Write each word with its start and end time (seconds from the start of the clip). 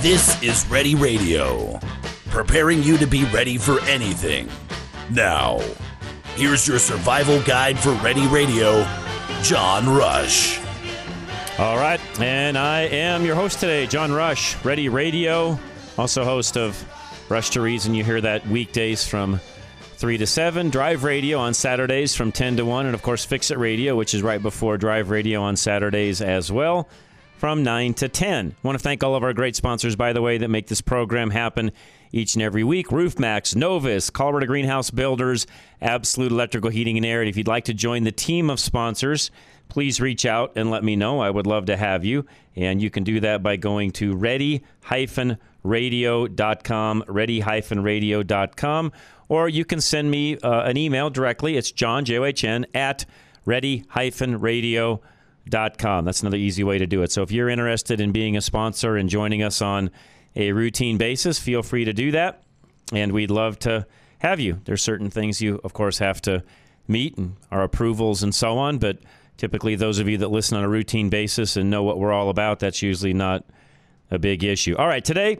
This 0.00 0.42
is 0.42 0.66
Ready 0.68 0.94
Radio, 0.94 1.78
preparing 2.30 2.82
you 2.82 2.96
to 2.96 3.06
be 3.06 3.24
ready 3.24 3.58
for 3.58 3.82
anything. 3.82 4.48
Now, 5.10 5.60
here's 6.36 6.66
your 6.66 6.78
survival 6.78 7.42
guide 7.42 7.78
for 7.78 7.90
Ready 7.96 8.26
Radio, 8.28 8.88
John 9.42 9.86
Rush. 9.94 10.58
All 11.58 11.76
right, 11.76 12.00
and 12.18 12.56
I 12.56 12.84
am 12.84 13.26
your 13.26 13.34
host 13.34 13.60
today, 13.60 13.86
John 13.86 14.10
Rush, 14.10 14.56
Ready 14.64 14.88
Radio, 14.88 15.60
also 15.98 16.24
host 16.24 16.56
of 16.56 16.82
Rush 17.28 17.50
to 17.50 17.60
Reason. 17.60 17.94
You 17.94 18.02
hear 18.02 18.22
that 18.22 18.46
weekdays 18.46 19.06
from 19.06 19.38
3 19.96 20.16
to 20.16 20.26
7, 20.26 20.70
Drive 20.70 21.04
Radio 21.04 21.38
on 21.38 21.52
Saturdays 21.52 22.16
from 22.16 22.32
10 22.32 22.56
to 22.56 22.64
1, 22.64 22.86
and 22.86 22.94
of 22.94 23.02
course, 23.02 23.26
Fix 23.26 23.50
It 23.50 23.58
Radio, 23.58 23.96
which 23.96 24.14
is 24.14 24.22
right 24.22 24.40
before 24.40 24.78
Drive 24.78 25.10
Radio 25.10 25.42
on 25.42 25.56
Saturdays 25.56 26.22
as 26.22 26.50
well 26.50 26.88
from 27.40 27.62
9 27.62 27.94
to 27.94 28.06
10. 28.06 28.54
I 28.62 28.66
want 28.66 28.78
to 28.78 28.82
thank 28.82 29.02
all 29.02 29.14
of 29.14 29.22
our 29.22 29.32
great 29.32 29.56
sponsors, 29.56 29.96
by 29.96 30.12
the 30.12 30.20
way, 30.20 30.36
that 30.36 30.48
make 30.48 30.66
this 30.66 30.82
program 30.82 31.30
happen 31.30 31.72
each 32.12 32.34
and 32.34 32.42
every 32.42 32.62
week 32.62 32.88
Roofmax, 32.88 33.56
Novus, 33.56 34.10
Colorado 34.10 34.44
Greenhouse 34.46 34.90
Builders, 34.90 35.46
Absolute 35.80 36.32
Electrical 36.32 36.68
Heating 36.68 36.98
and 36.98 37.06
Air. 37.06 37.22
If 37.22 37.38
you'd 37.38 37.48
like 37.48 37.64
to 37.64 37.72
join 37.72 38.04
the 38.04 38.12
team 38.12 38.50
of 38.50 38.60
sponsors, 38.60 39.30
please 39.70 40.02
reach 40.02 40.26
out 40.26 40.52
and 40.54 40.70
let 40.70 40.84
me 40.84 40.96
know. 40.96 41.20
I 41.20 41.30
would 41.30 41.46
love 41.46 41.64
to 41.66 41.78
have 41.78 42.04
you. 42.04 42.26
And 42.56 42.82
you 42.82 42.90
can 42.90 43.04
do 43.04 43.20
that 43.20 43.42
by 43.42 43.56
going 43.56 43.92
to 43.92 44.14
ready-radio.com, 44.14 44.64
ready-radio.com, 47.08 48.92
or 49.28 49.48
you 49.48 49.64
can 49.64 49.80
send 49.80 50.10
me 50.10 50.36
uh, 50.36 50.64
an 50.64 50.76
email 50.76 51.08
directly. 51.08 51.56
It's 51.56 51.72
John, 51.72 52.04
J-O-H-N, 52.04 52.66
at 52.74 53.06
ready-radio.com 53.46 55.00
com. 55.78 56.04
That's 56.04 56.20
another 56.22 56.36
easy 56.36 56.64
way 56.64 56.78
to 56.78 56.86
do 56.86 57.02
it. 57.02 57.12
So 57.12 57.22
if 57.22 57.32
you're 57.32 57.48
interested 57.48 58.00
in 58.00 58.12
being 58.12 58.36
a 58.36 58.40
sponsor 58.40 58.96
and 58.96 59.08
joining 59.08 59.42
us 59.42 59.62
on 59.62 59.90
a 60.36 60.52
routine 60.52 60.98
basis, 60.98 61.38
feel 61.38 61.62
free 61.62 61.84
to 61.84 61.92
do 61.92 62.10
that. 62.12 62.42
And 62.92 63.12
we'd 63.12 63.30
love 63.30 63.58
to 63.60 63.86
have 64.18 64.40
you. 64.40 64.60
There's 64.64 64.82
certain 64.82 65.10
things 65.10 65.40
you, 65.40 65.60
of 65.64 65.72
course, 65.72 65.98
have 65.98 66.20
to 66.22 66.42
meet 66.88 67.16
and 67.16 67.36
our 67.50 67.62
approvals 67.62 68.22
and 68.22 68.34
so 68.34 68.58
on. 68.58 68.78
But 68.78 68.98
typically, 69.36 69.76
those 69.76 69.98
of 69.98 70.08
you 70.08 70.18
that 70.18 70.28
listen 70.30 70.56
on 70.56 70.64
a 70.64 70.68
routine 70.68 71.08
basis 71.08 71.56
and 71.56 71.70
know 71.70 71.82
what 71.82 71.98
we're 71.98 72.12
all 72.12 72.28
about, 72.28 72.58
that's 72.60 72.82
usually 72.82 73.14
not 73.14 73.44
a 74.10 74.18
big 74.18 74.44
issue. 74.44 74.76
All 74.76 74.86
right, 74.86 75.04
today 75.04 75.38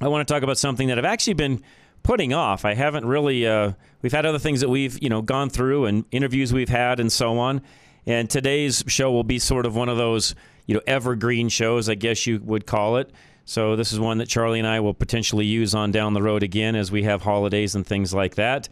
I 0.00 0.08
want 0.08 0.26
to 0.26 0.32
talk 0.32 0.42
about 0.42 0.58
something 0.58 0.88
that 0.88 0.98
I've 0.98 1.04
actually 1.04 1.34
been 1.34 1.62
putting 2.02 2.34
off. 2.34 2.64
I 2.64 2.74
haven't 2.74 3.06
really. 3.06 3.46
Uh, 3.46 3.72
we've 4.02 4.12
had 4.12 4.26
other 4.26 4.38
things 4.38 4.60
that 4.60 4.68
we've 4.68 5.00
you 5.02 5.08
know 5.08 5.22
gone 5.22 5.48
through 5.48 5.86
and 5.86 6.04
interviews 6.10 6.52
we've 6.52 6.68
had 6.68 7.00
and 7.00 7.10
so 7.10 7.38
on. 7.38 7.62
And 8.06 8.28
today's 8.28 8.84
show 8.86 9.10
will 9.10 9.24
be 9.24 9.38
sort 9.38 9.66
of 9.66 9.74
one 9.74 9.88
of 9.88 9.96
those, 9.96 10.34
you 10.66 10.74
know, 10.74 10.82
evergreen 10.86 11.48
shows, 11.48 11.88
I 11.88 11.94
guess 11.94 12.26
you 12.26 12.40
would 12.42 12.66
call 12.66 12.98
it. 12.98 13.10
So 13.46 13.76
this 13.76 13.92
is 13.92 14.00
one 14.00 14.18
that 14.18 14.28
Charlie 14.28 14.58
and 14.58 14.68
I 14.68 14.80
will 14.80 14.94
potentially 14.94 15.46
use 15.46 15.74
on 15.74 15.90
down 15.90 16.14
the 16.14 16.22
road 16.22 16.42
again 16.42 16.76
as 16.76 16.90
we 16.90 17.02
have 17.02 17.22
holidays 17.22 17.74
and 17.74 17.86
things 17.86 18.14
like 18.14 18.36
that. 18.36 18.68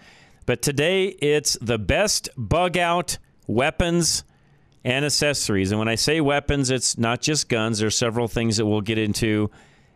But 0.46 0.62
today 0.62 1.06
it's 1.06 1.56
the 1.60 1.78
best 1.78 2.28
bug 2.36 2.76
out 2.76 3.18
weapons 3.46 4.24
and 4.84 5.04
accessories. 5.04 5.70
And 5.70 5.78
when 5.78 5.88
I 5.88 5.94
say 5.94 6.20
weapons, 6.20 6.70
it's 6.70 6.98
not 6.98 7.20
just 7.20 7.48
guns. 7.48 7.78
There's 7.78 7.96
several 7.96 8.28
things 8.28 8.56
that 8.56 8.66
we'll 8.66 8.80
get 8.80 8.98
into 8.98 9.50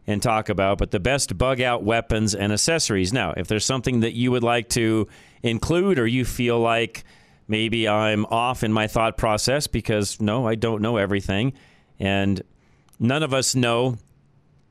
and 0.07 0.23
talk 0.23 0.49
about, 0.49 0.79
but 0.79 0.93
the 0.93 1.01
best 1.01 1.37
bug 1.37 1.61
out 1.61 1.83
weapons 1.83 2.35
and 2.35 2.53
accessories. 2.53 3.13
Now, 3.13 3.35
if 3.37 3.49
there's 3.49 3.65
something 3.65 4.01
that 4.01 4.15
you 4.15 4.31
would 4.31 4.45
like 4.45 4.69
to 4.71 5.09
include 5.43 5.99
or 5.99 6.07
you 6.07 6.25
feel 6.25 6.61
like 6.61 7.05
maybe 7.49 7.89
I'm 7.89 8.25
off 8.27 8.63
in 8.63 8.73
my 8.73 8.87
thought 8.87 9.17
process 9.17 9.67
because 9.67 10.21
no, 10.21 10.47
I 10.47 10.55
don't 10.55 10.83
know 10.83 10.97
everything. 10.97 11.53
And 11.99 12.43
none 12.99 13.23
of 13.23 13.33
us 13.33 13.55
know, 13.55 13.99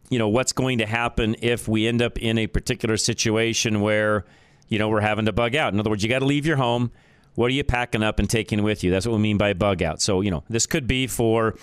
you 0.10 0.20
know, 0.20 0.28
what's 0.28 0.52
going 0.52 0.80
to 0.80 0.86
happen 0.86 1.36
if 1.42 1.68
we 1.68 1.88
end 1.88 2.02
up 2.02 2.18
in 2.20 2.38
a 2.38 2.48
particular 2.48 2.98
situation 2.98 3.82
where, 3.82 4.26
you 4.68 4.80
know, 4.80 4.90
we're 4.90 5.02
having 5.02 5.26
to 5.26 5.34
bug 5.34 5.56
out. 5.56 5.74
In 5.74 5.80
other 5.80 5.90
words, 5.90 6.04
you 6.04 6.10
got 6.10 6.20
to 6.20 6.26
leave 6.26 6.46
your 6.46 6.58
home. 6.58 6.92
What 7.36 7.48
are 7.48 7.54
you 7.54 7.64
packing 7.64 8.04
up 8.04 8.20
and 8.20 8.30
taking 8.30 8.64
with 8.64 8.84
you? 8.84 8.92
That's 8.92 9.06
what 9.06 9.14
we 9.14 9.22
mean 9.22 9.38
by 9.38 9.54
bug 9.54 9.82
out. 9.82 10.02
So, 10.02 10.22
you 10.22 10.32
know, 10.32 10.44
this 10.50 10.66
could 10.66 10.88
be 10.88 11.08
for 11.08 11.56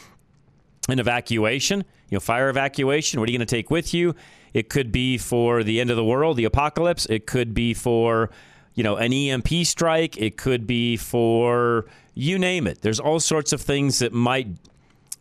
an 0.89 0.99
evacuation, 0.99 1.85
you 2.09 2.17
know, 2.17 2.21
fire 2.21 2.49
evacuation. 2.49 3.21
What 3.21 3.29
are 3.29 3.33
you 3.33 3.39
going 3.39 3.47
to 3.47 3.57
take 3.57 3.71
with 3.71 3.95
you? 3.95 4.15
It 4.53 4.69
could 4.69 4.93
be 4.93 5.17
for 5.17 5.63
the 5.63 5.81
end 5.81 5.91
of 5.91 5.97
the 5.97 6.05
world, 6.05 6.37
the 6.37 6.45
apocalypse. 6.45 7.07
It 7.07 7.27
could 7.27 7.55
be 7.55 7.73
for 7.73 8.31
you 8.75 8.83
know, 8.83 8.97
an 8.97 9.13
EMP 9.13 9.49
strike. 9.65 10.17
It 10.17 10.37
could 10.37 10.67
be 10.67 10.97
for 10.97 11.87
you 12.15 12.39
name 12.39 12.67
it. 12.67 12.83
There's 12.83 13.01
all 13.01 13.21
sorts 13.21 13.53
of 13.53 13.61
things 13.61 13.99
that 14.01 14.13
might 14.13 14.49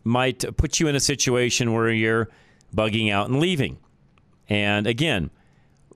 might 0.04 0.44
put 0.56 0.80
you 0.80 0.88
in 0.88 0.96
a 0.96 1.00
situation 1.00 1.72
where 1.72 1.90
you're 1.90 2.28
bugging 2.74 3.12
out 3.12 3.28
and 3.28 3.38
leaving. 3.38 3.78
And 4.48 4.86
again, 4.86 5.30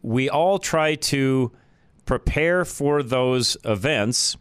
we 0.02 0.30
all 0.30 0.58
try 0.58 0.94
to 0.94 1.50
prepare 2.04 2.64
for 2.64 3.02
those 3.02 3.56
events, 3.64 4.36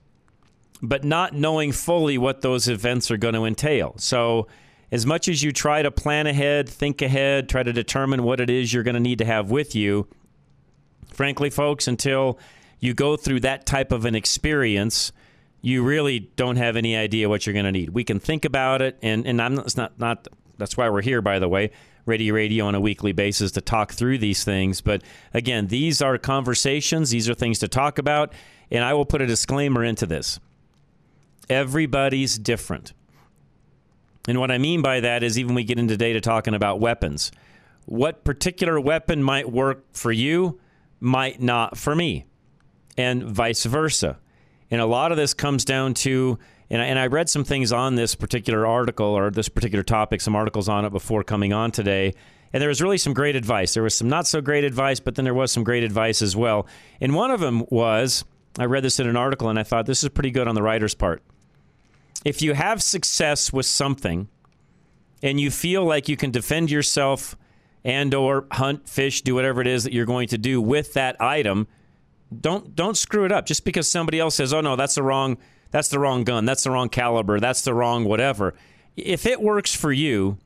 but 0.82 1.04
not 1.04 1.34
knowing 1.34 1.72
fully 1.72 2.18
what 2.18 2.42
those 2.42 2.68
events 2.68 3.10
are 3.10 3.18
going 3.18 3.34
to 3.34 3.46
entail. 3.46 3.96
So, 3.98 4.48
as 4.92 5.06
much 5.06 5.28
as 5.28 5.42
you 5.42 5.52
try 5.52 5.82
to 5.82 5.90
plan 5.90 6.28
ahead, 6.28 6.70
think 6.70 7.02
ahead, 7.02 7.50
try 7.50 7.64
to 7.64 7.74
determine 7.74 8.24
what 8.24 8.40
it 8.40 8.52
is 8.52 8.72
you're 8.72 8.84
going 8.84 8.94
to 8.94 9.00
need 9.00 9.18
to 9.18 9.26
have 9.26 9.50
with 9.50 9.76
you, 9.76 10.08
frankly, 11.12 11.50
folks, 11.50 11.88
until 11.88 12.38
you 12.80 12.94
go 12.94 13.18
through 13.18 13.42
that 13.42 13.66
type 13.66 13.92
of 13.92 14.06
an 14.06 14.16
experience, 14.16 15.12
you 15.62 15.84
really 15.84 16.32
don't 16.36 16.58
have 16.58 16.76
any 16.76 16.96
idea 16.96 17.28
what 17.30 17.46
you're 17.46 17.54
going 17.54 17.66
to 17.66 17.72
need. 17.72 17.90
We 17.90 18.04
can 18.04 18.20
think 18.20 18.46
about 18.46 18.82
it, 18.82 18.98
and 19.02 19.26
and 19.26 19.42
I'm 19.42 19.56
not, 19.56 19.66
it's 19.66 19.78
not 19.78 20.00
not 20.00 20.28
that's 20.58 20.78
why 20.78 20.90
we're 20.90 21.02
here, 21.02 21.22
by 21.22 21.40
the 21.40 21.50
way. 21.50 21.72
Ready 22.06 22.32
Radio 22.32 22.66
on 22.66 22.76
a 22.76 22.80
weekly 22.80 23.14
basis 23.14 23.52
to 23.54 23.62
talk 23.62 23.92
through 23.92 24.20
these 24.20 24.44
things. 24.44 24.80
But 24.82 25.02
again, 25.34 25.68
these 25.68 26.04
are 26.04 26.20
conversations, 26.20 27.10
these 27.10 27.28
are 27.28 27.34
things 27.34 27.58
to 27.60 27.68
talk 27.68 27.98
about. 27.98 28.32
And 28.70 28.84
I 28.84 28.94
will 28.94 29.06
put 29.06 29.22
a 29.22 29.28
disclaimer 29.28 29.84
into 29.84 30.06
this 30.06 30.40
everybody's 31.50 32.38
different. 32.38 32.94
And 34.28 34.40
what 34.40 34.50
I 34.50 34.58
mean 34.58 34.82
by 34.82 35.02
that 35.02 35.24
is, 35.24 35.38
even 35.38 35.56
we 35.56 35.64
get 35.64 35.78
into 35.78 35.98
data 35.98 36.20
talking 36.20 36.56
about 36.56 36.80
weapons, 36.80 37.32
what 37.86 38.24
particular 38.24 38.80
weapon 38.80 39.22
might 39.22 39.52
work 39.52 39.86
for 39.94 40.12
you 40.12 40.60
might 41.00 41.42
not 41.42 41.78
for 41.78 41.96
me 41.96 42.26
and 42.98 43.24
vice 43.24 43.66
versa. 43.66 44.18
And 44.72 44.82
a 44.82 44.86
lot 44.86 45.12
of 45.12 45.18
this 45.18 45.34
comes 45.34 45.64
down 45.66 45.94
to, 45.96 46.40
and 46.70 46.82
I, 46.82 46.86
and 46.86 46.98
I 46.98 47.08
read 47.08 47.30
some 47.30 47.44
things 47.44 47.72
on 47.72 47.96
this 47.96 48.16
particular 48.16 48.66
article 48.66 49.08
or 49.08 49.30
this 49.30 49.50
particular 49.50 49.84
topic, 49.84 50.22
some 50.22 50.36
articles 50.36 50.68
on 50.68 50.86
it 50.86 50.92
before 50.92 51.24
coming 51.24 51.54
on 51.54 51.72
today. 51.72 52.14
And 52.52 52.62
there 52.62 52.70
was 52.70 52.82
really 52.82 52.98
some 52.98 53.14
great 53.14 53.36
advice. 53.36 53.74
There 53.74 53.84
was 53.84 53.96
some 53.96 54.10
not 54.10 54.28
so 54.28 54.42
great 54.42 54.64
advice, 54.64 55.00
but 55.00 55.16
then 55.16 55.26
there 55.26 55.34
was 55.34 55.52
some 55.52 55.64
great 55.64 55.84
advice 55.84 56.22
as 56.22 56.36
well. 56.36 56.68
And 57.02 57.14
one 57.14 57.32
of 57.32 57.40
them 57.40 57.66
was 57.70 58.24
I 58.58 58.66
read 58.66 58.84
this 58.84 59.00
in 59.00 59.08
an 59.08 59.18
article 59.18 59.50
and 59.50 59.60
I 59.60 59.64
thought 59.64 59.86
this 59.86 60.04
is 60.04 60.10
pretty 60.10 60.32
good 60.32 60.48
on 60.48 60.56
the 60.56 60.64
writer's 60.64 60.96
part. 60.96 61.22
If 62.24 62.42
you 62.42 62.54
have 62.54 62.82
success 62.82 63.52
with 63.52 63.66
something 63.66 64.30
and 65.22 65.40
you 65.40 65.52
feel 65.52 65.84
like 65.84 66.08
you 66.08 66.18
can 66.18 66.32
defend 66.32 66.72
yourself 66.72 67.36
and 67.84 68.14
or 68.14 68.48
hunt, 68.52 68.88
fish, 68.90 69.22
do 69.22 69.36
whatever 69.36 69.62
it 69.62 69.68
is 69.68 69.84
that 69.84 69.94
you're 69.94 70.06
going 70.06 70.30
to 70.30 70.38
do 70.38 70.62
with 70.62 70.94
that 70.94 71.20
item, 71.22 71.68
don't 72.42 72.76
don't 72.76 72.98
screw 72.98 73.26
it 73.26 73.32
up 73.32 73.46
just 73.46 73.66
because 73.66 73.90
somebody 73.90 74.20
else 74.20 74.36
says, 74.36 74.54
"Oh 74.54 74.62
no, 74.62 74.76
that's 74.76 74.96
the 74.96 75.04
wrong 75.04 75.38
that's 75.72 75.90
the 75.90 76.00
wrong 76.00 76.24
gun, 76.24 76.46
that's 76.46 76.64
the 76.64 76.72
wrong 76.72 76.90
caliber, 76.90 77.40
that's 77.40 77.62
the 77.62 77.74
wrong 77.74 78.06
whatever." 78.06 78.54
If 78.96 79.26
it 79.26 79.42
works 79.42 79.76
for 79.76 79.92
you, 79.92 80.38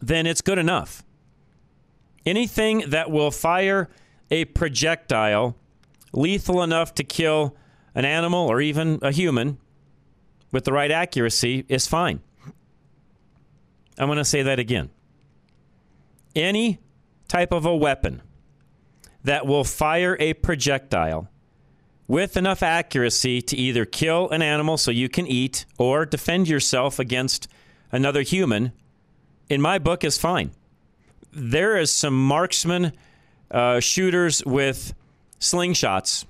then 0.00 0.26
it's 0.26 0.40
good 0.40 0.58
enough. 0.58 1.02
Anything 2.24 2.84
that 2.88 3.10
will 3.10 3.30
fire 3.30 3.90
a 4.30 4.44
projectile 4.46 5.56
lethal 6.12 6.62
enough 6.62 6.94
to 6.94 7.04
kill 7.04 7.56
an 7.94 8.04
animal 8.04 8.48
or 8.48 8.60
even 8.60 8.98
a 9.02 9.12
human 9.12 9.58
with 10.52 10.64
the 10.64 10.72
right 10.72 10.90
accuracy 10.90 11.64
is 11.68 11.86
fine. 11.86 12.20
I'm 13.98 14.06
going 14.06 14.18
to 14.18 14.24
say 14.24 14.42
that 14.42 14.58
again. 14.58 14.90
Any 16.34 16.78
type 17.28 17.52
of 17.52 17.64
a 17.66 17.76
weapon 17.76 18.22
that 19.24 19.46
will 19.46 19.64
fire 19.64 20.16
a 20.20 20.34
projectile 20.34 21.28
with 22.06 22.36
enough 22.36 22.62
accuracy 22.62 23.40
to 23.40 23.56
either 23.56 23.84
kill 23.84 24.28
an 24.30 24.42
animal 24.42 24.76
so 24.76 24.90
you 24.90 25.08
can 25.08 25.26
eat 25.26 25.64
or 25.78 26.04
defend 26.04 26.46
yourself 26.46 26.98
against 26.98 27.48
another 27.90 28.20
human, 28.22 28.72
in 29.48 29.60
my 29.60 29.78
book, 29.78 30.04
is 30.04 30.18
fine. 30.18 30.50
There 31.32 31.78
is 31.78 31.90
some 31.90 32.26
marksman 32.26 32.92
uh, 33.50 33.80
shooters 33.80 34.44
with 34.44 34.94
slingshots. 35.40 36.26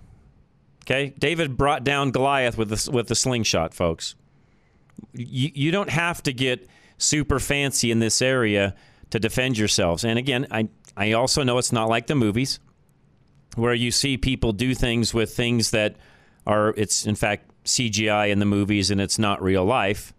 Okay, 0.84 1.14
David 1.18 1.56
brought 1.56 1.82
down 1.82 2.10
Goliath 2.10 2.56
with 2.56 2.68
the, 2.68 2.90
with 2.90 3.08
the 3.08 3.14
slingshot, 3.14 3.74
folks. 3.74 4.14
You, 5.12 5.50
you 5.54 5.70
don't 5.70 5.90
have 5.90 6.22
to 6.24 6.32
get 6.32 6.68
super 6.98 7.40
fancy 7.40 7.90
in 7.90 7.98
this 7.98 8.22
area 8.22 8.74
to 9.10 9.18
defend 9.18 9.58
yourselves. 9.58 10.04
And 10.04 10.18
again, 10.18 10.46
I, 10.50 10.68
I 10.96 11.12
also 11.12 11.42
know 11.42 11.58
it's 11.58 11.72
not 11.72 11.88
like 11.88 12.06
the 12.06 12.14
movies 12.14 12.60
where 13.56 13.74
you 13.74 13.90
see 13.90 14.16
people 14.16 14.52
do 14.52 14.74
things 14.74 15.14
with 15.14 15.34
things 15.34 15.70
that 15.70 15.96
are 16.46 16.74
it's 16.76 17.06
in 17.06 17.14
fact 17.14 17.50
CGI 17.64 18.30
in 18.30 18.38
the 18.38 18.46
movies 18.46 18.90
and 18.90 19.00
it's 19.00 19.18
not 19.18 19.42
real 19.42 19.64
life. 19.64 20.12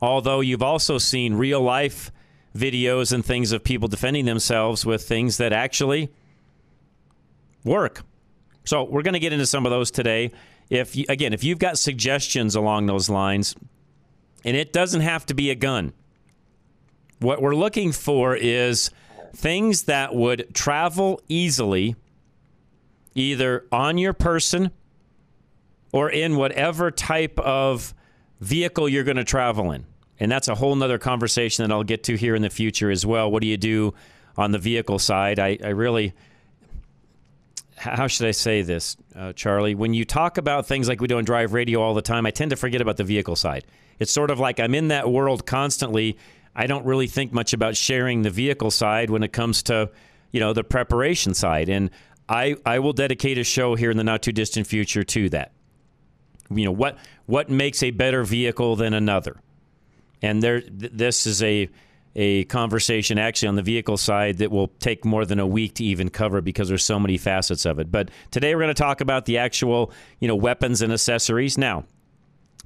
Although 0.00 0.40
you've 0.40 0.62
also 0.62 0.98
seen 0.98 1.34
real 1.34 1.60
life 1.60 2.10
videos 2.56 3.12
and 3.12 3.24
things 3.24 3.52
of 3.52 3.62
people 3.62 3.88
defending 3.88 4.24
themselves 4.24 4.84
with 4.84 5.06
things 5.06 5.36
that 5.36 5.52
actually 5.52 6.10
work. 7.64 8.02
So 8.64 8.84
we're 8.84 9.02
going 9.02 9.14
to 9.14 9.20
get 9.20 9.32
into 9.32 9.46
some 9.46 9.66
of 9.66 9.70
those 9.70 9.90
today. 9.90 10.32
If 10.68 10.96
you, 10.96 11.04
again, 11.08 11.32
if 11.32 11.44
you've 11.44 11.58
got 11.58 11.78
suggestions 11.78 12.54
along 12.54 12.86
those 12.86 13.08
lines, 13.10 13.54
and 14.44 14.56
it 14.56 14.72
doesn't 14.72 15.02
have 15.02 15.26
to 15.26 15.34
be 15.34 15.50
a 15.50 15.54
gun. 15.54 15.92
What 17.18 17.42
we're 17.42 17.54
looking 17.54 17.92
for 17.92 18.34
is 18.34 18.90
things 19.34 19.84
that 19.84 20.14
would 20.14 20.54
travel 20.54 21.20
easily, 21.28 21.96
either 23.14 23.66
on 23.72 23.98
your 23.98 24.12
person 24.12 24.70
or 25.92 26.10
in 26.10 26.36
whatever 26.36 26.90
type 26.90 27.38
of 27.40 27.94
vehicle 28.40 28.88
you're 28.88 29.04
going 29.04 29.16
to 29.16 29.24
travel 29.24 29.72
in. 29.72 29.84
And 30.18 30.30
that's 30.30 30.48
a 30.48 30.54
whole 30.54 30.76
nother 30.76 30.98
conversation 30.98 31.66
that 31.66 31.72
I'll 31.72 31.82
get 31.82 32.04
to 32.04 32.16
here 32.16 32.34
in 32.34 32.42
the 32.42 32.50
future 32.50 32.90
as 32.90 33.06
well. 33.06 33.30
What 33.30 33.42
do 33.42 33.48
you 33.48 33.56
do 33.56 33.94
on 34.36 34.52
the 34.52 34.58
vehicle 34.58 34.98
side? 34.98 35.38
I, 35.38 35.58
I 35.64 35.68
really, 35.68 36.12
how 37.76 38.06
should 38.06 38.26
I 38.26 38.32
say 38.32 38.62
this, 38.62 38.96
uh, 39.16 39.32
Charlie? 39.32 39.74
When 39.74 39.94
you 39.94 40.04
talk 40.04 40.36
about 40.36 40.66
things 40.66 40.88
like 40.88 41.00
we 41.00 41.08
do 41.08 41.16
on 41.18 41.24
Drive 41.24 41.54
Radio 41.54 41.80
all 41.80 41.94
the 41.94 42.02
time, 42.02 42.26
I 42.26 42.30
tend 42.30 42.50
to 42.50 42.56
forget 42.56 42.80
about 42.80 42.98
the 42.98 43.04
vehicle 43.04 43.36
side. 43.36 43.64
It's 43.98 44.12
sort 44.12 44.30
of 44.30 44.38
like 44.38 44.60
I'm 44.60 44.74
in 44.74 44.88
that 44.88 45.10
world 45.10 45.46
constantly. 45.46 46.18
I 46.54 46.66
don't 46.66 46.84
really 46.84 47.06
think 47.06 47.32
much 47.32 47.52
about 47.52 47.76
sharing 47.76 48.22
the 48.22 48.30
vehicle 48.30 48.70
side 48.70 49.08
when 49.08 49.22
it 49.22 49.32
comes 49.32 49.62
to, 49.64 49.90
you 50.32 50.40
know, 50.40 50.52
the 50.52 50.64
preparation 50.64 51.32
side. 51.32 51.68
And 51.68 51.90
I, 52.30 52.54
I 52.64 52.78
will 52.78 52.92
dedicate 52.92 53.38
a 53.38 53.44
show 53.44 53.74
here 53.74 53.90
in 53.90 53.96
the 53.96 54.04
not 54.04 54.22
too 54.22 54.32
distant 54.32 54.68
future 54.68 55.02
to 55.02 55.28
that. 55.30 55.50
You 56.48 56.64
know, 56.64 56.72
what 56.72 56.96
what 57.26 57.50
makes 57.50 57.82
a 57.82 57.90
better 57.90 58.24
vehicle 58.24 58.76
than 58.76 58.94
another? 58.94 59.40
And 60.22 60.42
there, 60.42 60.60
th- 60.60 60.92
this 60.94 61.26
is 61.26 61.42
a 61.42 61.68
a 62.16 62.44
conversation 62.44 63.18
actually 63.18 63.48
on 63.48 63.56
the 63.56 63.62
vehicle 63.62 63.96
side 63.96 64.38
that 64.38 64.50
will 64.50 64.68
take 64.80 65.04
more 65.04 65.24
than 65.24 65.38
a 65.38 65.46
week 65.46 65.74
to 65.74 65.84
even 65.84 66.08
cover 66.08 66.40
because 66.40 66.68
there's 66.68 66.84
so 66.84 66.98
many 66.98 67.16
facets 67.16 67.64
of 67.64 67.78
it. 67.78 67.90
But 67.90 68.10
today 68.30 68.54
we're 68.54 68.62
going 68.62 68.74
to 68.74 68.82
talk 68.82 69.00
about 69.00 69.26
the 69.26 69.38
actual, 69.38 69.92
you 70.18 70.26
know, 70.26 70.34
weapons 70.34 70.82
and 70.82 70.92
accessories. 70.92 71.56
Now, 71.56 71.84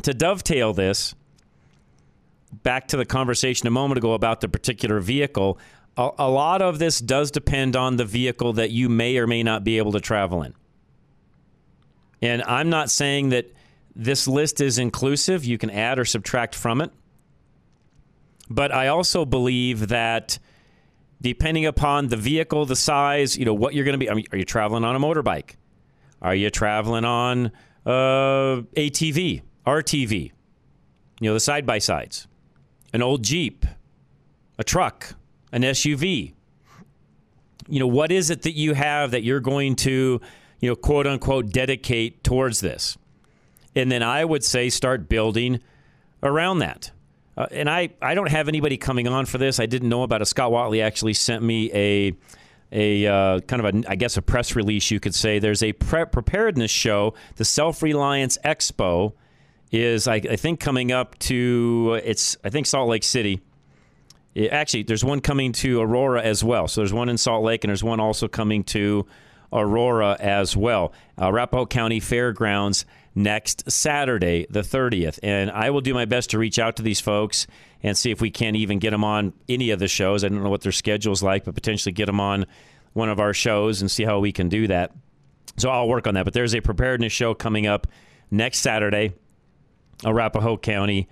to 0.02 0.14
dovetail 0.14 0.72
this 0.72 1.14
back 2.62 2.88
to 2.88 2.96
the 2.96 3.04
conversation 3.04 3.66
a 3.66 3.70
moment 3.70 3.98
ago 3.98 4.14
about 4.14 4.40
the 4.40 4.48
particular 4.48 5.00
vehicle, 5.00 5.58
a, 5.96 6.10
a 6.18 6.28
lot 6.28 6.62
of 6.62 6.78
this 6.78 6.98
does 6.98 7.30
depend 7.30 7.76
on 7.76 7.96
the 7.96 8.04
vehicle 8.04 8.52
that 8.54 8.70
you 8.70 8.88
may 8.88 9.16
or 9.18 9.26
may 9.26 9.42
not 9.42 9.64
be 9.64 9.78
able 9.78 9.92
to 9.92 10.00
travel 10.00 10.42
in. 10.42 10.54
And 12.22 12.42
I'm 12.42 12.70
not 12.70 12.90
saying 12.90 13.30
that 13.30 13.52
this 13.94 14.26
list 14.26 14.60
is 14.60 14.78
inclusive. 14.78 15.44
You 15.44 15.58
can 15.58 15.70
add 15.70 15.98
or 15.98 16.04
subtract 16.04 16.54
from 16.54 16.80
it. 16.80 16.90
But 18.50 18.72
I 18.72 18.88
also 18.88 19.24
believe 19.24 19.88
that 19.88 20.38
depending 21.20 21.64
upon 21.64 22.08
the 22.08 22.16
vehicle, 22.16 22.66
the 22.66 22.76
size, 22.76 23.36
you 23.36 23.44
know, 23.44 23.54
what 23.54 23.74
you're 23.74 23.84
going 23.84 23.94
to 23.94 23.98
be. 23.98 24.10
I 24.10 24.14
mean, 24.14 24.26
are 24.32 24.38
you 24.38 24.44
traveling 24.44 24.84
on 24.84 24.94
a 24.94 25.00
motorbike? 25.00 25.56
Are 26.20 26.34
you 26.34 26.50
traveling 26.50 27.04
on 27.04 27.46
uh, 27.86 28.62
ATV, 28.76 29.42
RTV? 29.66 30.32
You 31.20 31.30
know, 31.30 31.34
the 31.34 31.40
side 31.40 31.64
by 31.64 31.78
sides, 31.78 32.26
an 32.92 33.02
old 33.02 33.22
Jeep, 33.22 33.64
a 34.58 34.64
truck, 34.64 35.14
an 35.54 35.62
SUV. 35.62 36.34
You 37.68 37.80
know, 37.80 37.86
what 37.86 38.12
is 38.12 38.28
it 38.28 38.42
that 38.42 38.52
you 38.52 38.74
have 38.74 39.12
that 39.12 39.22
you're 39.22 39.40
going 39.40 39.76
to, 39.76 40.20
you 40.60 40.68
know, 40.68 40.76
quote 40.76 41.06
unquote, 41.06 41.50
dedicate 41.50 42.22
towards 42.22 42.60
this? 42.60 42.98
And 43.74 43.90
then 43.90 44.02
I 44.02 44.24
would 44.24 44.44
say 44.44 44.68
start 44.68 45.08
building 45.08 45.60
around 46.22 46.58
that. 46.58 46.90
Uh, 47.36 47.46
and 47.50 47.70
I, 47.70 47.90
I 48.02 48.14
don't 48.14 48.30
have 48.30 48.48
anybody 48.48 48.76
coming 48.76 49.08
on 49.08 49.26
for 49.26 49.38
this. 49.38 49.58
I 49.58 49.66
didn't 49.66 49.88
know 49.88 50.02
about 50.02 50.22
it. 50.22 50.26
Scott 50.26 50.52
Watley 50.52 50.82
actually 50.82 51.14
sent 51.14 51.42
me 51.42 51.70
a 51.72 52.16
a 52.72 53.06
uh, 53.06 53.40
kind 53.40 53.64
of 53.64 53.74
a 53.74 53.90
I 53.90 53.94
guess 53.94 54.16
a 54.16 54.22
press 54.22 54.56
release 54.56 54.90
you 54.90 54.98
could 54.98 55.14
say. 55.14 55.38
There's 55.38 55.62
a 55.62 55.72
pre- 55.72 56.06
preparedness 56.06 56.70
show. 56.70 57.14
The 57.36 57.44
Self 57.44 57.82
Reliance 57.82 58.36
Expo 58.44 59.12
is 59.70 60.08
I, 60.08 60.16
I, 60.16 60.36
think 60.36 60.60
coming 60.60 60.92
up 60.92 61.18
to 61.20 62.00
it's 62.04 62.36
I 62.44 62.50
think 62.50 62.66
Salt 62.66 62.88
Lake 62.88 63.04
City. 63.04 63.40
It, 64.34 64.50
actually, 64.52 64.82
there's 64.82 65.04
one 65.04 65.20
coming 65.20 65.52
to 65.52 65.80
Aurora 65.80 66.22
as 66.22 66.42
well. 66.42 66.68
So 66.68 66.80
there's 66.80 66.92
one 66.92 67.08
in 67.08 67.18
Salt 67.18 67.44
Lake, 67.44 67.64
and 67.64 67.68
there's 67.70 67.84
one 67.84 68.00
also 68.00 68.28
coming 68.28 68.64
to 68.64 69.06
Aurora 69.52 70.16
as 70.18 70.56
well. 70.56 70.92
Uh, 71.20 71.28
Arapahoe 71.28 71.66
County 71.66 72.00
Fairgrounds 72.00 72.84
next 73.14 73.70
Saturday, 73.70 74.46
the 74.50 74.60
30th. 74.60 75.20
And 75.22 75.50
I 75.50 75.70
will 75.70 75.80
do 75.80 75.94
my 75.94 76.04
best 76.04 76.30
to 76.30 76.38
reach 76.38 76.58
out 76.58 76.76
to 76.76 76.82
these 76.82 77.00
folks 77.00 77.46
and 77.82 77.96
see 77.96 78.10
if 78.10 78.20
we 78.20 78.30
can't 78.30 78.56
even 78.56 78.80
get 78.80 78.90
them 78.90 79.04
on 79.04 79.32
any 79.48 79.70
of 79.70 79.78
the 79.78 79.88
shows. 79.88 80.24
I 80.24 80.28
don't 80.28 80.42
know 80.42 80.50
what 80.50 80.62
their 80.62 80.72
schedule's 80.72 81.22
like, 81.22 81.44
but 81.44 81.54
potentially 81.54 81.92
get 81.92 82.06
them 82.06 82.20
on 82.20 82.46
one 82.92 83.08
of 83.08 83.20
our 83.20 83.32
shows 83.32 83.80
and 83.80 83.90
see 83.90 84.04
how 84.04 84.18
we 84.18 84.32
can 84.32 84.48
do 84.48 84.66
that. 84.66 84.92
So 85.56 85.70
I'll 85.70 85.88
work 85.88 86.08
on 86.08 86.14
that. 86.14 86.24
But 86.24 86.34
there's 86.34 86.54
a 86.54 86.60
preparedness 86.60 87.12
show 87.12 87.34
coming 87.34 87.66
up 87.66 87.86
next 88.30 88.58
Saturday, 88.58 89.14
Arapahoe 90.04 90.56
County 90.56 91.08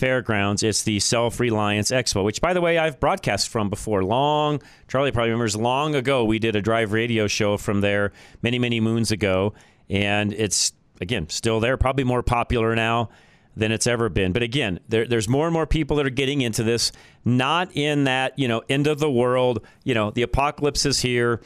Fairgrounds. 0.00 0.62
It's 0.62 0.82
the 0.82 0.98
Self 0.98 1.38
Reliance 1.38 1.90
Expo, 1.90 2.24
which, 2.24 2.40
by 2.40 2.54
the 2.54 2.60
way, 2.62 2.78
I've 2.78 2.98
broadcast 2.98 3.50
from 3.50 3.68
before. 3.68 4.02
Long, 4.02 4.62
Charlie 4.88 5.12
probably 5.12 5.30
remembers 5.30 5.54
long 5.54 5.94
ago, 5.94 6.24
we 6.24 6.38
did 6.38 6.56
a 6.56 6.62
drive 6.62 6.92
radio 6.92 7.26
show 7.26 7.58
from 7.58 7.82
there 7.82 8.12
many, 8.42 8.58
many 8.58 8.80
moons 8.80 9.12
ago. 9.12 9.52
And 9.90 10.32
it's 10.32 10.72
again, 11.00 11.28
still 11.28 11.60
there, 11.60 11.76
probably 11.76 12.04
more 12.04 12.22
popular 12.22 12.74
now 12.74 13.10
than 13.56 13.72
it's 13.72 13.86
ever 13.86 14.08
been. 14.08 14.32
But 14.32 14.42
again, 14.42 14.80
there, 14.88 15.06
there's 15.06 15.28
more 15.28 15.46
and 15.46 15.52
more 15.52 15.66
people 15.66 15.96
that 15.98 16.06
are 16.06 16.10
getting 16.10 16.40
into 16.40 16.62
this, 16.62 16.92
not 17.24 17.70
in 17.76 18.04
that, 18.04 18.38
you 18.38 18.48
know, 18.48 18.62
end 18.70 18.86
of 18.86 19.00
the 19.00 19.10
world, 19.10 19.66
you 19.84 19.92
know, 19.92 20.10
the 20.10 20.22
apocalypse 20.22 20.86
is 20.86 21.00
here. 21.00 21.42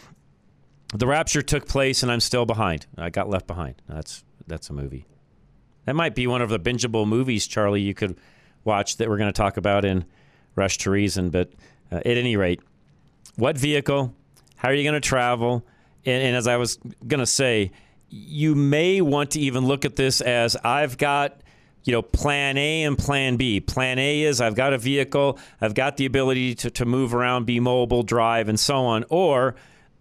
The 0.95 1.09
rapture 1.09 1.43
took 1.43 1.67
place 1.67 2.05
and 2.05 2.13
I'm 2.13 2.21
still 2.21 2.47
behind. 2.47 2.87
I 2.97 3.11
got 3.11 3.29
left 3.29 3.49
behind. 3.49 3.83
That's 3.89 4.23
that's 4.47 4.71
a 4.71 4.73
movie. 4.73 5.07
That 5.87 5.97
might 5.97 6.15
be 6.15 6.27
one 6.27 6.41
of 6.41 6.51
the 6.51 6.61
bingeable 6.61 7.07
movies, 7.07 7.47
Charlie, 7.47 7.81
you 7.81 7.95
could 7.95 8.17
watch 8.65 8.97
that 8.99 9.09
we're 9.09 9.19
going 9.19 9.33
to 9.33 9.37
talk 9.37 9.57
about 9.57 9.85
in 9.85 10.05
Rush 10.55 10.79
to 10.79 10.91
Reason. 10.91 11.31
But 11.31 11.53
uh, 11.91 11.97
at 11.97 12.07
any 12.07 12.37
rate, 12.37 12.61
what 13.37 13.59
vehicle? 13.59 14.15
How 14.57 14.69
are 14.69 14.75
you 14.75 14.83
going 14.83 15.01
to 15.01 15.07
travel? 15.07 15.65
And, 16.05 16.23
and 16.23 16.37
as 16.37 16.47
I 16.47 16.57
was 16.57 16.79
going 17.07 17.21
to 17.21 17.27
say, 17.27 17.73
you 18.09 18.55
may 18.55 19.01
want 19.01 19.33
to 19.33 19.41
even 19.41 19.67
look 19.67 19.85
at 19.85 19.97
this 19.97 20.21
as 20.21 20.57
I've 20.57 20.99
got 20.99 21.41
you 21.85 21.93
know, 21.93 22.03
plan 22.03 22.57
A 22.57 22.83
and 22.85 22.97
plan 22.97 23.37
B. 23.37 23.61
Plan 23.61 23.99
A 23.99 24.23
is 24.23 24.41
I've 24.41 24.55
got 24.55 24.73
a 24.73 24.79
vehicle, 24.79 25.39
I've 25.61 25.75
got 25.75 25.99
the 25.99 26.07
ability 26.07 26.55
to, 26.57 26.71
to 26.71 26.87
move 26.87 27.15
around, 27.15 27.45
be 27.45 27.61
mobile, 27.61 28.03
drive, 28.03 28.49
and 28.49 28.59
so 28.59 28.87
on. 28.87 29.05
Or 29.11 29.55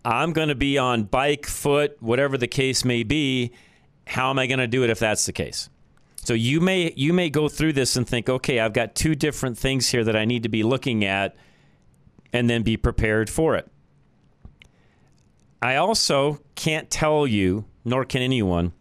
I'm 0.05 0.31
going 0.31 0.47
to 0.47 0.55
be 0.55 0.77
on 0.77 1.03
bike, 1.03 1.45
foot, 1.45 1.97
whatever 2.01 2.37
the 2.37 2.47
case 2.47 2.85
may 2.85 3.03
be. 3.03 3.51
How 4.07 4.29
am 4.29 4.39
I 4.39 4.47
going 4.47 4.59
to 4.59 4.67
do 4.67 4.83
it 4.83 4.89
if 4.89 4.99
that's 4.99 5.25
the 5.25 5.33
case? 5.33 5.69
So 6.25 6.33
you 6.33 6.61
may 6.61 6.93
you 6.95 7.11
may 7.11 7.29
go 7.29 7.49
through 7.49 7.73
this 7.73 7.97
and 7.97 8.07
think, 8.07 8.29
okay, 8.29 8.59
I've 8.59 8.73
got 8.73 8.95
two 8.95 9.13
different 9.13 9.57
things 9.57 9.89
here 9.89 10.05
that 10.05 10.15
I 10.15 10.23
need 10.23 10.43
to 10.43 10.49
be 10.49 10.63
looking 10.63 11.03
at, 11.03 11.35
and 12.31 12.49
then 12.49 12.63
be 12.63 12.77
prepared 12.77 13.29
for 13.29 13.55
it. 13.55 13.69
I 15.61 15.75
also 15.75 16.39
can't 16.55 16.89
tell 16.89 17.27
you 17.27 17.65
nor 17.83 18.05
can 18.05 18.21
anyone. 18.21 18.71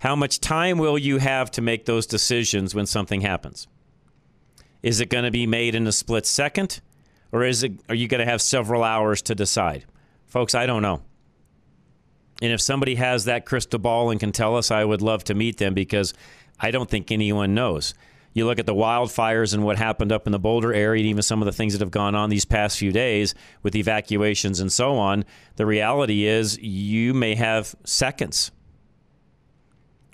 How 0.00 0.14
much 0.14 0.40
time 0.40 0.76
will 0.76 0.98
you 0.98 1.18
have 1.18 1.50
to 1.52 1.62
make 1.62 1.86
those 1.86 2.06
decisions 2.06 2.74
when 2.74 2.84
something 2.84 3.22
happens? 3.22 3.66
Is 4.82 5.00
it 5.00 5.08
going 5.08 5.24
to 5.24 5.30
be 5.30 5.46
made 5.46 5.74
in 5.74 5.86
a 5.86 5.92
split 5.92 6.26
second, 6.26 6.80
or 7.32 7.42
is 7.42 7.62
it? 7.62 7.72
Are 7.88 7.94
you 7.94 8.06
going 8.06 8.24
to 8.24 8.30
have 8.30 8.42
several 8.42 8.84
hours 8.84 9.22
to 9.22 9.34
decide, 9.34 9.86
folks? 10.26 10.54
I 10.54 10.66
don't 10.66 10.82
know. 10.82 11.00
And 12.42 12.52
if 12.52 12.60
somebody 12.60 12.96
has 12.96 13.24
that 13.24 13.46
crystal 13.46 13.78
ball 13.78 14.10
and 14.10 14.20
can 14.20 14.30
tell 14.30 14.56
us, 14.56 14.70
I 14.70 14.84
would 14.84 15.00
love 15.00 15.24
to 15.24 15.34
meet 15.34 15.56
them 15.56 15.72
because 15.72 16.12
I 16.58 16.70
don't 16.70 16.88
think 16.88 17.10
anyone 17.10 17.54
knows. 17.54 17.94
You 18.32 18.44
look 18.44 18.58
at 18.58 18.66
the 18.66 18.74
wildfires 18.74 19.54
and 19.54 19.64
what 19.64 19.78
happened 19.78 20.12
up 20.12 20.26
in 20.26 20.32
the 20.32 20.38
Boulder 20.38 20.74
area, 20.74 21.00
and 21.00 21.08
even 21.08 21.22
some 21.22 21.40
of 21.40 21.46
the 21.46 21.52
things 21.52 21.72
that 21.72 21.80
have 21.80 21.90
gone 21.90 22.14
on 22.14 22.28
these 22.28 22.44
past 22.44 22.78
few 22.78 22.92
days 22.92 23.34
with 23.62 23.74
evacuations 23.74 24.60
and 24.60 24.70
so 24.70 24.96
on. 24.96 25.24
The 25.56 25.64
reality 25.64 26.26
is, 26.26 26.58
you 26.58 27.14
may 27.14 27.34
have 27.34 27.74
seconds. 27.84 28.50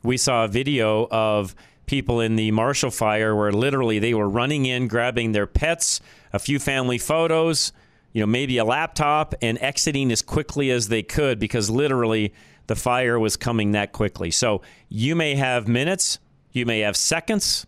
We 0.04 0.16
saw 0.16 0.44
a 0.44 0.48
video 0.48 1.08
of 1.10 1.54
people 1.86 2.20
in 2.20 2.36
the 2.36 2.52
Marshall 2.52 2.92
fire 2.92 3.34
where 3.34 3.52
literally 3.52 3.98
they 3.98 4.14
were 4.14 4.28
running 4.28 4.66
in, 4.66 4.88
grabbing 4.88 5.32
their 5.32 5.46
pets, 5.46 6.00
a 6.32 6.38
few 6.38 6.58
family 6.58 6.98
photos, 6.98 7.72
you 8.12 8.20
know, 8.20 8.26
maybe 8.26 8.56
a 8.58 8.64
laptop, 8.64 9.34
and 9.42 9.60
exiting 9.60 10.12
as 10.12 10.22
quickly 10.22 10.70
as 10.70 10.88
they 10.88 11.02
could 11.02 11.38
because 11.38 11.70
literally 11.70 12.32
the 12.68 12.76
fire 12.76 13.18
was 13.18 13.36
coming 13.36 13.72
that 13.72 13.92
quickly. 13.92 14.30
So 14.30 14.62
you 14.88 15.16
may 15.16 15.34
have 15.34 15.66
minutes, 15.66 16.18
you 16.52 16.66
may 16.66 16.80
have 16.80 16.96
seconds, 16.96 17.66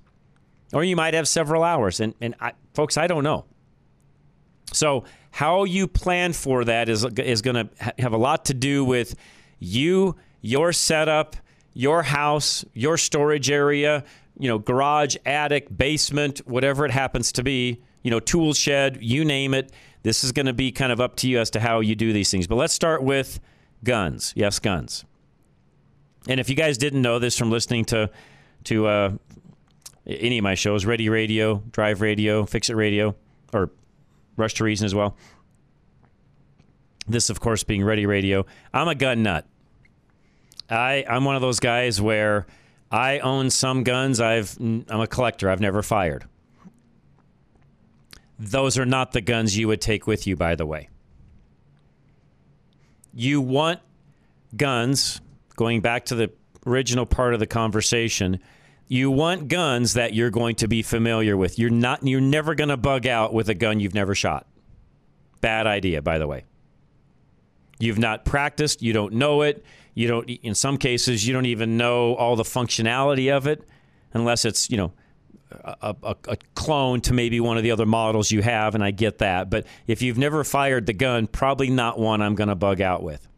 or 0.73 0.85
you 0.85 0.97
might 0.97 1.15
have 1.15 1.29
several 1.29 1.63
hours. 1.63 2.01
And, 2.01 2.15
and 2.21 2.35
I, 2.41 2.53
folks, 2.75 2.97
I 2.97 3.07
don't 3.07 3.25
know. 3.25 3.45
So, 4.73 5.05
how 5.31 5.65
you 5.65 5.89
plan 5.89 6.33
for 6.33 6.65
that 6.65 6.89
is, 6.89 7.05
is 7.05 7.43
going 7.43 7.69
to 7.69 7.95
have 7.99 8.13
a 8.13 8.17
lot 8.17 8.45
to 8.47 8.55
do 8.55 8.85
with 8.85 9.17
you, 9.59 10.15
your 10.43 10.73
setup, 10.73 11.37
your 11.73 12.05
house, 12.05 12.65
your 12.73 12.97
storage 12.97 13.51
area, 13.51 14.05
you 14.39 14.49
know, 14.49 14.59
garage, 14.59 15.17
attic, 15.27 15.77
basement, 15.77 16.39
whatever 16.47 16.85
it 16.85 16.93
happens 16.93 17.33
to 17.33 17.43
be, 17.43 17.83
you 18.03 18.11
know, 18.11 18.21
tool 18.21 18.55
shed, 18.55 18.99
you 19.01 19.25
name 19.25 19.55
it. 19.55 19.73
This 20.03 20.23
is 20.23 20.33
going 20.33 20.47
to 20.47 20.53
be 20.53 20.71
kind 20.71 20.93
of 20.93 21.01
up 21.01 21.17
to 21.17 21.29
you 21.29 21.41
as 21.41 21.51
to 21.51 21.61
how 21.61 21.81
you 21.81 21.95
do 21.97 22.13
these 22.13 22.31
things. 22.31 22.47
But 22.47 22.57
let's 22.57 22.75
start 22.75 23.03
with 23.03 23.41
guns. 23.83 24.33
Yes, 24.37 24.59
guns. 24.59 25.05
And 26.29 26.39
if 26.39 26.49
you 26.49 26.55
guys 26.55 26.79
didn't 26.79 27.03
know 27.03 27.19
this 27.19 27.37
from 27.37 27.51
listening 27.51 27.85
to 27.87 28.11
to 28.65 28.87
uh, 28.87 29.13
any 30.07 30.39
of 30.39 30.43
my 30.43 30.55
shows, 30.55 30.85
Ready 30.85 31.09
Radio, 31.09 31.63
Drive 31.71 32.01
Radio, 32.01 32.45
Fix 32.45 32.71
It 32.71 32.75
Radio, 32.75 33.15
or 33.53 33.71
Rush 34.37 34.55
to 34.55 34.65
Reason 34.65 34.85
as 34.85 34.95
well. 34.95 35.17
This, 37.07 37.31
of 37.31 37.41
course, 37.41 37.65
being 37.65 37.85
Ready 37.85 38.07
Radio. 38.07 38.47
I'm 38.73 38.89
a 38.89 38.95
gun 38.95 39.23
nut. 39.23 39.47
I 40.71 41.05
I'm 41.09 41.25
one 41.25 41.37
of 41.37 41.43
those 41.43 41.61
guys 41.61 42.01
where 42.01 42.47
I 42.91 43.19
own 43.19 43.51
some 43.51 43.83
guns. 43.83 44.21
I've 44.21 44.57
I'm 44.59 44.87
a 44.89 45.07
collector. 45.07 45.51
I've 45.51 45.61
never 45.61 45.83
fired. 45.83 46.25
Those 48.39 48.79
are 48.79 48.87
not 48.87 49.13
the 49.13 49.21
guns 49.21 49.57
you 49.57 49.69
would 49.69 49.81
take 49.81 50.07
with 50.07 50.27
you, 50.27 50.37
by 50.37 50.55
the 50.55 50.67
way. 50.67 50.89
You 53.13 53.41
want 53.41 53.81
guns, 54.57 55.21
going 55.57 55.81
back 55.81 56.07
to 56.07 56.15
the 56.15 56.33
original 56.67 57.07
part 57.07 57.35
of 57.35 57.41
the 57.41 57.47
conversation, 57.47 58.41
you 58.87 59.11
want 59.11 59.49
guns 59.49 59.95
that 59.95 60.15
you're 60.15 60.31
going 60.31 60.57
to 60.57 60.69
be 60.69 60.83
familiar 60.83 61.37
with. 61.37 61.59
You're 61.59 61.71
not 61.71 62.07
you're 62.07 62.21
never 62.21 62.55
going 62.55 62.69
to 62.69 62.77
bug 62.77 63.07
out 63.07 63.33
with 63.33 63.49
a 63.49 63.55
gun 63.55 63.81
you've 63.81 63.95
never 63.95 64.15
shot. 64.15 64.47
Bad 65.41 65.67
idea, 65.67 66.03
by 66.03 66.19
the 66.19 66.27
way. 66.27 66.45
You've 67.79 67.99
not 67.99 68.25
practiced, 68.25 68.83
you 68.83 68.93
don't 68.93 69.15
know 69.15 69.43
it. 69.43 69.65
You 69.95 70.09
don't 70.09 70.29
in 70.29 70.55
some 70.55 70.77
cases 70.77 71.27
you 71.27 71.33
don't 71.33 71.47
even 71.47 71.77
know 71.77 72.15
all 72.15 72.37
the 72.37 72.45
functionality 72.45 73.35
of 73.35 73.47
it 73.47 73.67
unless 74.13 74.45
it's, 74.45 74.71
you 74.71 74.77
know, 74.77 74.93
a, 75.63 75.95
a, 76.03 76.17
a, 76.29 76.37
clone 76.55 77.01
to 77.03 77.13
maybe 77.13 77.41
one 77.41 77.57
of 77.57 77.63
the 77.63 77.71
other 77.71 77.87
models 77.87 78.31
you 78.31 78.43
have, 78.43 78.75
and 78.75 78.83
I 78.83 78.91
get 78.91 79.19
that. 79.19 79.51
But 79.51 79.67
if 79.87 80.03
you've 80.03 80.19
never 80.19 80.43
fired 80.43 80.87
the 80.87 80.93
gun, 80.93 81.27
probably 81.27 81.71
not 81.71 81.99
one 81.99 82.23
I'm 82.23 82.35
going 82.35 82.49
to 82.49 82.55
bug 82.55 82.81
out 82.81 83.03
with. 83.03 83.29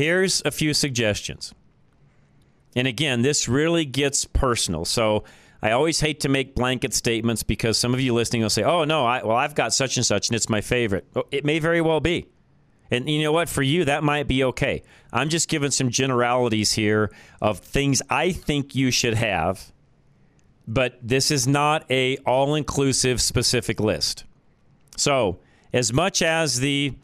Here's 0.00 0.40
a 0.46 0.50
few 0.50 0.72
suggestions. 0.72 1.54
And 2.74 2.86
again, 2.86 3.20
this 3.20 3.48
really 3.48 3.84
gets 3.84 4.24
personal. 4.24 4.86
So 4.86 5.24
I 5.60 5.72
always 5.72 6.00
hate 6.00 6.20
to 6.20 6.30
make 6.30 6.54
blanket 6.54 6.94
statements 6.94 7.42
because 7.42 7.76
some 7.76 7.92
of 7.92 8.00
you 8.00 8.14
listening 8.14 8.40
will 8.40 8.48
say, 8.48 8.62
"Oh 8.62 8.84
no, 8.84 9.04
I, 9.04 9.22
well 9.22 9.36
I've 9.36 9.54
got 9.54 9.74
such 9.74 9.98
and 9.98 10.06
such 10.06 10.28
and 10.30 10.36
it's 10.36 10.48
my 10.48 10.62
favorite." 10.62 11.06
Oh, 11.14 11.24
it 11.30 11.44
may 11.44 11.58
very 11.58 11.82
well 11.82 12.00
be. 12.00 12.28
And 12.90 13.10
you 13.10 13.22
know 13.22 13.32
what? 13.32 13.50
For 13.50 13.62
you, 13.62 13.84
that 13.84 14.02
might 14.02 14.26
be 14.26 14.42
okay. 14.44 14.82
I'm 15.12 15.28
just 15.28 15.50
giving 15.50 15.70
some 15.70 15.90
generalities 15.90 16.72
here 16.72 17.10
of 17.42 17.58
things 17.58 18.00
I 18.08 18.32
think 18.32 18.74
you 18.74 18.90
should 18.90 19.14
have 19.14 19.70
but 20.70 20.98
this 21.02 21.32
is 21.32 21.48
not 21.48 21.84
a 21.90 22.16
all-inclusive 22.18 23.20
specific 23.20 23.80
list. 23.80 24.24
So, 24.96 25.40
as 25.72 25.92
much 25.92 26.22
as 26.22 26.60
the 26.60 26.94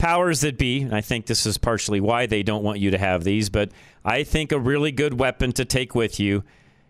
powers 0.00 0.40
that 0.40 0.56
be, 0.56 0.88
I 0.90 1.02
think 1.02 1.26
this 1.26 1.44
is 1.44 1.58
partially 1.58 2.00
why 2.00 2.24
they 2.24 2.42
don't 2.42 2.64
want 2.64 2.80
you 2.80 2.90
to 2.90 2.98
have 2.98 3.22
these, 3.22 3.50
but 3.50 3.70
I 4.02 4.24
think 4.24 4.50
a 4.50 4.58
really 4.58 4.90
good 4.90 5.20
weapon 5.20 5.52
to 5.52 5.64
take 5.66 5.94
with 5.94 6.18
you 6.18 6.42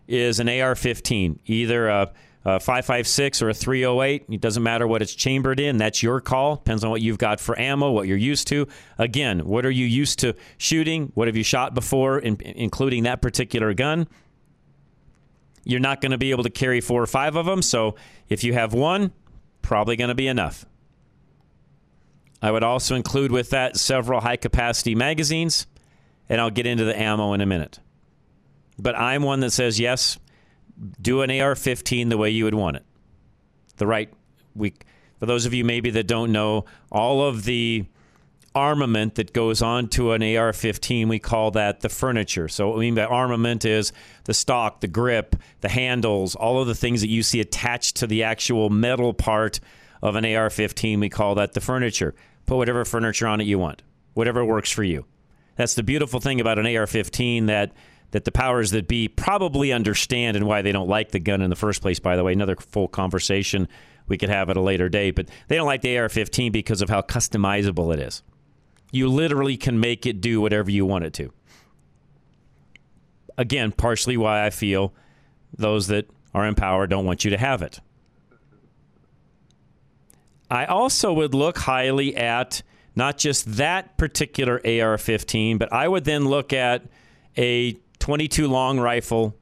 is 0.07 0.39
an 0.39 0.47
AR-15, 0.47 1.39
either 1.45 1.89
a, 1.89 2.13
a 2.45 2.59
5.56 2.59 3.41
or 3.41 3.49
a 3.49 3.53
308. 3.53 4.25
It 4.29 4.39
doesn't 4.39 4.63
matter 4.63 4.87
what 4.87 5.01
it's 5.01 5.13
chambered 5.13 5.59
in. 5.59 5.75
That's 5.75 6.01
your 6.01 6.21
call. 6.21 6.55
Depends 6.55 6.85
on 6.85 6.89
what 6.89 7.01
you've 7.01 7.17
got 7.17 7.41
for 7.41 7.59
ammo, 7.59 7.91
what 7.91 8.07
you're 8.07 8.17
used 8.17 8.47
to. 8.47 8.65
Again, 8.97 9.45
what 9.45 9.65
are 9.65 9.71
you 9.71 9.85
used 9.85 10.19
to 10.19 10.33
shooting? 10.57 11.11
What 11.13 11.27
have 11.27 11.35
you 11.35 11.43
shot 11.43 11.73
before, 11.75 12.17
in, 12.17 12.37
including 12.41 13.03
that 13.03 13.21
particular 13.21 13.73
gun? 13.73 14.07
You're 15.65 15.81
not 15.81 15.99
going 15.99 16.13
to 16.13 16.17
be 16.17 16.31
able 16.31 16.43
to 16.43 16.49
carry 16.49 16.79
four 16.79 17.03
or 17.03 17.07
five 17.07 17.35
of 17.35 17.45
them. 17.45 17.61
So 17.61 17.95
if 18.29 18.45
you 18.45 18.53
have 18.53 18.73
one, 18.73 19.11
probably 19.61 19.97
going 19.97 20.09
to 20.09 20.15
be 20.15 20.27
enough. 20.27 20.65
I 22.41 22.51
would 22.51 22.63
also 22.63 22.95
include 22.95 23.31
with 23.31 23.51
that 23.51 23.77
several 23.77 24.21
high 24.21 24.37
capacity 24.37 24.95
magazines, 24.95 25.67
and 26.27 26.41
I'll 26.41 26.49
get 26.49 26.65
into 26.65 26.83
the 26.83 26.99
ammo 26.99 27.33
in 27.33 27.41
a 27.41 27.45
minute. 27.45 27.79
But 28.79 28.95
I'm 28.95 29.21
one 29.23 29.41
that 29.41 29.51
says, 29.51 29.79
yes, 29.79 30.17
do 30.99 31.21
an 31.21 31.29
AR 31.29 31.55
15 31.55 32.09
the 32.09 32.17
way 32.17 32.31
you 32.31 32.45
would 32.45 32.55
want 32.55 32.77
it. 32.77 32.85
The 33.77 33.85
right, 33.85 34.11
we, 34.55 34.73
for 35.19 35.27
those 35.27 35.45
of 35.45 35.53
you 35.53 35.63
maybe 35.63 35.91
that 35.91 36.07
don't 36.07 36.31
know, 36.31 36.65
all 36.91 37.23
of 37.27 37.43
the 37.43 37.85
armament 38.53 39.15
that 39.15 39.33
goes 39.33 39.61
onto 39.61 40.11
an 40.11 40.23
AR 40.35 40.51
15, 40.51 41.07
we 41.07 41.19
call 41.19 41.51
that 41.51 41.81
the 41.81 41.89
furniture. 41.89 42.47
So, 42.47 42.67
what 42.67 42.77
we 42.77 42.85
mean 42.85 42.95
by 42.95 43.05
armament 43.05 43.65
is 43.65 43.93
the 44.25 44.33
stock, 44.33 44.81
the 44.81 44.87
grip, 44.87 45.35
the 45.61 45.69
handles, 45.69 46.35
all 46.35 46.61
of 46.61 46.67
the 46.67 46.75
things 46.75 47.01
that 47.01 47.07
you 47.07 47.23
see 47.23 47.39
attached 47.39 47.97
to 47.97 48.07
the 48.07 48.23
actual 48.23 48.69
metal 48.69 49.13
part 49.13 49.59
of 50.01 50.15
an 50.15 50.25
AR 50.25 50.49
15. 50.49 50.99
We 50.99 51.09
call 51.09 51.35
that 51.35 51.53
the 51.53 51.61
furniture. 51.61 52.15
Put 52.51 52.57
whatever 52.57 52.83
furniture 52.83 53.27
on 53.27 53.39
it 53.39 53.47
you 53.47 53.57
want, 53.57 53.81
whatever 54.13 54.43
works 54.43 54.69
for 54.69 54.83
you. 54.83 55.05
That's 55.55 55.75
the 55.75 55.83
beautiful 55.83 56.19
thing 56.19 56.41
about 56.41 56.59
an 56.59 56.65
AR 56.75 56.85
15 56.85 57.45
that 57.45 57.71
that 58.11 58.25
the 58.25 58.31
powers 58.33 58.71
that 58.71 58.89
be 58.89 59.07
probably 59.07 59.71
understand 59.71 60.35
and 60.35 60.45
why 60.45 60.61
they 60.61 60.73
don't 60.73 60.89
like 60.89 61.11
the 61.11 61.19
gun 61.19 61.41
in 61.41 61.49
the 61.49 61.55
first 61.55 61.81
place, 61.81 61.99
by 61.99 62.17
the 62.17 62.25
way. 62.25 62.33
Another 62.33 62.57
full 62.57 62.89
conversation 62.89 63.69
we 64.09 64.17
could 64.17 64.27
have 64.27 64.49
at 64.49 64.57
a 64.57 64.61
later 64.61 64.89
date. 64.89 65.11
But 65.11 65.29
they 65.47 65.55
don't 65.55 65.65
like 65.65 65.79
the 65.79 65.97
AR 65.97 66.09
15 66.09 66.51
because 66.51 66.81
of 66.81 66.89
how 66.89 67.01
customizable 67.01 67.93
it 67.93 68.01
is. 68.01 68.21
You 68.91 69.07
literally 69.07 69.55
can 69.55 69.79
make 69.79 70.05
it 70.05 70.19
do 70.19 70.41
whatever 70.41 70.69
you 70.69 70.85
want 70.85 71.05
it 71.05 71.13
to. 71.13 71.31
Again, 73.37 73.71
partially 73.71 74.17
why 74.17 74.45
I 74.45 74.49
feel 74.49 74.93
those 75.57 75.87
that 75.87 76.09
are 76.33 76.45
in 76.45 76.55
power 76.55 76.85
don't 76.85 77.05
want 77.05 77.23
you 77.23 77.31
to 77.31 77.37
have 77.37 77.61
it. 77.61 77.79
I 80.51 80.65
also 80.65 81.13
would 81.13 81.33
look 81.33 81.57
highly 81.57 82.13
at 82.17 82.61
not 82.93 83.17
just 83.17 83.55
that 83.55 83.97
particular 83.97 84.61
AR 84.67 84.97
15, 84.97 85.57
but 85.57 85.71
I 85.71 85.87
would 85.87 86.03
then 86.03 86.25
look 86.25 86.51
at 86.51 86.83
a 87.37 87.77
22 87.99 88.49
long 88.49 88.77
rifle, 88.77 89.33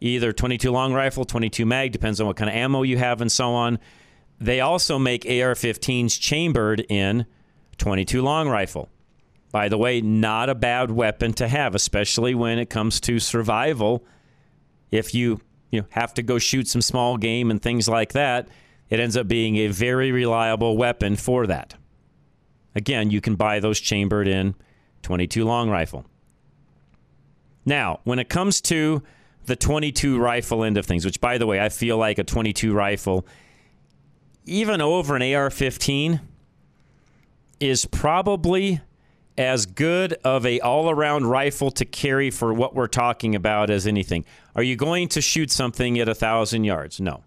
either 0.00 0.32
22 0.32 0.70
long 0.70 0.94
rifle, 0.94 1.24
22 1.24 1.66
mag, 1.66 1.90
depends 1.90 2.20
on 2.20 2.28
what 2.28 2.36
kind 2.36 2.48
of 2.48 2.54
ammo 2.54 2.82
you 2.82 2.96
have, 2.98 3.20
and 3.20 3.32
so 3.32 3.50
on. 3.50 3.80
They 4.40 4.60
also 4.60 4.96
make 4.96 5.24
AR 5.26 5.54
15s 5.54 6.20
chambered 6.20 6.86
in 6.88 7.26
22 7.78 8.22
long 8.22 8.48
rifle. 8.48 8.88
By 9.50 9.68
the 9.68 9.78
way, 9.78 10.00
not 10.00 10.48
a 10.48 10.54
bad 10.54 10.92
weapon 10.92 11.32
to 11.34 11.48
have, 11.48 11.74
especially 11.74 12.34
when 12.36 12.60
it 12.60 12.70
comes 12.70 13.00
to 13.00 13.18
survival. 13.18 14.04
If 14.92 15.14
you 15.14 15.40
you 15.72 15.80
know, 15.80 15.86
have 15.90 16.14
to 16.14 16.22
go 16.22 16.38
shoot 16.38 16.68
some 16.68 16.82
small 16.82 17.16
game 17.16 17.50
and 17.50 17.60
things 17.60 17.88
like 17.88 18.12
that, 18.12 18.48
it 18.90 19.00
ends 19.00 19.16
up 19.16 19.26
being 19.28 19.56
a 19.56 19.68
very 19.68 20.12
reliable 20.12 20.76
weapon 20.76 21.16
for 21.16 21.46
that. 21.46 21.74
Again, 22.74 23.10
you 23.10 23.20
can 23.20 23.36
buy 23.36 23.60
those 23.60 23.80
chambered 23.80 24.28
in 24.28 24.54
22 25.02 25.44
long 25.44 25.70
rifle. 25.70 26.04
Now, 27.64 28.00
when 28.04 28.18
it 28.18 28.28
comes 28.28 28.60
to 28.62 29.02
the 29.46 29.56
22 29.56 30.18
rifle 30.18 30.64
end 30.64 30.76
of 30.76 30.86
things, 30.86 31.04
which 31.04 31.20
by 31.20 31.38
the 31.38 31.46
way, 31.46 31.60
I 31.60 31.68
feel 31.68 31.96
like 31.96 32.18
a 32.18 32.24
22 32.24 32.72
rifle, 32.74 33.26
even 34.44 34.80
over 34.80 35.16
an 35.16 35.34
AR 35.34 35.50
15, 35.50 36.20
is 37.60 37.86
probably 37.86 38.80
as 39.36 39.66
good 39.66 40.12
of 40.24 40.46
a 40.46 40.60
all-around 40.60 41.26
rifle 41.26 41.70
to 41.72 41.84
carry 41.84 42.30
for 42.30 42.52
what 42.52 42.74
we're 42.74 42.86
talking 42.86 43.34
about 43.34 43.70
as 43.70 43.86
anything. 43.86 44.24
Are 44.54 44.62
you 44.62 44.76
going 44.76 45.08
to 45.08 45.20
shoot 45.20 45.50
something 45.50 45.98
at 45.98 46.08
a 46.08 46.14
thousand 46.14 46.64
yards? 46.64 47.00
No. 47.00 47.24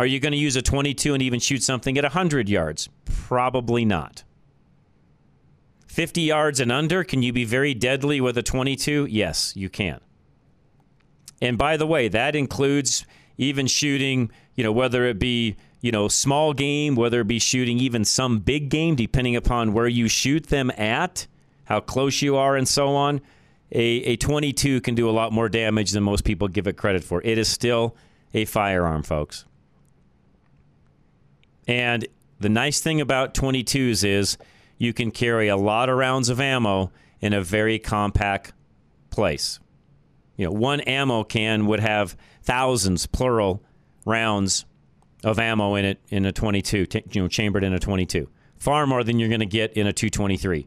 Are 0.00 0.06
you 0.06 0.18
going 0.18 0.32
to 0.32 0.38
use 0.38 0.56
a 0.56 0.62
22 0.62 1.12
and 1.12 1.22
even 1.22 1.40
shoot 1.40 1.62
something 1.62 1.98
at 1.98 2.04
100 2.04 2.48
yards? 2.48 2.88
Probably 3.04 3.84
not. 3.84 4.24
50 5.88 6.22
yards 6.22 6.58
and 6.58 6.72
under, 6.72 7.04
can 7.04 7.22
you 7.22 7.34
be 7.34 7.44
very 7.44 7.74
deadly 7.74 8.18
with 8.18 8.38
a 8.38 8.42
22? 8.42 9.08
Yes, 9.10 9.52
you 9.54 9.68
can. 9.68 10.00
And 11.42 11.58
by 11.58 11.76
the 11.76 11.86
way, 11.86 12.08
that 12.08 12.34
includes 12.34 13.04
even 13.36 13.66
shooting, 13.66 14.30
you 14.54 14.64
know, 14.64 14.72
whether 14.72 15.04
it 15.04 15.18
be 15.18 15.56
you 15.82 15.92
know, 15.92 16.08
small 16.08 16.54
game, 16.54 16.94
whether 16.94 17.20
it 17.20 17.26
be 17.26 17.38
shooting 17.38 17.78
even 17.78 18.06
some 18.06 18.38
big 18.38 18.70
game, 18.70 18.96
depending 18.96 19.36
upon 19.36 19.74
where 19.74 19.86
you 19.86 20.08
shoot 20.08 20.46
them 20.46 20.70
at, 20.78 21.26
how 21.64 21.78
close 21.78 22.22
you 22.22 22.36
are, 22.36 22.56
and 22.56 22.66
so 22.66 22.94
on, 22.94 23.20
a, 23.70 23.82
a 23.82 24.16
22 24.16 24.80
can 24.80 24.94
do 24.94 25.10
a 25.10 25.12
lot 25.12 25.30
more 25.30 25.50
damage 25.50 25.90
than 25.90 26.02
most 26.02 26.24
people 26.24 26.48
give 26.48 26.66
it 26.66 26.78
credit 26.78 27.04
for. 27.04 27.20
It 27.22 27.36
is 27.36 27.48
still 27.48 27.94
a 28.32 28.46
firearm, 28.46 29.02
folks. 29.02 29.44
And 31.70 32.04
the 32.40 32.48
nice 32.48 32.80
thing 32.80 33.00
about 33.00 33.32
22s 33.32 34.04
is 34.04 34.36
you 34.76 34.92
can 34.92 35.12
carry 35.12 35.46
a 35.46 35.56
lot 35.56 35.88
of 35.88 35.96
rounds 35.96 36.28
of 36.28 36.40
ammo 36.40 36.90
in 37.20 37.32
a 37.32 37.40
very 37.40 37.78
compact 37.78 38.52
place. 39.10 39.60
You 40.36 40.46
know, 40.46 40.52
one 40.52 40.80
ammo 40.80 41.22
can 41.22 41.66
would 41.66 41.78
have 41.78 42.16
thousands, 42.42 43.06
plural, 43.06 43.62
rounds 44.04 44.64
of 45.22 45.38
ammo 45.38 45.76
in 45.76 45.84
it 45.84 46.00
in 46.08 46.26
a 46.26 46.32
22, 46.32 46.86
you 47.12 47.22
know, 47.22 47.28
chambered 47.28 47.62
in 47.62 47.72
a 47.72 47.78
22. 47.78 48.28
Far 48.58 48.86
more 48.86 49.04
than 49.04 49.20
you're 49.20 49.28
going 49.28 49.40
to 49.40 49.46
get 49.46 49.74
in 49.74 49.86
a 49.86 49.92
223 49.92 50.66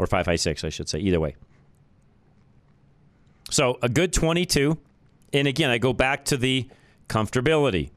or 0.00 0.06
556, 0.06 0.64
I 0.64 0.68
should 0.68 0.88
say. 0.88 0.98
Either 0.98 1.20
way. 1.20 1.36
So 3.50 3.78
a 3.82 3.88
good 3.88 4.12
22. 4.12 4.78
And 5.32 5.46
again, 5.46 5.70
I 5.70 5.78
go 5.78 5.92
back 5.92 6.24
to 6.26 6.36
the 6.36 6.68
comfortability. 7.08 7.90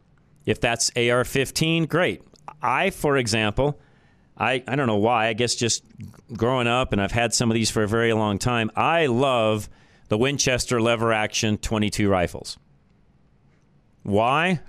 If 0.46 0.62
that's 0.62 0.92
AR 0.96 1.24
15, 1.24 1.86
great. 1.86 2.22
I, 2.62 2.90
for 2.92 3.18
example, 3.18 3.80
I, 4.38 4.64
I 4.68 4.76
don't 4.76 4.88
know 4.88 4.98
why, 4.98 5.28
I 5.28 5.34
guess 5.34 5.56
just 5.56 5.84
growing 6.36 6.68
up, 6.68 6.92
and 6.92 7.02
I've 7.02 7.12
had 7.12 7.34
some 7.34 7.50
of 7.50 7.56
these 7.56 7.72
for 7.72 7.84
a 7.84 7.88
very 7.88 8.14
long 8.14 8.38
time, 8.38 8.70
I 8.76 9.06
love 9.08 9.70
the 10.10 10.18
Winchester 10.18 10.82
lever 10.82 11.14
action 11.14 11.58
22 11.58 12.10
rifles. 12.10 12.58
Why? 14.04 14.60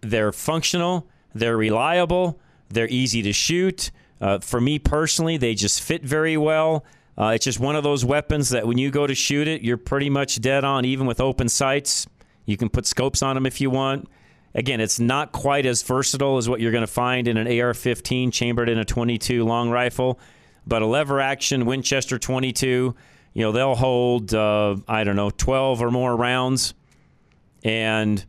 They're 0.00 0.32
functional, 0.32 1.08
they're 1.34 1.56
reliable, 1.56 2.38
they're 2.68 2.88
easy 2.88 3.22
to 3.22 3.32
shoot. 3.32 3.90
Uh, 4.20 4.38
for 4.38 4.60
me 4.60 4.78
personally, 4.78 5.36
they 5.36 5.54
just 5.54 5.82
fit 5.82 6.04
very 6.04 6.36
well. 6.36 6.84
Uh, 7.18 7.32
it's 7.34 7.44
just 7.44 7.58
one 7.58 7.76
of 7.76 7.82
those 7.82 8.04
weapons 8.04 8.50
that 8.50 8.66
when 8.66 8.78
you 8.78 8.90
go 8.90 9.06
to 9.06 9.14
shoot 9.14 9.48
it, 9.48 9.62
you're 9.62 9.76
pretty 9.76 10.10
much 10.10 10.40
dead 10.40 10.64
on, 10.64 10.84
even 10.84 11.06
with 11.06 11.20
open 11.20 11.48
sights. 11.48 12.06
You 12.44 12.56
can 12.56 12.68
put 12.68 12.86
scopes 12.86 13.22
on 13.22 13.34
them 13.34 13.46
if 13.46 13.60
you 13.60 13.70
want. 13.70 14.08
Again, 14.56 14.80
it's 14.80 14.98
not 14.98 15.32
quite 15.32 15.66
as 15.66 15.82
versatile 15.82 16.38
as 16.38 16.48
what 16.48 16.60
you're 16.60 16.72
going 16.72 16.80
to 16.80 16.86
find 16.86 17.28
in 17.28 17.36
an 17.36 17.60
AR 17.60 17.74
15 17.74 18.30
chambered 18.30 18.70
in 18.70 18.78
a 18.78 18.86
22 18.86 19.44
long 19.44 19.68
rifle, 19.68 20.18
but 20.66 20.80
a 20.80 20.86
lever 20.86 21.20
action 21.20 21.66
Winchester 21.66 22.18
22, 22.18 22.96
you 23.34 23.42
know, 23.42 23.52
they'll 23.52 23.74
hold, 23.74 24.32
uh, 24.32 24.76
I 24.88 25.04
don't 25.04 25.14
know, 25.14 25.28
12 25.28 25.82
or 25.82 25.90
more 25.90 26.16
rounds 26.16 26.72
and 27.62 28.24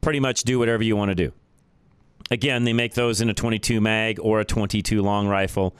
pretty 0.00 0.20
much 0.20 0.44
do 0.44 0.60
whatever 0.60 0.84
you 0.84 0.94
want 0.94 1.08
to 1.08 1.16
do. 1.16 1.32
Again, 2.30 2.62
they 2.62 2.72
make 2.72 2.94
those 2.94 3.20
in 3.20 3.28
a 3.28 3.34
22 3.34 3.80
mag 3.80 4.20
or 4.22 4.38
a 4.38 4.44
22 4.44 5.02
long 5.02 5.26
rifle, 5.26 5.74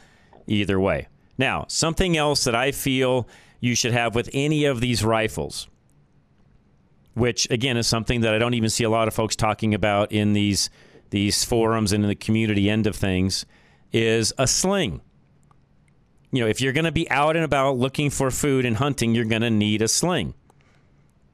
either 0.48 0.80
way. 0.80 1.06
Now, 1.36 1.66
something 1.68 2.16
else 2.16 2.42
that 2.44 2.54
I 2.56 2.72
feel 2.72 3.28
you 3.60 3.76
should 3.76 3.92
have 3.92 4.16
with 4.16 4.28
any 4.32 4.64
of 4.64 4.80
these 4.80 5.04
rifles 5.04 5.68
which 7.18 7.50
again 7.50 7.76
is 7.76 7.86
something 7.86 8.20
that 8.22 8.34
I 8.34 8.38
don't 8.38 8.54
even 8.54 8.70
see 8.70 8.84
a 8.84 8.90
lot 8.90 9.08
of 9.08 9.14
folks 9.14 9.36
talking 9.36 9.74
about 9.74 10.12
in 10.12 10.32
these 10.32 10.70
these 11.10 11.44
forums 11.44 11.92
and 11.92 12.04
in 12.04 12.08
the 12.08 12.14
community 12.14 12.68
end 12.68 12.86
of 12.86 12.94
things, 12.94 13.46
is 13.92 14.32
a 14.38 14.46
sling. 14.46 15.00
You 16.30 16.42
know, 16.42 16.48
if 16.48 16.60
you're 16.60 16.74
going 16.74 16.84
to 16.84 16.92
be 16.92 17.10
out 17.10 17.36
and 17.36 17.44
about 17.44 17.78
looking 17.78 18.10
for 18.10 18.30
food 18.30 18.66
and 18.66 18.76
hunting, 18.76 19.14
you're 19.14 19.24
going 19.24 19.42
to 19.42 19.50
need 19.50 19.80
a 19.80 19.88
sling. 19.88 20.34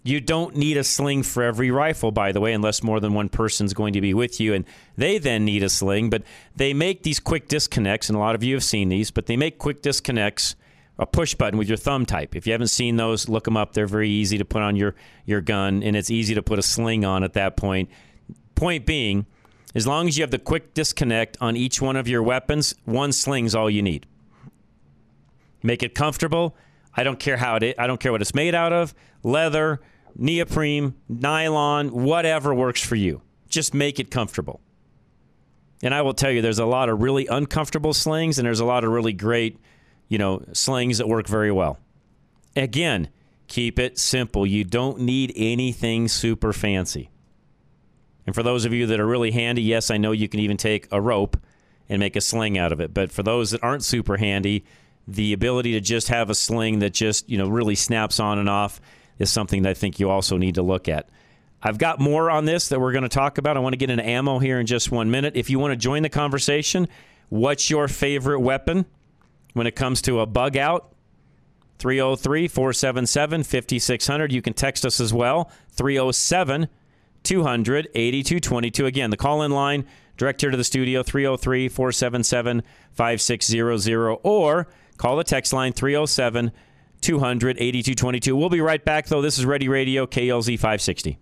You 0.05 0.21
don't 0.21 0.55
need 0.55 0.77
a 0.77 0.85
sling 0.85 1.23
for 1.23 1.43
every 1.43 1.71
rifle, 1.71 2.13
by 2.13 2.31
the 2.31 2.41
way, 2.41 2.53
unless 2.53 2.83
more 2.83 3.01
than 3.01 3.15
one 3.15 3.29
person's 3.29 3.75
going 3.75 3.95
to 3.95 4.01
be 4.01 4.15
with 4.15 4.39
you, 4.39 4.55
and 4.55 4.65
they 4.97 5.19
then 5.19 5.45
need 5.45 5.63
a 5.63 5.69
sling. 5.69 6.11
But 6.11 6.23
they 6.55 6.75
make 6.75 7.03
these 7.03 7.19
quick 7.19 7.49
disconnects, 7.49 8.09
and 8.09 8.17
a 8.17 8.21
lot 8.21 8.35
of 8.35 8.45
you 8.45 8.55
have 8.55 8.65
seen 8.65 8.91
these, 8.91 9.11
but 9.11 9.27
they 9.27 9.37
make 9.37 9.59
quick 9.59 9.83
disconnects 9.83 10.55
a 10.99 11.07
push 11.07 11.35
button 11.35 11.59
with 11.59 11.69
your 11.69 11.77
thumb 11.77 12.07
type. 12.07 12.37
If 12.37 12.47
you 12.47 12.53
haven't 12.53 12.69
seen 12.69 12.97
those, 12.97 13.29
look 13.29 13.45
them 13.45 13.57
up. 13.57 13.73
They're 13.73 13.87
very 13.87 14.09
easy 14.09 14.39
to 14.39 14.45
put 14.45 14.63
on 14.63 14.77
your, 14.77 14.95
your 15.25 15.41
gun, 15.41 15.83
and 15.83 15.97
it's 15.97 16.11
easy 16.11 16.35
to 16.35 16.43
put 16.43 16.59
a 16.59 16.63
sling 16.63 17.05
on 17.05 17.25
at 17.25 17.33
that 17.33 17.57
point. 17.57 17.91
Point 18.55 18.87
being, 18.87 19.27
as 19.75 19.87
long 19.87 20.07
as 20.07 20.17
you 20.17 20.23
have 20.23 20.31
the 20.31 20.39
quick 20.39 20.73
disconnect 20.73 21.37
on 21.41 21.57
each 21.57 21.83
one 21.83 21.97
of 21.97 22.07
your 22.07 22.23
weapons, 22.23 22.75
one 22.85 23.13
sling's 23.13 23.55
all 23.55 23.69
you 23.69 23.83
need. 23.83 24.07
Make 25.63 25.83
it 25.83 25.95
comfortable. 25.95 26.57
I 26.97 27.03
don't 27.03 27.19
care 27.19 27.39
how 27.39 27.57
it. 27.57 27.75
I 27.77 27.89
don't 27.89 27.99
care 27.99 28.13
what 28.13 28.21
it's 28.21 28.35
made 28.35 28.55
out 28.55 28.73
of. 28.73 28.95
Leather, 29.25 29.81
neoprene, 30.15 30.95
nylon, 31.09 31.89
whatever 31.91 32.55
works 32.55 32.81
for 32.81 32.95
you. 32.95 33.23
Just 33.49 33.75
make 33.75 33.99
it 33.99 34.11
comfortable. 34.11 34.61
And 35.83 35.93
I 35.93 36.03
will 36.03 36.15
tell 36.15 36.31
you, 36.31 36.41
there's 36.41 36.61
a 36.61 36.67
lot 36.67 36.89
of 36.89 37.03
really 37.03 37.27
uncomfortable 37.27 37.95
slings, 37.95 38.39
and 38.39 38.47
there's 38.47 38.61
a 38.61 38.65
lot 38.65 38.85
of 38.85 38.91
really 38.91 39.13
great 39.13 39.59
you 40.09 40.19
know, 40.19 40.45
slings 40.53 40.99
that 40.99 41.09
work 41.09 41.27
very 41.27 41.53
well. 41.53 41.79
Again, 42.57 43.09
keep 43.49 43.79
it 43.79 43.99
simple. 43.99 44.47
You 44.47 44.65
don't 44.65 45.01
need 45.01 45.33
anything 45.37 46.09
super 46.09 46.53
fancy. 46.53 47.11
And 48.27 48.35
for 48.35 48.43
those 48.43 48.65
of 48.65 48.73
you 48.73 48.87
that 48.87 49.01
are 49.01 49.07
really 49.07 49.33
handy, 49.33 49.63
yes, 49.63 49.91
I 49.91 49.97
know 49.97 50.13
you 50.13 50.29
can 50.29 50.41
even 50.41 50.57
take 50.57 50.89
a 50.91 51.01
rope 51.01 51.37
and 51.89 52.01
make 52.01 52.17
a 52.17 52.21
sling 52.21 52.57
out 52.57 52.73
of 52.73 52.81
it. 52.81 52.95
But 52.95 53.13
for 53.13 53.23
those 53.23 53.51
that 53.51 53.63
aren't 53.63 53.85
super 53.85 54.17
handy, 54.17 54.65
the 55.07 55.33
ability 55.33 55.73
to 55.73 55.81
just 55.81 56.09
have 56.09 56.31
a 56.31 56.35
sling 56.35 56.79
that 56.79 56.95
just, 56.95 57.29
you 57.29 57.37
know, 57.37 57.49
really 57.49 57.75
snaps 57.75 58.19
on 58.19 58.39
and 58.39 58.49
off 58.49 58.81
is 59.19 59.31
something 59.31 59.63
that 59.63 59.71
I 59.71 59.75
think 59.75 60.01
you 60.01 60.09
also 60.09 60.37
need 60.37 60.55
to 60.55 60.63
look 60.63 60.89
at. 60.89 61.11
I've 61.63 61.79
got 61.79 62.01
more 62.01 62.31
on 62.31 62.45
this 62.45 62.69
that 62.69 62.81
we're 62.81 62.93
going 62.93 63.03
to 63.03 63.09
talk 63.09 63.39
about. 63.39 63.57
I 63.57 63.61
want 63.61 63.73
to 63.73 63.79
get 63.79 63.91
into 63.91 64.05
ammo 64.05 64.39
here 64.39 64.61
in 64.61 64.67
just 64.67 64.91
one 64.91 65.11
minute. 65.11 65.35
If 65.37 65.51
you 65.51 65.59
want 65.59 65.73
to 65.73 65.77
join 65.77 66.03
the 66.03 66.09
conversation, 66.09 66.89
what's 67.29 67.71
your 67.71 67.89
favorite 67.89 68.41
weapon? 68.41 68.87
When 69.55 69.67
it 69.67 69.75
comes 69.75 70.03
to 70.03 70.21
a 70.21 70.27
bug 70.27 70.57
out. 70.57 70.91
303 71.79 72.47
477 72.47 73.43
5600. 73.43 74.33
You 74.33 74.43
can 74.43 74.53
text 74.53 74.87
us 74.87 75.01
as 75.01 75.13
well. 75.13 75.51
307 75.71 76.69
200 77.25 77.89
8222. 77.95 78.87
Again, 78.87 79.11
the 79.11 79.17
call 79.17 79.43
in 79.43 79.51
line 79.51 79.87
direct 80.17 80.41
here 80.41 80.51
to 80.51 80.57
the 80.57 80.65
studio 80.65 81.03
303 81.03 81.69
477 81.69 82.63
5600 82.93 84.19
or 84.23 84.69
call 84.97 85.17
the 85.17 85.25
text 85.25 85.53
line 85.53 85.73
307 85.73 86.53
200 87.01 87.57
8222. 87.59 88.37
We'll 88.37 88.49
be 88.49 88.61
right 88.61 88.85
back, 88.85 89.07
though. 89.07 89.21
This 89.21 89.39
is 89.39 89.45
Ready 89.45 89.69
Radio, 89.69 90.07
KLZ 90.07 90.57
560. 90.57 91.19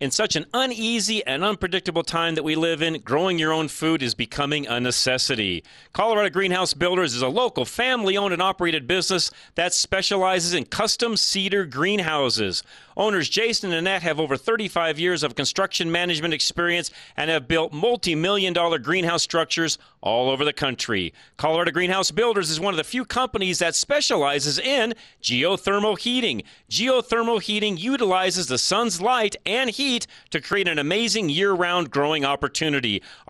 In 0.00 0.12
such 0.12 0.36
an 0.36 0.46
uneasy 0.54 1.26
and 1.26 1.42
unpredictable 1.42 2.04
time 2.04 2.36
that 2.36 2.44
we 2.44 2.54
live 2.54 2.82
in, 2.82 3.00
growing 3.00 3.36
your 3.36 3.52
own 3.52 3.66
food 3.66 4.00
is 4.00 4.14
becoming 4.14 4.64
a 4.68 4.78
necessity. 4.78 5.64
Colorado 5.92 6.30
Greenhouse 6.30 6.72
Builders 6.72 7.16
is 7.16 7.22
a 7.22 7.26
local 7.26 7.64
family 7.64 8.16
owned 8.16 8.32
and 8.32 8.40
operated 8.40 8.86
business 8.86 9.32
that 9.56 9.74
specializes 9.74 10.54
in 10.54 10.66
custom 10.66 11.16
cedar 11.16 11.64
greenhouses. 11.64 12.62
Owners 12.98 13.28
Jason 13.28 13.70
and 13.70 13.78
Annette 13.78 14.02
have 14.02 14.18
over 14.18 14.36
35 14.36 14.98
years 14.98 15.22
of 15.22 15.36
construction 15.36 15.92
management 15.92 16.34
experience 16.34 16.90
and 17.16 17.30
have 17.30 17.46
built 17.46 17.72
multi 17.72 18.16
million 18.16 18.52
dollar 18.52 18.80
greenhouse 18.80 19.22
structures 19.22 19.78
all 20.00 20.28
over 20.28 20.44
the 20.44 20.52
country. 20.52 21.14
Colorado 21.36 21.70
Greenhouse 21.70 22.10
Builders 22.10 22.50
is 22.50 22.58
one 22.58 22.74
of 22.74 22.78
the 22.78 22.82
few 22.82 23.04
companies 23.04 23.60
that 23.60 23.76
specializes 23.76 24.58
in 24.58 24.94
geothermal 25.22 25.96
heating. 25.96 26.42
Geothermal 26.68 27.40
heating 27.40 27.76
utilizes 27.76 28.48
the 28.48 28.58
sun's 28.58 29.00
light 29.00 29.36
and 29.46 29.70
heat 29.70 30.08
to 30.30 30.40
create 30.40 30.66
an 30.66 30.80
amazing 30.80 31.28
year 31.28 31.52
round 31.52 31.92
growing 31.92 32.24
opportunity. 32.24 33.00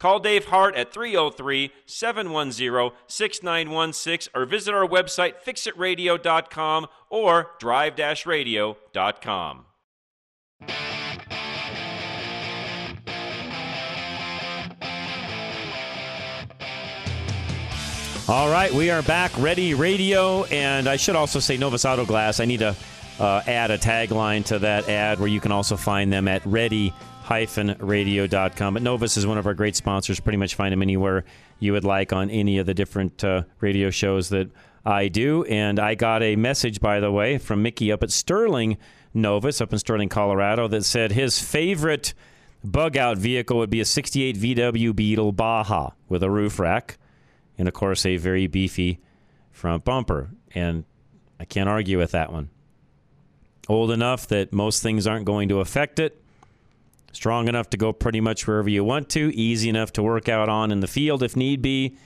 Call 0.00 0.18
Dave 0.18 0.46
Hart 0.46 0.74
at 0.76 0.92
303 0.92 1.70
710 1.84 2.96
6916 3.06 4.32
or 4.34 4.46
visit 4.46 4.74
our 4.74 4.88
website 4.88 5.34
fixitradio.com 5.46 6.86
or 7.10 7.50
drive 7.60 7.98
radio.com. 8.26 9.66
All 18.28 18.48
right, 18.48 18.72
we 18.72 18.90
are 18.90 19.02
back, 19.02 19.32
Ready 19.38 19.74
Radio, 19.74 20.44
and 20.44 20.88
I 20.88 20.96
should 20.96 21.16
also 21.16 21.40
say 21.40 21.56
Novus 21.56 21.84
Auto 21.84 22.06
Glass. 22.06 22.38
I 22.38 22.44
need 22.44 22.60
to 22.60 22.76
uh, 23.18 23.42
add 23.46 23.72
a 23.72 23.76
tagline 23.76 24.44
to 24.46 24.60
that 24.60 24.88
ad 24.88 25.18
where 25.18 25.28
you 25.28 25.40
can 25.40 25.50
also 25.50 25.76
find 25.76 26.12
them 26.12 26.28
at 26.28 26.46
Ready 26.46 26.94
radio.com. 27.30 28.74
But 28.74 28.82
Novus 28.82 29.16
is 29.16 29.26
one 29.26 29.38
of 29.38 29.46
our 29.46 29.54
great 29.54 29.76
sponsors. 29.76 30.20
Pretty 30.20 30.36
much 30.36 30.54
find 30.54 30.72
them 30.72 30.82
anywhere 30.82 31.24
you 31.60 31.72
would 31.72 31.84
like 31.84 32.12
on 32.12 32.30
any 32.30 32.58
of 32.58 32.66
the 32.66 32.74
different 32.74 33.22
uh, 33.22 33.42
radio 33.60 33.90
shows 33.90 34.30
that 34.30 34.50
I 34.84 35.08
do. 35.08 35.44
And 35.44 35.78
I 35.78 35.94
got 35.94 36.22
a 36.22 36.36
message, 36.36 36.80
by 36.80 37.00
the 37.00 37.12
way, 37.12 37.38
from 37.38 37.62
Mickey 37.62 37.92
up 37.92 38.02
at 38.02 38.10
Sterling 38.10 38.78
Novus, 39.14 39.60
up 39.60 39.72
in 39.72 39.78
Sterling, 39.78 40.08
Colorado, 40.08 40.68
that 40.68 40.84
said 40.84 41.12
his 41.12 41.38
favorite 41.40 42.14
bug 42.64 42.96
out 42.96 43.16
vehicle 43.16 43.58
would 43.58 43.70
be 43.70 43.80
a 43.80 43.84
68 43.84 44.36
VW 44.36 44.94
Beetle 44.94 45.32
Baja 45.32 45.90
with 46.08 46.22
a 46.22 46.30
roof 46.30 46.58
rack 46.58 46.98
and, 47.58 47.68
of 47.68 47.74
course, 47.74 48.04
a 48.04 48.16
very 48.16 48.46
beefy 48.46 48.98
front 49.52 49.84
bumper. 49.84 50.30
And 50.54 50.84
I 51.38 51.44
can't 51.44 51.68
argue 51.68 51.98
with 51.98 52.10
that 52.12 52.32
one. 52.32 52.50
Old 53.68 53.90
enough 53.90 54.26
that 54.28 54.52
most 54.52 54.82
things 54.82 55.06
aren't 55.06 55.26
going 55.26 55.48
to 55.50 55.60
affect 55.60 55.98
it 55.98 56.19
Strong 57.12 57.48
enough 57.48 57.70
to 57.70 57.76
go 57.76 57.92
pretty 57.92 58.20
much 58.20 58.46
wherever 58.46 58.68
you 58.68 58.84
want 58.84 59.08
to, 59.10 59.34
easy 59.34 59.68
enough 59.68 59.92
to 59.92 60.02
work 60.02 60.28
out 60.28 60.48
on 60.48 60.70
in 60.70 60.80
the 60.80 60.86
field 60.86 61.22
if 61.22 61.36
need 61.36 61.60
be. 61.60 61.96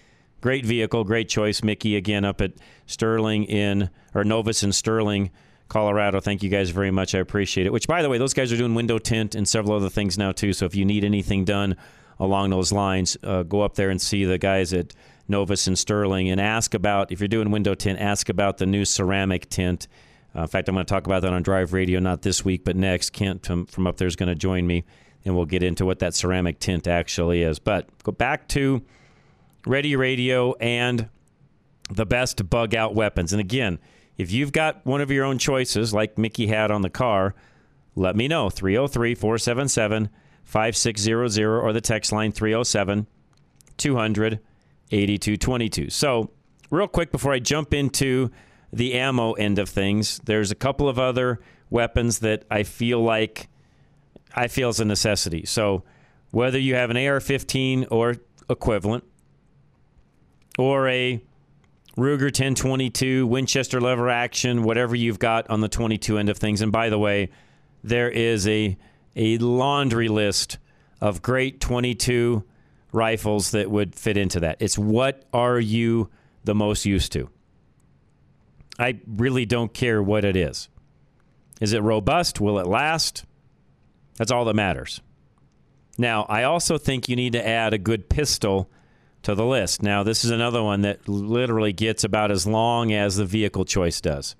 Great 0.40 0.64
vehicle, 0.66 1.04
great 1.04 1.28
choice, 1.28 1.62
Mickey. 1.62 1.96
Again, 1.96 2.24
up 2.24 2.40
at 2.40 2.52
Sterling 2.86 3.44
in 3.44 3.90
or 4.14 4.24
Novus 4.24 4.62
in 4.62 4.72
Sterling, 4.72 5.30
Colorado. 5.68 6.20
Thank 6.20 6.42
you 6.42 6.50
guys 6.50 6.70
very 6.70 6.90
much. 6.90 7.14
I 7.14 7.18
appreciate 7.18 7.66
it. 7.66 7.72
Which, 7.72 7.88
by 7.88 8.02
the 8.02 8.08
way, 8.08 8.18
those 8.18 8.34
guys 8.34 8.52
are 8.52 8.56
doing 8.56 8.74
window 8.74 8.98
tint 8.98 9.34
and 9.34 9.48
several 9.48 9.76
other 9.76 9.88
things 9.88 10.18
now 10.18 10.32
too. 10.32 10.52
So 10.52 10.66
if 10.66 10.74
you 10.74 10.84
need 10.84 11.04
anything 11.04 11.44
done 11.44 11.76
along 12.18 12.50
those 12.50 12.72
lines, 12.72 13.16
uh, 13.22 13.42
go 13.42 13.62
up 13.62 13.74
there 13.74 13.90
and 13.90 14.00
see 14.00 14.24
the 14.24 14.38
guys 14.38 14.72
at 14.72 14.92
Novus 15.28 15.66
and 15.66 15.78
Sterling 15.78 16.28
and 16.28 16.40
ask 16.40 16.74
about 16.74 17.10
if 17.10 17.20
you're 17.20 17.28
doing 17.28 17.50
window 17.50 17.74
tint. 17.74 17.98
Ask 17.98 18.28
about 18.28 18.58
the 18.58 18.66
new 18.66 18.84
ceramic 18.84 19.48
tint 19.48 19.88
uh, 20.36 20.42
in 20.42 20.48
fact, 20.48 20.68
I'm 20.68 20.74
going 20.74 20.84
to 20.84 20.90
talk 20.90 21.06
about 21.06 21.22
that 21.22 21.32
on 21.32 21.42
Drive 21.42 21.72
Radio, 21.72 22.00
not 22.00 22.22
this 22.22 22.44
week, 22.44 22.64
but 22.64 22.76
next. 22.76 23.10
Kent 23.10 23.46
from, 23.46 23.66
from 23.66 23.86
up 23.86 23.96
there 23.96 24.08
is 24.08 24.16
going 24.16 24.28
to 24.28 24.34
join 24.34 24.66
me, 24.66 24.84
and 25.24 25.36
we'll 25.36 25.46
get 25.46 25.62
into 25.62 25.84
what 25.84 26.00
that 26.00 26.14
ceramic 26.14 26.58
tint 26.58 26.88
actually 26.88 27.42
is. 27.42 27.58
But 27.58 27.88
go 28.02 28.12
back 28.12 28.48
to 28.48 28.82
Ready 29.66 29.96
Radio 29.96 30.54
and 30.54 31.08
the 31.90 32.06
best 32.06 32.48
bug 32.50 32.74
out 32.74 32.94
weapons. 32.94 33.32
And 33.32 33.40
again, 33.40 33.78
if 34.18 34.32
you've 34.32 34.52
got 34.52 34.84
one 34.84 35.00
of 35.00 35.10
your 35.10 35.24
own 35.24 35.38
choices, 35.38 35.94
like 35.94 36.18
Mickey 36.18 36.46
had 36.46 36.70
on 36.70 36.82
the 36.82 36.90
car, 36.90 37.34
let 37.94 38.16
me 38.16 38.28
know. 38.28 38.50
303 38.50 39.14
477 39.14 40.08
5600 40.44 41.60
or 41.60 41.72
the 41.72 41.80
text 41.80 42.12
line 42.12 42.32
307 42.32 43.06
200 43.76 44.40
8222. 44.90 45.90
So, 45.90 46.30
real 46.70 46.88
quick 46.88 47.10
before 47.10 47.32
I 47.32 47.38
jump 47.38 47.72
into 47.72 48.30
the 48.74 48.94
ammo 48.94 49.32
end 49.32 49.58
of 49.58 49.68
things. 49.68 50.20
There's 50.24 50.50
a 50.50 50.54
couple 50.54 50.88
of 50.88 50.98
other 50.98 51.40
weapons 51.70 52.18
that 52.20 52.44
I 52.50 52.64
feel 52.64 53.02
like 53.02 53.48
I 54.34 54.48
feel 54.48 54.68
is 54.68 54.80
a 54.80 54.84
necessity. 54.84 55.46
So 55.46 55.84
whether 56.32 56.58
you 56.58 56.74
have 56.74 56.90
an 56.90 56.96
AR-15 56.96 57.86
or 57.90 58.16
equivalent, 58.50 59.04
or 60.58 60.88
a 60.88 61.22
Ruger 61.96 62.24
1022, 62.24 63.26
Winchester 63.26 63.80
lever 63.80 64.08
action, 64.08 64.64
whatever 64.64 64.96
you've 64.96 65.18
got 65.18 65.48
on 65.48 65.60
the 65.60 65.68
22 65.68 66.18
end 66.18 66.28
of 66.28 66.38
things. 66.38 66.60
And 66.60 66.72
by 66.72 66.88
the 66.88 66.98
way, 66.98 67.30
there 67.82 68.10
is 68.10 68.46
a 68.48 68.76
a 69.16 69.38
laundry 69.38 70.08
list 70.08 70.58
of 71.00 71.22
great 71.22 71.60
22 71.60 72.42
rifles 72.90 73.52
that 73.52 73.70
would 73.70 73.94
fit 73.94 74.16
into 74.16 74.40
that. 74.40 74.56
It's 74.58 74.76
what 74.76 75.24
are 75.32 75.60
you 75.60 76.10
the 76.42 76.54
most 76.54 76.84
used 76.84 77.12
to? 77.12 77.30
I 78.78 78.98
really 79.06 79.46
don't 79.46 79.72
care 79.72 80.02
what 80.02 80.24
it 80.24 80.36
is. 80.36 80.68
Is 81.60 81.72
it 81.72 81.82
robust? 81.82 82.40
Will 82.40 82.58
it 82.58 82.66
last? 82.66 83.24
That's 84.16 84.32
all 84.32 84.44
that 84.46 84.54
matters. 84.54 85.00
Now, 85.96 86.24
I 86.28 86.42
also 86.42 86.78
think 86.78 87.08
you 87.08 87.16
need 87.16 87.34
to 87.34 87.46
add 87.46 87.72
a 87.72 87.78
good 87.78 88.08
pistol 88.08 88.70
to 89.22 89.34
the 89.34 89.44
list. 89.44 89.82
Now, 89.82 90.02
this 90.02 90.24
is 90.24 90.30
another 90.30 90.62
one 90.62 90.82
that 90.82 91.08
literally 91.08 91.72
gets 91.72 92.04
about 92.04 92.30
as 92.30 92.46
long 92.46 92.92
as 92.92 93.16
the 93.16 93.24
vehicle 93.24 93.64
choice 93.64 94.00
does. 94.00 94.34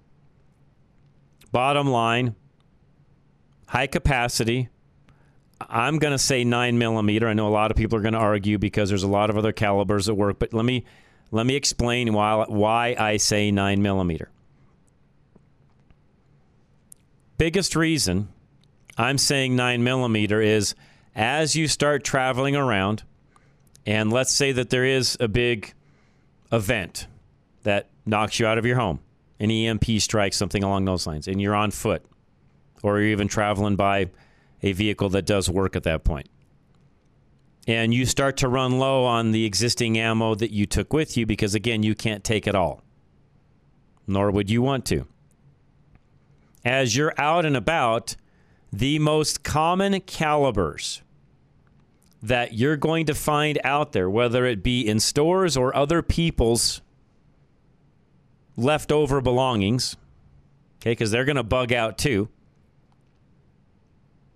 Bottom 1.53 1.89
line, 1.89 2.35
high 3.69 3.87
capacity. 3.87 4.69
I'm 5.61 5.99
going 5.99 6.13
to 6.13 6.19
say 6.19 6.45
9 6.45 6.77
millimeter. 6.77 7.29
I 7.29 7.33
know 7.33 7.47
a 7.47 7.51
lot 7.51 7.71
of 7.71 7.77
people 7.77 7.97
are 7.99 8.03
going 8.03 8.15
to 8.15 8.19
argue 8.19 8.59
because 8.59 8.89
there's 8.89 9.05
a 9.05 9.09
lot 9.09 9.31
of 9.31 9.39
other 9.39 9.53
calibers 9.53 10.07
that 10.07 10.15
work, 10.15 10.39
but 10.39 10.53
let 10.53 10.65
me 10.65 10.85
let 11.35 11.47
me 11.47 11.57
explain 11.57 12.13
why, 12.13 12.45
why 12.47 12.95
I 12.97 13.17
say 13.17 13.51
9 13.51 13.83
millimeter. 13.83 14.31
Biggest 17.39 17.75
reason 17.75 18.29
I'm 18.97 19.19
saying 19.19 19.57
9 19.57 19.83
millimeter 19.83 20.41
is 20.41 20.77
as 21.13 21.57
you 21.57 21.67
start 21.67 22.05
traveling 22.05 22.55
around, 22.55 23.03
and 23.85 24.13
let's 24.13 24.33
say 24.33 24.53
that 24.53 24.71
there 24.71 24.85
is 24.85 25.17
a 25.19 25.27
big 25.27 25.75
event 26.53 27.09
that 27.65 27.91
knocks 28.07 28.39
you 28.39 28.47
out 28.47 28.57
of 28.57 28.65
your 28.65 28.77
home, 28.77 29.01
an 29.41 29.51
EMP 29.51 29.85
strike, 29.99 30.35
something 30.35 30.63
along 30.63 30.85
those 30.85 31.05
lines, 31.05 31.27
and 31.27 31.43
you're 31.43 31.57
on 31.57 31.73
foot, 31.73 32.05
or 32.85 33.01
you're 33.01 33.11
even 33.11 33.27
traveling 33.27 33.75
by 33.75 34.09
a 34.63 34.71
vehicle 34.71 35.09
that 35.09 35.27
does 35.27 35.51
work 35.51 35.75
at 35.75 35.83
that 35.83 36.05
point 36.05 36.29
and 37.67 37.95
you 37.95 38.05
start 38.05 38.37
to 38.39 38.49
run 38.49 38.79
low 38.79 39.05
on 39.05 39.33
the 39.33 39.45
existing 39.45 39.99
ammo 39.99 40.35
that 40.35 40.51
you 40.51 40.67
took 40.67 40.93
with 40.93 41.17
you 41.17 41.27
because, 41.27 41.55
again, 41.55 41.83
you 41.83 41.95
can't 41.95 42.23
take 42.23 42.47
it 42.47 42.55
all, 42.55 42.83
nor 44.07 44.31
would 44.31 44.51
you 44.51 44.61
want 44.63 44.85
to. 44.87 45.07
As 46.65 46.97
you're 46.97 47.15
out 47.19 47.45
and 47.45 47.57
about, 47.57 48.17
the 48.73 48.99
most 48.99 49.43
common 49.43 50.01
calibers 50.01 51.03
that 52.23 52.55
you're 52.55 52.77
going 52.77 53.07
to 53.07 53.15
find 53.15 53.59
out 53.65 53.93
there, 53.93 54.09
whether 54.09 54.47
it 54.47 54.63
be 54.63 54.87
in 54.87 54.99
stores 54.99 55.57
or 55.57 55.75
other 55.77 56.03
people's 56.03 56.81
leftover 58.57 59.21
belongings, 59.21 59.97
okay, 60.81 60.93
because 60.93 61.11
they're 61.11 61.27
going 61.27 61.37
to 61.37 61.43
bug 61.43 61.73
out 61.73 61.99
too 61.99 62.29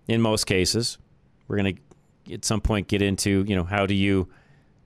in 0.06 0.20
most 0.20 0.44
cases. 0.44 0.98
We're 1.46 1.56
going 1.56 1.76
to 1.76 1.82
at 2.30 2.44
some 2.44 2.60
point 2.60 2.88
get 2.88 3.02
into, 3.02 3.44
you 3.46 3.56
know, 3.56 3.64
how 3.64 3.86
do 3.86 3.94
you, 3.94 4.28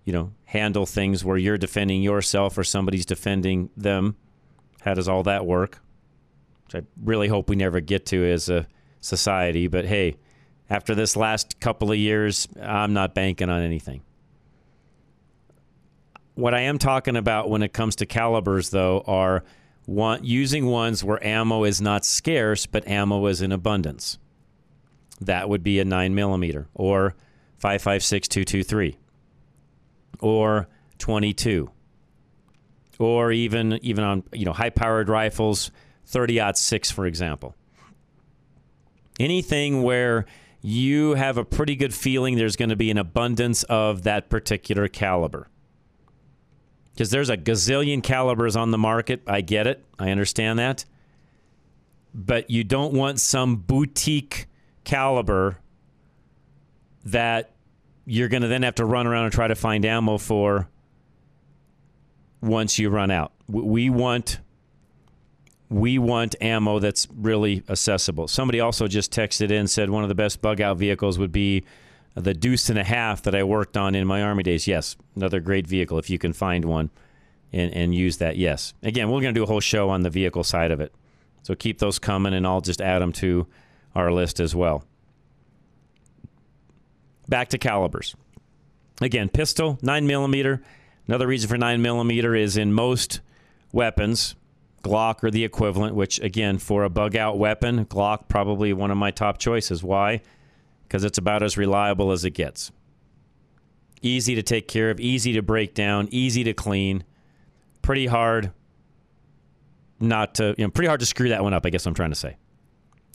you 0.04 0.12
know, 0.12 0.32
handle 0.44 0.86
things 0.86 1.24
where 1.24 1.36
you're 1.36 1.58
defending 1.58 2.02
yourself 2.02 2.56
or 2.58 2.64
somebody's 2.64 3.06
defending 3.06 3.70
them? 3.76 4.16
How 4.82 4.94
does 4.94 5.08
all 5.08 5.22
that 5.24 5.46
work? 5.46 5.80
Which 6.66 6.82
I 6.82 6.86
really 7.02 7.28
hope 7.28 7.48
we 7.48 7.56
never 7.56 7.80
get 7.80 8.06
to 8.06 8.24
as 8.24 8.48
a 8.48 8.66
society, 9.00 9.66
but 9.66 9.84
hey, 9.84 10.16
after 10.70 10.94
this 10.94 11.16
last 11.16 11.60
couple 11.60 11.92
of 11.92 11.98
years, 11.98 12.48
I'm 12.60 12.94
not 12.94 13.14
banking 13.14 13.50
on 13.50 13.60
anything. 13.60 14.02
What 16.34 16.54
I 16.54 16.60
am 16.60 16.78
talking 16.78 17.16
about 17.16 17.50
when 17.50 17.62
it 17.62 17.74
comes 17.74 17.96
to 17.96 18.06
calibers, 18.06 18.70
though, 18.70 19.04
are 19.06 19.44
one, 19.84 20.24
using 20.24 20.66
ones 20.66 21.04
where 21.04 21.22
ammo 21.24 21.64
is 21.64 21.82
not 21.82 22.06
scarce, 22.06 22.64
but 22.64 22.88
ammo 22.88 23.26
is 23.26 23.42
in 23.42 23.52
abundance. 23.52 24.18
That 25.20 25.48
would 25.48 25.62
be 25.62 25.78
a 25.78 25.84
9 25.84 26.14
millimeter 26.14 26.68
or 26.74 27.14
556 27.62 28.28
223 28.28 28.98
or 30.20 30.68
22 30.98 31.70
or 32.98 33.32
even 33.32 33.78
even 33.82 34.04
on 34.04 34.22
you 34.32 34.44
know 34.44 34.52
high 34.52 34.70
powered 34.70 35.08
rifles 35.08 35.70
30 36.06 36.52
6 36.54 36.90
for 36.90 37.06
example 37.06 37.56
anything 39.18 39.82
where 39.82 40.26
you 40.62 41.14
have 41.14 41.38
a 41.38 41.44
pretty 41.44 41.74
good 41.74 41.92
feeling 41.92 42.36
there's 42.36 42.56
going 42.56 42.68
to 42.68 42.76
be 42.76 42.90
an 42.90 42.98
abundance 42.98 43.64
of 43.64 44.04
that 44.04 44.30
particular 44.30 44.86
caliber. 44.86 45.48
Because 46.92 47.10
there's 47.10 47.30
a 47.30 47.36
gazillion 47.36 48.02
calibers 48.02 48.54
on 48.54 48.70
the 48.70 48.78
market. 48.78 49.22
I 49.26 49.40
get 49.40 49.66
it. 49.66 49.84
I 49.98 50.10
understand 50.10 50.58
that. 50.60 50.84
But 52.14 52.50
you 52.50 52.62
don't 52.62 52.92
want 52.92 53.18
some 53.18 53.56
boutique 53.56 54.46
caliber 54.84 55.58
that 57.04 57.51
you're 58.04 58.28
going 58.28 58.42
to 58.42 58.48
then 58.48 58.62
have 58.62 58.74
to 58.76 58.84
run 58.84 59.06
around 59.06 59.24
and 59.24 59.32
try 59.32 59.48
to 59.48 59.54
find 59.54 59.84
ammo 59.84 60.18
for 60.18 60.68
once 62.40 62.78
you 62.78 62.90
run 62.90 63.10
out. 63.10 63.32
We 63.48 63.90
want 63.90 64.40
we 65.68 65.98
want 65.98 66.34
ammo 66.42 66.78
that's 66.80 67.08
really 67.16 67.62
accessible. 67.68 68.28
Somebody 68.28 68.60
also 68.60 68.88
just 68.88 69.10
texted 69.10 69.50
in 69.50 69.66
said 69.66 69.88
one 69.88 70.02
of 70.02 70.10
the 70.10 70.14
best 70.14 70.42
bug 70.42 70.60
out 70.60 70.76
vehicles 70.76 71.18
would 71.18 71.32
be 71.32 71.64
the 72.14 72.34
Deuce 72.34 72.68
and 72.68 72.78
a 72.78 72.84
Half 72.84 73.22
that 73.22 73.34
I 73.34 73.42
worked 73.42 73.76
on 73.76 73.94
in 73.94 74.06
my 74.06 74.22
Army 74.22 74.42
days. 74.42 74.66
Yes, 74.66 74.96
another 75.16 75.40
great 75.40 75.66
vehicle 75.66 75.98
if 75.98 76.10
you 76.10 76.18
can 76.18 76.34
find 76.34 76.66
one 76.66 76.90
and, 77.54 77.72
and 77.72 77.94
use 77.94 78.18
that. 78.18 78.36
Yes. 78.36 78.74
Again, 78.82 79.08
we're 79.08 79.22
going 79.22 79.34
to 79.34 79.38
do 79.38 79.44
a 79.44 79.46
whole 79.46 79.60
show 79.60 79.88
on 79.88 80.02
the 80.02 80.10
vehicle 80.10 80.44
side 80.44 80.70
of 80.70 80.80
it. 80.80 80.92
So 81.42 81.54
keep 81.54 81.78
those 81.78 81.98
coming 81.98 82.34
and 82.34 82.46
I'll 82.46 82.60
just 82.60 82.82
add 82.82 83.00
them 83.00 83.12
to 83.14 83.46
our 83.94 84.12
list 84.12 84.40
as 84.40 84.54
well. 84.54 84.84
Back 87.28 87.48
to 87.50 87.58
calibers. 87.58 88.14
Again, 89.00 89.28
pistol, 89.28 89.78
9 89.82 90.06
millimeter. 90.06 90.62
Another 91.06 91.26
reason 91.26 91.48
for 91.48 91.58
9 91.58 91.82
millimeter 91.82 92.34
is 92.34 92.56
in 92.56 92.72
most 92.72 93.20
weapons, 93.72 94.34
Glock 94.84 95.22
or 95.24 95.30
the 95.30 95.44
equivalent, 95.44 95.94
which 95.94 96.20
again, 96.20 96.58
for 96.58 96.84
a 96.84 96.90
bug 96.90 97.16
out 97.16 97.38
weapon, 97.38 97.84
Glock 97.86 98.28
probably 98.28 98.72
one 98.72 98.90
of 98.90 98.96
my 98.96 99.10
top 99.10 99.38
choices. 99.38 99.82
Why? 99.82 100.20
Because 100.82 101.04
it's 101.04 101.18
about 101.18 101.42
as 101.42 101.56
reliable 101.56 102.12
as 102.12 102.24
it 102.24 102.30
gets. 102.30 102.70
Easy 104.02 104.34
to 104.34 104.42
take 104.42 104.66
care 104.68 104.90
of, 104.90 105.00
easy 105.00 105.32
to 105.32 105.42
break 105.42 105.74
down, 105.74 106.08
easy 106.10 106.44
to 106.44 106.52
clean. 106.52 107.04
Pretty 107.80 108.06
hard 108.06 108.52
not 110.00 110.34
to, 110.36 110.54
you 110.58 110.64
know, 110.64 110.70
pretty 110.70 110.88
hard 110.88 111.00
to 111.00 111.06
screw 111.06 111.28
that 111.28 111.42
one 111.42 111.54
up, 111.54 111.64
I 111.64 111.70
guess 111.70 111.86
I'm 111.86 111.94
trying 111.94 112.10
to 112.10 112.16
say. 112.16 112.36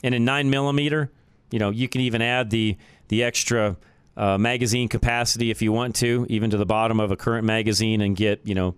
And 0.04 0.15
in 0.15 0.24
nine 0.24 0.50
millimeter, 0.50 1.12
you 1.52 1.60
know, 1.60 1.70
you 1.70 1.88
can 1.89 2.02
even 2.02 2.22
add 2.22 2.50
the 2.50 2.78
the 3.10 3.24
extra 3.24 3.78
uh, 4.17 4.38
magazine 4.38 4.89
capacity 4.89 5.51
if 5.51 5.62
you 5.62 5.71
want 5.71 5.95
to, 5.97 6.25
even 6.27 6.49
to 6.49 6.58
the 6.58 6.65
bottom 6.65 6.99
of 6.99 7.12
a 7.12 7.15
current 7.15 7.45
magazine 7.45 8.01
and 8.01 8.15
get, 8.15 8.41
you 8.43 8.56
know, 8.56 8.75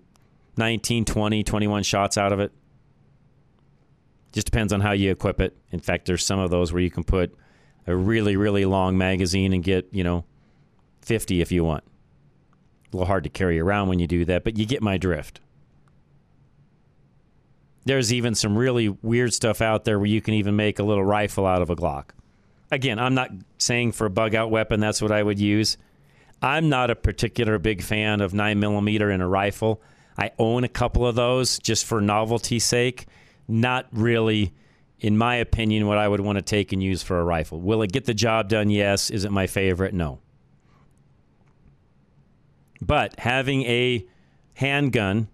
19, 0.57 1.05
20, 1.05 1.43
21 1.43 1.83
shots 1.83 2.17
out 2.17 2.33
of 2.33 2.41
it. 2.41 2.51
Just 4.33 4.45
depends 4.45 4.73
on 4.73 4.81
how 4.81 4.91
you 4.91 5.09
equip 5.09 5.39
it. 5.39 5.57
In 5.71 5.79
fact, 5.79 6.05
there's 6.05 6.25
some 6.25 6.39
of 6.39 6.51
those 6.51 6.73
where 6.73 6.81
you 6.81 6.91
can 6.91 7.05
put 7.05 7.33
a 7.87 7.95
really, 7.95 8.35
really 8.35 8.65
long 8.65 8.97
magazine 8.97 9.53
and 9.53 9.63
get, 9.63 9.87
you 9.91 10.03
know, 10.03 10.25
50 11.01 11.41
if 11.41 11.51
you 11.51 11.63
want. 11.63 11.85
A 12.91 12.97
little 12.97 13.07
hard 13.07 13.23
to 13.23 13.29
carry 13.29 13.59
around 13.59 13.87
when 13.87 13.99
you 13.99 14.07
do 14.07 14.25
that, 14.25 14.43
but 14.43 14.57
you 14.57 14.65
get 14.65 14.81
my 14.81 14.97
drift. 14.97 15.39
There's 17.85 18.11
even 18.11 18.35
some 18.35 18.57
really 18.57 18.89
weird 18.89 19.33
stuff 19.33 19.61
out 19.61 19.85
there 19.85 19.97
where 19.97 20.05
you 20.05 20.21
can 20.21 20.33
even 20.33 20.55
make 20.57 20.79
a 20.79 20.83
little 20.83 21.05
rifle 21.05 21.45
out 21.45 21.61
of 21.61 21.69
a 21.69 21.75
Glock. 21.75 22.09
Again, 22.71 22.99
I'm 22.99 23.15
not 23.15 23.31
saying 23.57 23.93
for 23.93 24.05
a 24.05 24.09
bug 24.09 24.35
out 24.35 24.51
weapon 24.51 24.79
that's 24.79 25.01
what 25.01 25.11
I 25.11 25.23
would 25.23 25.39
use. 25.39 25.77
I'm 26.41 26.69
not 26.69 26.89
a 26.89 26.95
particular 26.95 27.57
big 27.59 27.81
fan 27.81 28.21
of 28.21 28.31
9mm 28.31 29.13
in 29.13 29.21
a 29.21 29.27
rifle. 29.27 29.81
I 30.17 30.31
own 30.37 30.63
a 30.63 30.69
couple 30.69 31.05
of 31.05 31.15
those 31.15 31.59
just 31.59 31.85
for 31.85 31.99
novelty's 31.99 32.63
sake 32.63 33.07
not 33.49 33.87
really, 33.91 34.53
in 34.99 35.17
my 35.17 35.35
opinion, 35.35 35.87
what 35.87 35.97
I 35.97 36.07
would 36.07 36.21
want 36.21 36.37
to 36.37 36.41
take 36.41 36.71
and 36.71 36.81
use 36.81 37.01
for 37.01 37.19
a 37.19 37.23
rifle. 37.23 37.59
Will 37.59 37.81
it 37.81 37.91
get 37.91 38.05
the 38.05 38.13
job 38.13 38.47
done? 38.47 38.69
Yes. 38.69 39.09
Is 39.09 39.25
it 39.25 39.31
my 39.31 39.47
favorite? 39.47 39.93
No. 39.93 40.19
But 42.79 43.19
having 43.19 43.63
a 43.63 44.05
handgun 44.53 45.27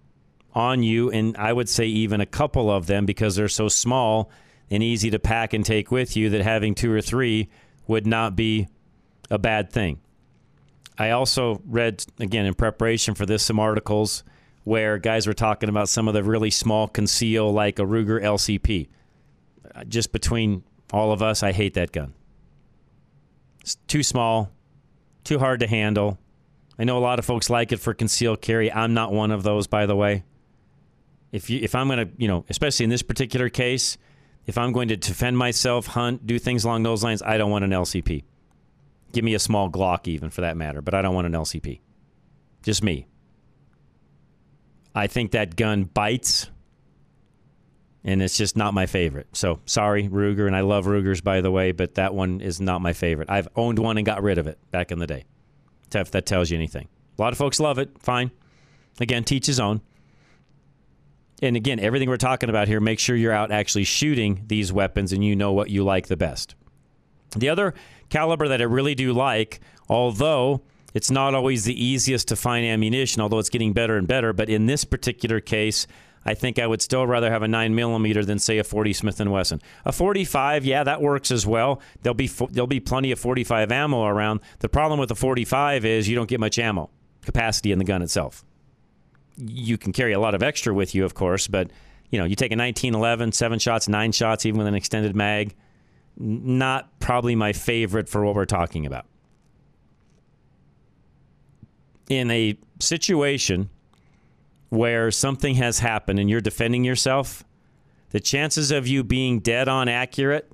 on 0.54 0.82
you, 0.82 1.10
and 1.10 1.36
I 1.36 1.52
would 1.52 1.68
say 1.68 1.84
even 1.84 2.20
a 2.20 2.26
couple 2.26 2.70
of 2.70 2.86
them 2.86 3.04
because 3.04 3.36
they're 3.36 3.48
so 3.48 3.68
small 3.68 4.30
and 4.70 4.82
easy 4.82 5.10
to 5.10 5.18
pack 5.18 5.52
and 5.52 5.64
take 5.64 5.90
with 5.90 6.16
you, 6.16 6.30
that 6.30 6.42
having 6.42 6.74
two 6.74 6.92
or 6.92 7.00
three 7.00 7.48
would 7.86 8.06
not 8.06 8.34
be 8.34 8.68
a 9.30 9.38
bad 9.38 9.70
thing. 9.70 10.00
I 10.98 11.10
also 11.10 11.60
read, 11.66 12.04
again, 12.18 12.46
in 12.46 12.54
preparation 12.54 13.14
for 13.14 13.26
this, 13.26 13.44
some 13.44 13.60
articles 13.60 14.24
where 14.64 14.98
guys 14.98 15.26
were 15.26 15.34
talking 15.34 15.68
about 15.68 15.88
some 15.88 16.08
of 16.08 16.14
the 16.14 16.24
really 16.24 16.50
small 16.50 16.88
conceal, 16.88 17.52
like 17.52 17.78
a 17.78 17.82
Ruger 17.82 18.20
LCP. 18.20 18.88
Uh, 19.74 19.84
just 19.84 20.10
between 20.10 20.64
all 20.92 21.12
of 21.12 21.22
us, 21.22 21.42
I 21.42 21.52
hate 21.52 21.74
that 21.74 21.92
gun. 21.92 22.14
It's 23.60 23.76
too 23.86 24.02
small, 24.02 24.50
too 25.22 25.38
hard 25.38 25.60
to 25.60 25.66
handle. 25.66 26.18
I 26.78 26.84
know 26.84 26.98
a 26.98 27.00
lot 27.00 27.18
of 27.18 27.24
folks 27.24 27.48
like 27.50 27.72
it 27.72 27.78
for 27.78 27.94
concealed 27.94 28.40
carry. 28.40 28.72
I'm 28.72 28.94
not 28.94 29.12
one 29.12 29.30
of 29.30 29.42
those, 29.42 29.66
by 29.66 29.86
the 29.86 29.96
way. 29.96 30.24
If 31.32 31.50
you, 31.50 31.60
if 31.62 31.74
I'm 31.74 31.88
to, 31.88 32.08
you 32.16 32.28
know, 32.28 32.44
especially 32.48 32.84
in 32.84 32.90
this 32.90 33.02
particular 33.02 33.48
case, 33.48 33.98
if 34.46 34.56
I'm 34.56 34.72
going 34.72 34.88
to 34.88 34.96
defend 34.96 35.36
myself, 35.36 35.86
hunt, 35.86 36.26
do 36.26 36.38
things 36.38 36.64
along 36.64 36.84
those 36.84 37.02
lines, 37.02 37.20
I 37.22 37.36
don't 37.36 37.50
want 37.50 37.64
an 37.64 37.70
LCP. 37.70 38.24
Give 39.12 39.24
me 39.24 39.34
a 39.34 39.38
small 39.38 39.68
Glock, 39.70 40.06
even 40.08 40.30
for 40.30 40.42
that 40.42 40.56
matter, 40.56 40.80
but 40.80 40.94
I 40.94 41.02
don't 41.02 41.14
want 41.14 41.26
an 41.26 41.32
LCP. 41.32 41.80
Just 42.62 42.82
me. 42.82 43.06
I 44.94 45.08
think 45.08 45.32
that 45.32 45.56
gun 45.56 45.84
bites, 45.84 46.48
and 48.04 48.22
it's 48.22 48.36
just 48.36 48.56
not 48.56 48.72
my 48.72 48.86
favorite. 48.86 49.26
So 49.32 49.60
sorry, 49.66 50.08
Ruger, 50.08 50.46
and 50.46 50.56
I 50.56 50.60
love 50.60 50.86
Rugers 50.86 51.20
by 51.20 51.40
the 51.40 51.50
way, 51.50 51.72
but 51.72 51.96
that 51.96 52.14
one 52.14 52.40
is 52.40 52.60
not 52.60 52.80
my 52.80 52.92
favorite. 52.92 53.28
I've 53.30 53.48
owned 53.56 53.78
one 53.78 53.98
and 53.98 54.06
got 54.06 54.22
rid 54.22 54.38
of 54.38 54.46
it 54.46 54.58
back 54.70 54.92
in 54.92 54.98
the 54.98 55.06
day. 55.06 55.24
If 55.94 56.10
that 56.12 56.26
tells 56.26 56.50
you 56.50 56.56
anything, 56.56 56.88
a 57.18 57.22
lot 57.22 57.32
of 57.32 57.38
folks 57.38 57.60
love 57.60 57.78
it. 57.78 57.90
Fine. 58.00 58.30
Again, 59.00 59.24
teach 59.24 59.46
his 59.46 59.60
own. 59.60 59.80
And 61.42 61.56
again, 61.56 61.78
everything 61.78 62.08
we're 62.08 62.16
talking 62.16 62.48
about 62.48 62.68
here, 62.68 62.80
make 62.80 62.98
sure 62.98 63.14
you're 63.14 63.32
out 63.32 63.50
actually 63.50 63.84
shooting 63.84 64.44
these 64.46 64.72
weapons 64.72 65.12
and 65.12 65.24
you 65.24 65.36
know 65.36 65.52
what 65.52 65.68
you 65.68 65.84
like 65.84 66.06
the 66.06 66.16
best. 66.16 66.54
The 67.36 67.48
other 67.48 67.74
caliber 68.08 68.48
that 68.48 68.60
I 68.60 68.64
really 68.64 68.94
do 68.94 69.12
like, 69.12 69.60
although 69.88 70.62
it's 70.94 71.10
not 71.10 71.34
always 71.34 71.64
the 71.64 71.84
easiest 71.84 72.28
to 72.28 72.36
find 72.36 72.64
ammunition, 72.64 73.20
although 73.20 73.38
it's 73.38 73.50
getting 73.50 73.74
better 73.74 73.98
and 73.98 74.08
better. 74.08 74.32
But 74.32 74.48
in 74.48 74.64
this 74.64 74.84
particular 74.84 75.40
case, 75.40 75.86
I 76.24 76.32
think 76.32 76.58
I 76.58 76.66
would 76.66 76.80
still 76.80 77.06
rather 77.06 77.30
have 77.30 77.42
a 77.42 77.48
nine 77.48 77.74
millimeter 77.74 78.24
than 78.24 78.38
say 78.38 78.56
a 78.56 78.64
40 78.64 78.94
Smith 78.94 79.20
Wesson. 79.20 79.60
A 79.84 79.92
45, 79.92 80.64
yeah, 80.64 80.84
that 80.84 81.02
works 81.02 81.30
as 81.30 81.46
well. 81.46 81.82
There'll 82.02 82.14
be 82.14 82.28
there'll 82.28 82.66
be 82.66 82.80
plenty 82.80 83.12
of 83.12 83.20
45 83.20 83.70
ammo 83.70 84.06
around. 84.06 84.40
The 84.60 84.70
problem 84.70 84.98
with 84.98 85.10
the 85.10 85.14
45 85.14 85.84
is 85.84 86.08
you 86.08 86.16
don't 86.16 86.28
get 86.28 86.40
much 86.40 86.58
ammo 86.58 86.88
capacity 87.26 87.72
in 87.72 87.78
the 87.78 87.84
gun 87.84 88.00
itself. 88.00 88.42
You 89.36 89.78
can 89.78 89.92
carry 89.92 90.12
a 90.12 90.20
lot 90.20 90.34
of 90.34 90.42
extra 90.42 90.72
with 90.72 90.94
you, 90.94 91.04
of 91.04 91.14
course, 91.14 91.46
but 91.46 91.70
you 92.10 92.18
know 92.18 92.24
you 92.24 92.36
take 92.36 92.52
a 92.52 92.56
1911, 92.56 93.32
seven 93.32 93.58
shots, 93.58 93.88
nine 93.88 94.12
shots, 94.12 94.46
even 94.46 94.58
with 94.58 94.66
an 94.66 94.74
extended 94.74 95.14
mag. 95.14 95.54
Not 96.18 96.98
probably 96.98 97.34
my 97.34 97.52
favorite 97.52 98.08
for 98.08 98.24
what 98.24 98.34
we're 98.34 98.46
talking 98.46 98.86
about 98.86 99.06
in 102.08 102.30
a 102.30 102.56
situation 102.80 103.68
where 104.70 105.10
something 105.10 105.56
has 105.56 105.78
happened 105.78 106.18
and 106.18 106.30
you're 106.30 106.40
defending 106.40 106.84
yourself, 106.84 107.44
the 108.10 108.20
chances 108.20 108.70
of 108.70 108.86
you 108.86 109.04
being 109.04 109.40
dead 109.40 109.68
on 109.68 109.88
accurate 109.88 110.50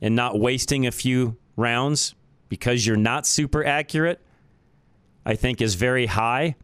and 0.00 0.14
not 0.14 0.38
wasting 0.38 0.86
a 0.86 0.92
few 0.92 1.36
rounds 1.56 2.14
because 2.48 2.86
you're 2.86 2.96
not 2.96 3.26
super 3.26 3.64
accurate 3.64 4.20
I 5.26 5.34
think 5.36 5.60
is 5.60 5.74
very 5.74 6.06
high. 6.06 6.56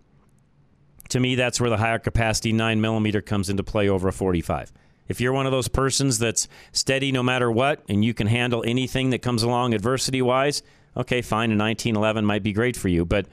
To 1.11 1.20
me, 1.20 1.35
that's 1.35 1.61
where 1.61 1.70
the 1.70 1.77
higher 1.77 1.99
capacity 1.99 2.53
9 2.53 2.81
millimeter 2.81 3.20
comes 3.20 3.51
into 3.51 3.62
play 3.62 3.88
over 3.88 4.09
a 4.09 4.12
45. 4.12 4.73
If 5.09 5.20
you're 5.20 5.33
one 5.33 5.46
of 5.46 5.53
those 5.53 5.66
persons 5.66 6.18
that's 6.20 6.46
steady 6.73 7.11
no 7.11 7.23
matter 7.23 7.51
what 7.51 7.83
and 7.88 8.05
you 8.05 8.14
can 8.14 8.29
handle 8.29 8.62
anything 8.64 9.11
that 9.11 9.20
comes 9.20 9.42
along 9.42 9.75
adversity 9.75 10.23
wise, 10.23 10.62
okay, 10.96 11.20
fine, 11.20 11.51
a 11.51 11.59
1911 11.59 12.25
might 12.25 12.44
be 12.44 12.53
great 12.53 12.77
for 12.77 12.88
you, 12.88 13.05
but 13.05 13.27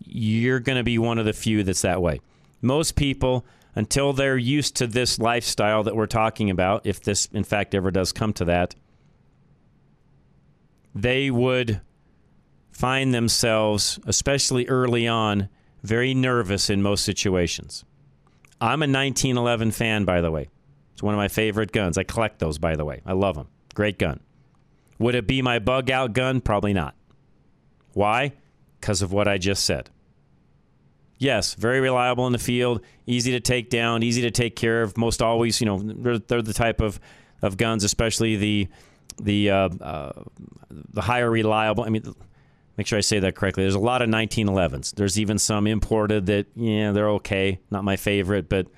you're 0.00 0.58
going 0.58 0.78
to 0.78 0.82
be 0.82 0.98
one 0.98 1.18
of 1.18 1.24
the 1.24 1.32
few 1.32 1.62
that's 1.62 1.82
that 1.82 2.02
way. 2.02 2.20
Most 2.60 2.96
people, 2.96 3.46
until 3.76 4.12
they're 4.12 4.36
used 4.36 4.74
to 4.76 4.88
this 4.88 5.20
lifestyle 5.20 5.84
that 5.84 5.94
we're 5.94 6.06
talking 6.06 6.50
about, 6.50 6.84
if 6.84 7.00
this 7.00 7.26
in 7.26 7.44
fact 7.44 7.76
ever 7.76 7.92
does 7.92 8.12
come 8.12 8.32
to 8.32 8.44
that, 8.46 8.74
they 10.96 11.30
would 11.30 11.80
find 12.72 13.14
themselves, 13.14 14.00
especially 14.04 14.66
early 14.66 15.06
on, 15.06 15.48
very 15.82 16.14
nervous 16.14 16.70
in 16.70 16.82
most 16.82 17.04
situations. 17.04 17.84
I'm 18.60 18.82
a 18.82 18.86
1911 18.86 19.70
fan, 19.70 20.04
by 20.04 20.20
the 20.20 20.30
way. 20.30 20.48
It's 20.92 21.02
one 21.02 21.14
of 21.14 21.18
my 21.18 21.28
favorite 21.28 21.72
guns. 21.72 21.96
I 21.96 22.02
collect 22.02 22.38
those, 22.38 22.58
by 22.58 22.76
the 22.76 22.84
way. 22.84 23.00
I 23.06 23.12
love 23.12 23.34
them. 23.34 23.48
Great 23.74 23.98
gun. 23.98 24.20
Would 24.98 25.14
it 25.14 25.26
be 25.26 25.40
my 25.40 25.58
bug 25.58 25.90
out 25.90 26.12
gun? 26.12 26.40
Probably 26.42 26.74
not. 26.74 26.94
Why? 27.94 28.34
Because 28.78 29.00
of 29.00 29.12
what 29.12 29.26
I 29.26 29.38
just 29.38 29.64
said. 29.64 29.88
Yes, 31.18 31.54
very 31.54 31.80
reliable 31.80 32.26
in 32.26 32.32
the 32.32 32.38
field, 32.38 32.82
easy 33.06 33.32
to 33.32 33.40
take 33.40 33.68
down, 33.68 34.02
easy 34.02 34.22
to 34.22 34.30
take 34.30 34.56
care 34.56 34.82
of. 34.82 34.96
Most 34.96 35.20
always, 35.20 35.60
you 35.60 35.66
know, 35.66 35.78
they're, 35.78 36.18
they're 36.18 36.42
the 36.42 36.54
type 36.54 36.80
of, 36.80 36.98
of 37.42 37.56
guns, 37.56 37.84
especially 37.84 38.36
the 38.36 38.68
the 39.22 39.50
uh, 39.50 39.68
uh, 39.68 40.12
the 40.70 41.02
higher 41.02 41.30
reliable. 41.30 41.84
I 41.84 41.90
mean, 41.90 42.14
make 42.80 42.86
sure 42.86 42.96
I 42.96 43.02
say 43.02 43.18
that 43.18 43.34
correctly. 43.34 43.62
There's 43.62 43.74
a 43.74 43.78
lot 43.78 44.00
of 44.00 44.08
1911s. 44.08 44.94
There's 44.94 45.20
even 45.20 45.38
some 45.38 45.66
imported 45.66 46.24
that 46.26 46.46
yeah, 46.56 46.92
they're 46.92 47.10
okay. 47.10 47.60
Not 47.70 47.84
my 47.84 47.96
favorite, 47.96 48.48
but 48.48 48.68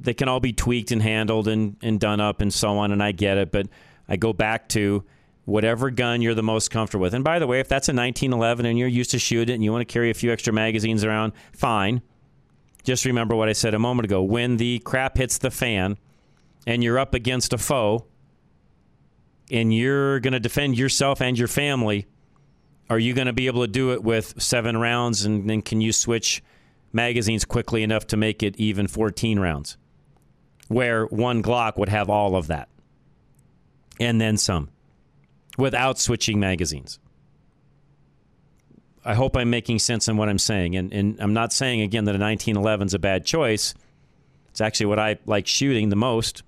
they 0.00 0.14
can 0.14 0.28
all 0.28 0.38
be 0.38 0.52
tweaked 0.52 0.92
and 0.92 1.02
handled 1.02 1.48
and, 1.48 1.74
and 1.82 1.98
done 1.98 2.20
up 2.20 2.40
and 2.40 2.54
so 2.54 2.78
on. 2.78 2.92
And 2.92 3.02
I 3.02 3.10
get 3.10 3.36
it, 3.36 3.50
but 3.50 3.66
I 4.08 4.14
go 4.14 4.32
back 4.32 4.68
to 4.68 5.02
whatever 5.44 5.90
gun 5.90 6.22
you're 6.22 6.36
the 6.36 6.42
most 6.44 6.70
comfortable 6.70 7.02
with. 7.02 7.14
And 7.14 7.24
by 7.24 7.40
the 7.40 7.48
way, 7.48 7.58
if 7.58 7.66
that's 7.66 7.88
a 7.88 7.90
1911 7.90 8.64
and 8.64 8.78
you're 8.78 8.86
used 8.86 9.10
to 9.10 9.18
shoot 9.18 9.50
it 9.50 9.54
and 9.54 9.64
you 9.64 9.72
want 9.72 9.80
to 9.88 9.92
carry 9.92 10.08
a 10.10 10.14
few 10.14 10.32
extra 10.32 10.52
magazines 10.52 11.02
around, 11.02 11.32
fine. 11.52 12.00
Just 12.84 13.04
remember 13.04 13.34
what 13.34 13.48
I 13.48 13.54
said 13.54 13.74
a 13.74 13.80
moment 13.80 14.04
ago. 14.04 14.22
When 14.22 14.56
the 14.56 14.78
crap 14.84 15.18
hits 15.18 15.36
the 15.36 15.50
fan 15.50 15.98
and 16.64 16.84
you're 16.84 17.00
up 17.00 17.12
against 17.12 17.52
a 17.52 17.58
foe 17.58 18.06
and 19.50 19.74
you're 19.74 20.20
going 20.20 20.32
to 20.34 20.38
defend 20.38 20.78
yourself 20.78 21.20
and 21.20 21.36
your 21.36 21.48
family, 21.48 22.06
are 22.90 22.98
you 22.98 23.14
going 23.14 23.26
to 23.26 23.32
be 23.32 23.46
able 23.46 23.62
to 23.62 23.68
do 23.68 23.92
it 23.92 24.02
with 24.02 24.40
seven 24.40 24.76
rounds 24.76 25.24
and 25.24 25.48
then 25.48 25.62
can 25.62 25.80
you 25.80 25.92
switch 25.92 26.42
magazines 26.92 27.44
quickly 27.44 27.82
enough 27.82 28.06
to 28.08 28.16
make 28.16 28.42
it 28.42 28.56
even 28.56 28.86
14 28.86 29.38
rounds? 29.38 29.76
Where 30.68 31.06
one 31.06 31.42
Glock 31.42 31.76
would 31.76 31.88
have 31.88 32.10
all 32.10 32.36
of 32.36 32.48
that 32.48 32.68
and 34.00 34.20
then 34.20 34.36
some 34.36 34.70
without 35.58 35.98
switching 35.98 36.40
magazines. 36.40 36.98
I 39.04 39.14
hope 39.14 39.36
I'm 39.36 39.50
making 39.50 39.80
sense 39.80 40.08
in 40.08 40.16
what 40.16 40.28
I'm 40.28 40.38
saying. 40.38 40.76
And, 40.76 40.92
and 40.92 41.20
I'm 41.20 41.32
not 41.32 41.52
saying, 41.52 41.80
again, 41.80 42.04
that 42.04 42.14
a 42.14 42.18
1911 42.18 42.86
is 42.86 42.94
a 42.94 42.98
bad 42.98 43.24
choice. 43.24 43.74
It's 44.50 44.60
actually 44.60 44.86
what 44.86 44.98
I 44.98 45.18
like 45.26 45.46
shooting 45.46 45.88
the 45.88 45.96
most, 45.96 46.42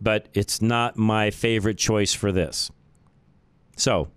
but 0.00 0.28
it's 0.32 0.62
not 0.62 0.96
my 0.96 1.30
favorite 1.30 1.78
choice 1.78 2.12
for 2.12 2.30
this. 2.30 2.70
So, 3.76 4.10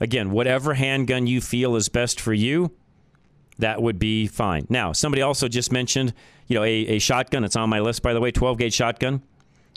again, 0.00 0.30
whatever 0.30 0.74
handgun 0.74 1.26
you 1.26 1.40
feel 1.40 1.76
is 1.76 1.88
best 1.88 2.20
for 2.20 2.32
you, 2.32 2.72
that 3.58 3.80
would 3.80 3.98
be 3.98 4.26
fine. 4.26 4.66
Now, 4.68 4.92
somebody 4.92 5.22
also 5.22 5.48
just 5.48 5.70
mentioned, 5.70 6.12
you 6.48 6.56
know, 6.56 6.64
a, 6.64 6.68
a 6.68 6.98
shotgun. 6.98 7.44
It's 7.44 7.56
on 7.56 7.70
my 7.70 7.80
list, 7.80 8.02
by 8.02 8.12
the 8.12 8.20
way, 8.20 8.30
12 8.30 8.58
gauge 8.58 8.74
shotgun 8.74 9.22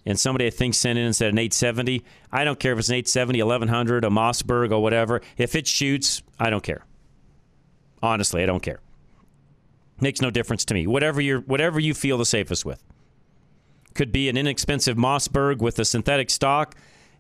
and 0.08 0.18
somebody 0.18 0.48
I 0.48 0.52
think 0.52 0.74
sent 0.74 0.98
in 0.98 1.06
and 1.06 1.16
said 1.16 1.34
an 1.34 1.38
870. 1.38 2.02
I 2.32 2.46
don't 2.46 2.58
care 2.58 2.72
if 2.72 2.80
it's 2.80 2.88
an 2.88 2.96
870, 2.96 3.44
1100, 3.44 4.06
a 4.06 4.10
Mossberg, 4.10 4.72
or 4.72 4.82
whatever. 4.82 5.22
If 5.38 5.54
it 5.54 5.68
shoots, 5.68 6.24
I 6.40 6.50
don't 6.50 6.64
care. 6.64 6.86
Honestly, 8.02 8.42
I 8.42 8.46
don't 8.46 8.64
care. 8.64 8.80
Makes 10.00 10.22
no 10.22 10.32
difference 10.32 10.64
to 10.66 10.74
me. 10.74 10.88
Whatever 10.88 11.20
you 11.20 11.40
whatever 11.40 11.80
you 11.80 11.94
feel 11.94 12.18
the 12.18 12.26
safest 12.26 12.64
with. 12.64 12.82
Could 13.96 14.14
be 14.14 14.30
an 14.30 14.38
inexpensive 14.38 14.96
Mossberg 14.96 15.58
with 15.58 15.78
a 15.80 15.86
synthetic 15.86 16.30
stock. 16.30 16.76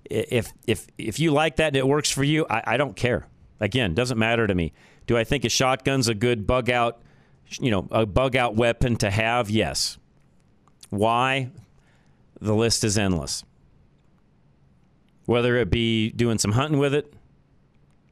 If 0.09 0.53
if 0.65 0.87
if 0.97 1.19
you 1.19 1.31
like 1.31 1.57
that 1.57 1.67
and 1.67 1.77
it 1.77 1.87
works 1.87 2.11
for 2.11 2.23
you, 2.23 2.45
I, 2.49 2.63
I 2.65 2.77
don't 2.77 2.95
care. 2.95 3.27
Again, 3.59 3.93
doesn't 3.93 4.17
matter 4.17 4.47
to 4.47 4.53
me. 4.55 4.73
Do 5.07 5.17
I 5.17 5.23
think 5.23 5.45
a 5.45 5.49
shotgun's 5.49 6.07
a 6.07 6.13
good 6.13 6.45
bug 6.45 6.69
out, 6.69 7.01
you 7.59 7.71
know, 7.71 7.87
a 7.91 8.05
bug 8.05 8.35
out 8.35 8.55
weapon 8.55 8.95
to 8.97 9.09
have? 9.09 9.49
Yes. 9.49 9.97
Why? 10.89 11.49
The 12.39 12.53
list 12.53 12.83
is 12.83 12.97
endless. 12.97 13.43
Whether 15.25 15.57
it 15.57 15.69
be 15.69 16.11
doing 16.11 16.37
some 16.37 16.51
hunting 16.51 16.79
with 16.79 16.93
it, 16.93 17.13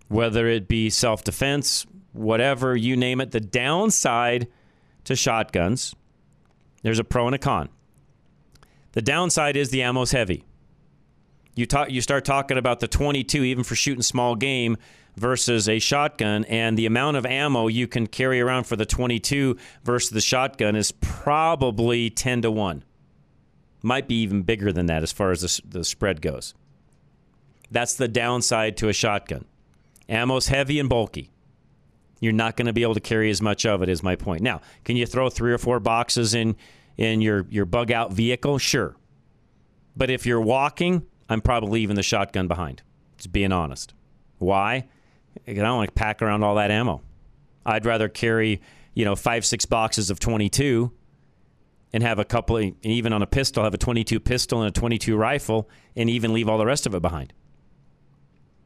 whether 0.07 0.47
it 0.47 0.67
be 0.67 0.89
self 0.89 1.23
defense, 1.23 1.85
whatever 2.13 2.75
you 2.75 2.97
name 2.97 3.21
it, 3.21 3.31
the 3.31 3.39
downside 3.39 4.47
to 5.03 5.15
shotguns, 5.15 5.95
there's 6.81 6.99
a 6.99 7.03
pro 7.03 7.27
and 7.27 7.35
a 7.35 7.39
con. 7.39 7.69
The 8.93 9.01
downside 9.01 9.57
is 9.57 9.69
the 9.69 9.81
ammo's 9.81 10.11
heavy. 10.11 10.43
You 11.55 11.65
talk, 11.65 11.89
you 11.89 12.01
start 12.01 12.25
talking 12.25 12.57
about 12.57 12.81
the 12.81 12.87
22, 12.87 13.43
even 13.43 13.63
for 13.63 13.75
shooting 13.75 14.01
small 14.01 14.35
game, 14.35 14.77
versus 15.15 15.69
a 15.69 15.79
shotgun, 15.79 16.43
and 16.45 16.77
the 16.77 16.85
amount 16.85 17.17
of 17.17 17.25
ammo 17.25 17.67
you 17.67 17.87
can 17.87 18.05
carry 18.05 18.41
around 18.41 18.65
for 18.65 18.75
the 18.75 18.85
22 18.85 19.57
versus 19.83 20.09
the 20.09 20.21
shotgun 20.21 20.75
is 20.75 20.91
probably 20.91 22.09
10 22.09 22.41
to 22.41 22.51
1 22.51 22.83
might 23.81 24.07
be 24.07 24.21
even 24.21 24.41
bigger 24.41 24.73
than 24.73 24.87
that 24.87 25.03
as 25.03 25.11
far 25.11 25.31
as 25.31 25.41
the, 25.41 25.77
the 25.77 25.83
spread 25.83 26.21
goes. 26.21 26.55
That's 27.69 27.93
the 27.93 28.07
downside 28.07 28.77
to 28.77 28.89
a 28.89 28.93
shotgun. 28.93 29.45
Ammo's 30.09 30.47
heavy 30.47 30.79
and 30.79 30.89
bulky. 30.89 31.29
You're 32.19 32.33
not 32.33 32.57
going 32.57 32.65
to 32.65 32.73
be 32.73 32.81
able 32.81 32.95
to 32.95 32.99
carry 32.99 33.29
as 33.29 33.41
much 33.41 33.65
of 33.65 33.81
it, 33.83 33.89
is 33.89 34.01
my 34.01 34.15
point. 34.15 34.41
Now, 34.41 34.61
can 34.83 34.97
you 34.97 35.05
throw 35.05 35.29
three 35.29 35.53
or 35.53 35.57
four 35.57 35.79
boxes 35.79 36.33
in 36.33 36.55
in 36.97 37.21
your, 37.21 37.45
your 37.49 37.65
bug 37.65 37.91
out 37.91 38.11
vehicle? 38.11 38.57
Sure. 38.57 38.95
But 39.95 40.09
if 40.09 40.25
you're 40.25 40.41
walking, 40.41 41.05
I'm 41.29 41.41
probably 41.41 41.71
leaving 41.71 41.95
the 41.95 42.03
shotgun 42.03 42.47
behind. 42.47 42.83
Just 43.17 43.31
being 43.31 43.51
honest. 43.51 43.93
Why? 44.37 44.87
I 45.47 45.53
don't 45.53 45.77
want 45.77 45.89
to 45.89 45.93
pack 45.93 46.21
around 46.21 46.43
all 46.43 46.55
that 46.55 46.71
ammo. 46.71 47.01
I'd 47.65 47.85
rather 47.85 48.07
carry, 48.07 48.61
you 48.93 49.05
know, 49.05 49.15
five, 49.15 49.45
six 49.45 49.65
boxes 49.65 50.09
of 50.09 50.19
22 50.19 50.91
and 51.93 52.03
have 52.03 52.19
a 52.19 52.25
couple, 52.25 52.57
of, 52.57 52.73
even 52.81 53.13
on 53.13 53.21
a 53.21 53.27
pistol, 53.27 53.63
have 53.63 53.73
a 53.73 53.77
22 53.77 54.19
pistol 54.19 54.61
and 54.61 54.69
a 54.69 54.79
22 54.79 55.15
rifle, 55.15 55.69
and 55.95 56.09
even 56.09 56.33
leave 56.33 56.49
all 56.49 56.57
the 56.57 56.65
rest 56.65 56.85
of 56.85 56.93
it 56.93 57.01
behind. 57.01 57.33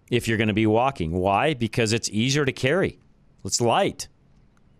If 0.09 0.27
you're 0.27 0.37
going 0.37 0.47
to 0.47 0.53
be 0.53 0.65
walking, 0.65 1.11
why? 1.11 1.53
Because 1.53 1.93
it's 1.93 2.09
easier 2.09 2.43
to 2.43 2.51
carry. 2.51 2.99
It's 3.45 3.61
light. 3.61 4.07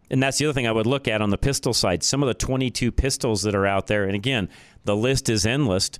And 0.09 0.21
that's 0.21 0.39
the 0.39 0.45
other 0.45 0.53
thing 0.53 0.67
I 0.67 0.71
would 0.71 0.87
look 0.87 1.07
at 1.07 1.21
on 1.21 1.29
the 1.29 1.37
pistol 1.37 1.73
side. 1.73 2.01
Some 2.01 2.23
of 2.23 2.27
the 2.27 2.33
22 2.33 2.91
pistols 2.91 3.43
that 3.43 3.53
are 3.53 3.67
out 3.67 3.87
there, 3.87 4.05
and 4.05 4.15
again, 4.15 4.49
the 4.83 4.95
list 4.95 5.29
is 5.29 5.45
endless. 5.45 5.91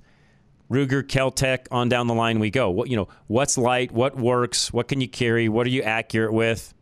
Ruger, 0.70 1.02
Keltec, 1.02 1.66
on 1.70 1.88
down 1.88 2.06
the 2.06 2.14
line 2.14 2.38
we 2.38 2.50
go. 2.50 2.70
What 2.70 2.88
you 2.88 2.96
know, 2.96 3.08
what's 3.26 3.58
light, 3.58 3.90
what 3.90 4.16
works, 4.16 4.72
what 4.72 4.88
can 4.88 5.00
you 5.00 5.08
carry, 5.08 5.48
what 5.48 5.66
are 5.66 5.70
you 5.70 5.82
accurate 5.82 6.32
with, 6.32 6.72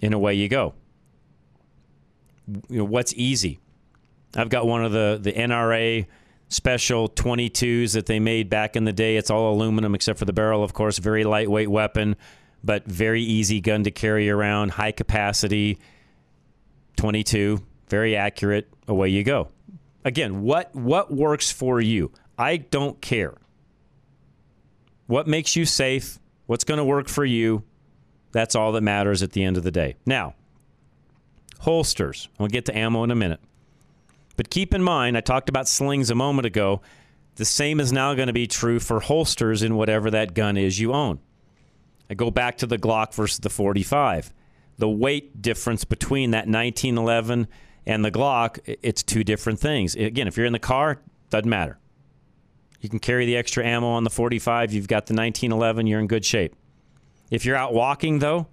and 0.00 0.14
away 0.14 0.34
you 0.34 0.48
go. 0.48 0.74
You 2.68 2.78
know, 2.78 2.84
what's 2.84 3.12
easy? 3.14 3.58
I've 4.36 4.48
got 4.48 4.66
one 4.66 4.84
of 4.84 4.92
the 4.92 5.18
the 5.20 5.32
NRA 5.32 6.06
special 6.48 7.08
22s 7.08 7.94
that 7.94 8.06
they 8.06 8.20
made 8.20 8.48
back 8.48 8.76
in 8.76 8.84
the 8.84 8.92
day. 8.92 9.16
It's 9.16 9.30
all 9.30 9.52
aluminum 9.52 9.94
except 9.94 10.18
for 10.18 10.24
the 10.24 10.32
barrel, 10.32 10.62
of 10.62 10.72
course. 10.72 10.98
Very 10.98 11.24
lightweight 11.24 11.68
weapon, 11.68 12.14
but 12.62 12.86
very 12.86 13.22
easy 13.22 13.60
gun 13.60 13.82
to 13.84 13.90
carry 13.90 14.30
around. 14.30 14.72
High 14.72 14.92
capacity. 14.92 15.78
22, 16.96 17.62
very 17.88 18.16
accurate. 18.16 18.68
Away 18.88 19.08
you 19.08 19.24
go. 19.24 19.48
Again, 20.04 20.42
what 20.42 20.74
what 20.74 21.12
works 21.12 21.50
for 21.50 21.80
you? 21.80 22.12
I 22.38 22.58
don't 22.58 23.00
care. 23.00 23.34
What 25.06 25.26
makes 25.26 25.56
you 25.56 25.64
safe? 25.64 26.18
What's 26.46 26.64
going 26.64 26.78
to 26.78 26.84
work 26.84 27.08
for 27.08 27.24
you? 27.24 27.64
That's 28.32 28.54
all 28.54 28.72
that 28.72 28.82
matters 28.82 29.22
at 29.22 29.32
the 29.32 29.42
end 29.44 29.56
of 29.56 29.62
the 29.62 29.70
day. 29.70 29.96
Now, 30.04 30.34
holsters. 31.60 32.28
We'll 32.38 32.48
get 32.48 32.66
to 32.66 32.76
ammo 32.76 33.04
in 33.04 33.10
a 33.10 33.14
minute. 33.14 33.40
But 34.36 34.50
keep 34.50 34.74
in 34.74 34.82
mind, 34.82 35.16
I 35.16 35.20
talked 35.20 35.48
about 35.48 35.68
slings 35.68 36.10
a 36.10 36.14
moment 36.14 36.46
ago. 36.46 36.82
The 37.36 37.44
same 37.44 37.80
is 37.80 37.92
now 37.92 38.14
going 38.14 38.26
to 38.26 38.32
be 38.32 38.46
true 38.46 38.78
for 38.78 39.00
holsters 39.00 39.62
in 39.62 39.76
whatever 39.76 40.10
that 40.10 40.34
gun 40.34 40.56
is 40.56 40.78
you 40.78 40.92
own. 40.92 41.20
I 42.10 42.14
go 42.14 42.30
back 42.30 42.58
to 42.58 42.66
the 42.66 42.78
Glock 42.78 43.14
versus 43.14 43.38
the 43.38 43.50
45. 43.50 44.32
The 44.78 44.88
weight 44.88 45.40
difference 45.40 45.84
between 45.84 46.32
that 46.32 46.46
1911 46.46 47.48
and 47.86 48.04
the 48.04 48.10
Glock, 48.10 48.58
it's 48.82 49.02
two 49.02 49.24
different 49.24 49.58
things. 49.58 49.94
Again, 49.94 50.28
if 50.28 50.36
you're 50.36 50.46
in 50.46 50.52
the 50.52 50.58
car, 50.58 51.00
doesn't 51.30 51.48
matter. 51.48 51.78
You 52.86 52.90
can 52.90 53.00
carry 53.00 53.26
the 53.26 53.36
extra 53.36 53.66
ammo 53.66 53.88
on 53.88 54.04
the 54.04 54.10
45. 54.10 54.72
You've 54.72 54.86
got 54.86 55.06
the 55.06 55.14
1911. 55.14 55.88
You're 55.88 55.98
in 55.98 56.06
good 56.06 56.24
shape. 56.24 56.54
If 57.32 57.44
you're 57.44 57.56
out 57.56 57.74
walking, 57.74 58.20
though, 58.20 58.46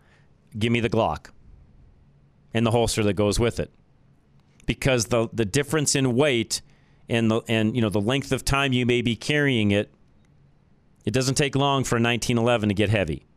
give 0.58 0.72
me 0.72 0.80
the 0.80 0.90
Glock. 0.90 1.28
and 2.52 2.66
the 2.66 2.72
holster 2.72 3.04
that 3.04 3.14
goes 3.14 3.40
with 3.40 3.60
it. 3.60 3.72
Because 4.66 5.06
the 5.06 5.30
the 5.32 5.46
difference 5.46 5.94
in 5.94 6.16
weight 6.16 6.64
and 7.08 7.30
the 7.30 7.42
and 7.48 7.76
you 7.76 7.82
know 7.84 7.90
the 7.90 8.02
length 8.02 8.32
of 8.32 8.44
time 8.44 8.74
you 8.74 8.88
may 8.88 9.04
be 9.04 9.16
carrying 9.16 9.70
it, 9.70 9.94
it 11.06 11.12
doesn't 11.12 11.36
take 11.36 11.56
long 11.56 11.84
for 11.84 11.98
a 11.98 12.02
1911 12.02 12.70
to 12.70 12.74
get 12.74 12.90
heavy. 12.90 13.28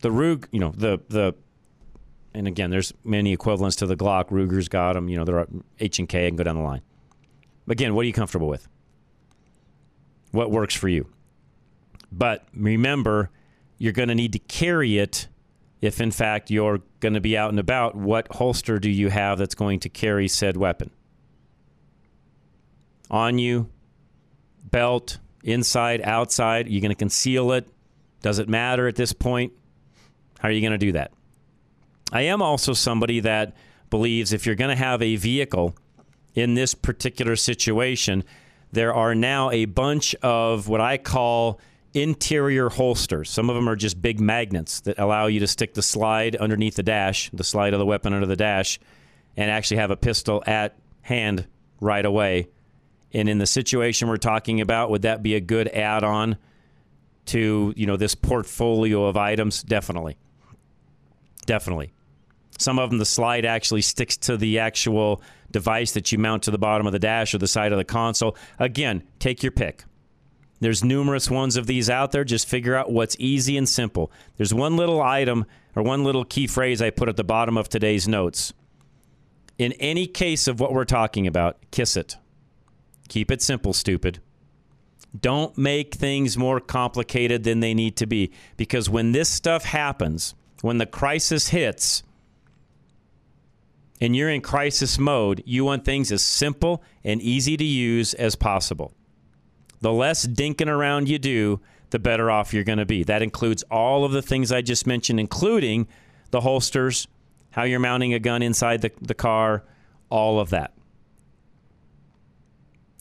The 0.00 0.10
Rug, 0.10 0.48
you 0.50 0.60
know, 0.60 0.72
the 0.74 0.98
the 1.10 1.34
and 2.32 2.48
again, 2.48 2.70
there's 2.70 2.94
many 3.04 3.34
equivalents 3.34 3.76
to 3.76 3.86
the 3.86 3.96
Glock. 3.96 4.30
Ruger's 4.30 4.68
got 4.68 4.94
them. 4.94 5.10
You 5.10 5.18
know, 5.18 5.24
there 5.24 5.38
are 5.38 5.48
H 5.78 5.98
and 5.98 6.08
K. 6.08 6.26
Can 6.28 6.36
go 6.36 6.44
down 6.44 6.56
the 6.56 6.62
line. 6.62 6.80
Again, 7.68 7.94
what 7.94 8.02
are 8.02 8.06
you 8.06 8.12
comfortable 8.12 8.48
with? 8.48 8.68
What 10.32 10.50
works 10.50 10.74
for 10.74 10.88
you? 10.88 11.06
But 12.10 12.44
remember, 12.54 13.30
you're 13.78 13.92
going 13.92 14.08
to 14.08 14.14
need 14.14 14.32
to 14.34 14.38
carry 14.38 14.98
it 14.98 15.28
if, 15.80 16.00
in 16.00 16.10
fact, 16.10 16.50
you're 16.50 16.80
going 17.00 17.14
to 17.14 17.20
be 17.20 17.36
out 17.36 17.50
and 17.50 17.58
about. 17.58 17.94
What 17.94 18.28
holster 18.30 18.78
do 18.78 18.90
you 18.90 19.10
have 19.10 19.38
that's 19.38 19.54
going 19.54 19.80
to 19.80 19.88
carry 19.88 20.28
said 20.28 20.56
weapon? 20.56 20.90
On 23.10 23.38
you, 23.38 23.68
belt, 24.70 25.18
inside, 25.42 26.00
outside. 26.02 26.68
You're 26.68 26.80
going 26.80 26.90
to 26.90 26.94
conceal 26.96 27.52
it. 27.52 27.68
Does 28.22 28.38
it 28.38 28.48
matter 28.48 28.88
at 28.88 28.96
this 28.96 29.12
point? 29.12 29.52
How 30.38 30.48
are 30.48 30.52
you 30.52 30.60
going 30.60 30.72
to 30.72 30.78
do 30.78 30.92
that? 30.92 31.12
I 32.12 32.22
am 32.22 32.42
also 32.42 32.72
somebody 32.72 33.20
that 33.20 33.54
believes 33.90 34.32
if 34.32 34.46
you're 34.46 34.54
going 34.54 34.74
to 34.74 34.82
have 34.82 35.02
a 35.02 35.16
vehicle 35.16 35.76
in 36.34 36.54
this 36.54 36.74
particular 36.74 37.36
situation, 37.36 38.24
there 38.72 38.92
are 38.92 39.14
now 39.14 39.50
a 39.50 39.66
bunch 39.66 40.14
of 40.16 40.68
what 40.68 40.80
I 40.80 40.98
call 40.98 41.60
interior 41.94 42.68
holsters. 42.68 43.30
Some 43.30 43.48
of 43.48 43.54
them 43.54 43.68
are 43.68 43.76
just 43.76 44.02
big 44.02 44.20
magnets 44.20 44.80
that 44.80 44.98
allow 44.98 45.26
you 45.26 45.40
to 45.40 45.46
stick 45.46 45.74
the 45.74 45.82
slide 45.82 46.34
underneath 46.36 46.74
the 46.74 46.82
dash, 46.82 47.30
the 47.32 47.44
slide 47.44 47.72
of 47.72 47.78
the 47.78 47.86
weapon 47.86 48.12
under 48.12 48.26
the 48.26 48.36
dash, 48.36 48.80
and 49.36 49.50
actually 49.50 49.76
have 49.76 49.92
a 49.92 49.96
pistol 49.96 50.42
at 50.46 50.76
hand 51.02 51.46
right 51.80 52.04
away. 52.04 52.48
And 53.12 53.28
in 53.28 53.38
the 53.38 53.46
situation 53.46 54.08
we're 54.08 54.16
talking 54.16 54.60
about, 54.60 54.90
would 54.90 55.02
that 55.02 55.22
be 55.22 55.36
a 55.36 55.40
good 55.40 55.68
add-on 55.68 56.36
to, 57.26 57.72
you 57.76 57.86
know, 57.86 57.96
this 57.96 58.16
portfolio 58.16 59.04
of 59.04 59.16
items? 59.16 59.62
Definitely. 59.62 60.16
Definitely. 61.46 61.92
Some 62.58 62.80
of 62.80 62.90
them, 62.90 62.98
the 62.98 63.04
slide 63.04 63.44
actually 63.44 63.82
sticks 63.82 64.16
to 64.18 64.36
the 64.36 64.58
actual 64.58 65.22
device 65.54 65.92
that 65.92 66.10
you 66.10 66.18
mount 66.18 66.42
to 66.42 66.50
the 66.50 66.58
bottom 66.58 66.84
of 66.84 66.92
the 66.92 66.98
dash 66.98 67.32
or 67.32 67.38
the 67.38 67.46
side 67.46 67.72
of 67.72 67.78
the 67.78 67.84
console. 67.84 68.36
Again, 68.58 69.04
take 69.20 69.42
your 69.42 69.52
pick. 69.52 69.84
There's 70.58 70.82
numerous 70.82 71.30
ones 71.30 71.56
of 71.56 71.66
these 71.66 71.88
out 71.88 72.10
there. 72.10 72.24
Just 72.24 72.48
figure 72.48 72.74
out 72.74 72.90
what's 72.90 73.16
easy 73.20 73.56
and 73.56 73.68
simple. 73.68 74.10
There's 74.36 74.52
one 74.52 74.76
little 74.76 75.00
item 75.00 75.46
or 75.76 75.82
one 75.84 76.02
little 76.02 76.24
key 76.24 76.48
phrase 76.48 76.82
I 76.82 76.90
put 76.90 77.08
at 77.08 77.16
the 77.16 77.22
bottom 77.22 77.56
of 77.56 77.68
today's 77.68 78.08
notes. 78.08 78.52
In 79.56 79.72
any 79.74 80.08
case 80.08 80.48
of 80.48 80.58
what 80.58 80.72
we're 80.72 80.84
talking 80.84 81.26
about, 81.26 81.58
kiss 81.70 81.96
it. 81.96 82.16
Keep 83.08 83.30
it 83.30 83.40
simple, 83.40 83.72
stupid. 83.72 84.18
Don't 85.18 85.56
make 85.56 85.94
things 85.94 86.36
more 86.36 86.58
complicated 86.58 87.44
than 87.44 87.60
they 87.60 87.74
need 87.74 87.96
to 87.98 88.06
be. 88.06 88.32
Because 88.56 88.90
when 88.90 89.12
this 89.12 89.28
stuff 89.28 89.64
happens, 89.64 90.34
when 90.62 90.78
the 90.78 90.86
crisis 90.86 91.48
hits, 91.48 92.02
and 94.00 94.14
you're 94.16 94.30
in 94.30 94.40
crisis 94.40 94.98
mode, 94.98 95.42
you 95.46 95.64
want 95.64 95.84
things 95.84 96.10
as 96.10 96.22
simple 96.22 96.82
and 97.04 97.22
easy 97.22 97.56
to 97.56 97.64
use 97.64 98.14
as 98.14 98.34
possible. 98.34 98.92
The 99.80 99.92
less 99.92 100.26
dinking 100.26 100.68
around 100.68 101.08
you 101.08 101.18
do, 101.18 101.60
the 101.90 101.98
better 101.98 102.30
off 102.30 102.52
you're 102.52 102.64
going 102.64 102.78
to 102.78 102.86
be. 102.86 103.04
That 103.04 103.22
includes 103.22 103.62
all 103.70 104.04
of 104.04 104.12
the 104.12 104.22
things 104.22 104.50
I 104.50 104.62
just 104.62 104.86
mentioned, 104.86 105.20
including 105.20 105.86
the 106.30 106.40
holsters, 106.40 107.06
how 107.50 107.62
you're 107.62 107.78
mounting 107.78 108.12
a 108.12 108.18
gun 108.18 108.42
inside 108.42 108.82
the, 108.82 108.90
the 109.00 109.14
car, 109.14 109.62
all 110.10 110.40
of 110.40 110.50
that. 110.50 110.72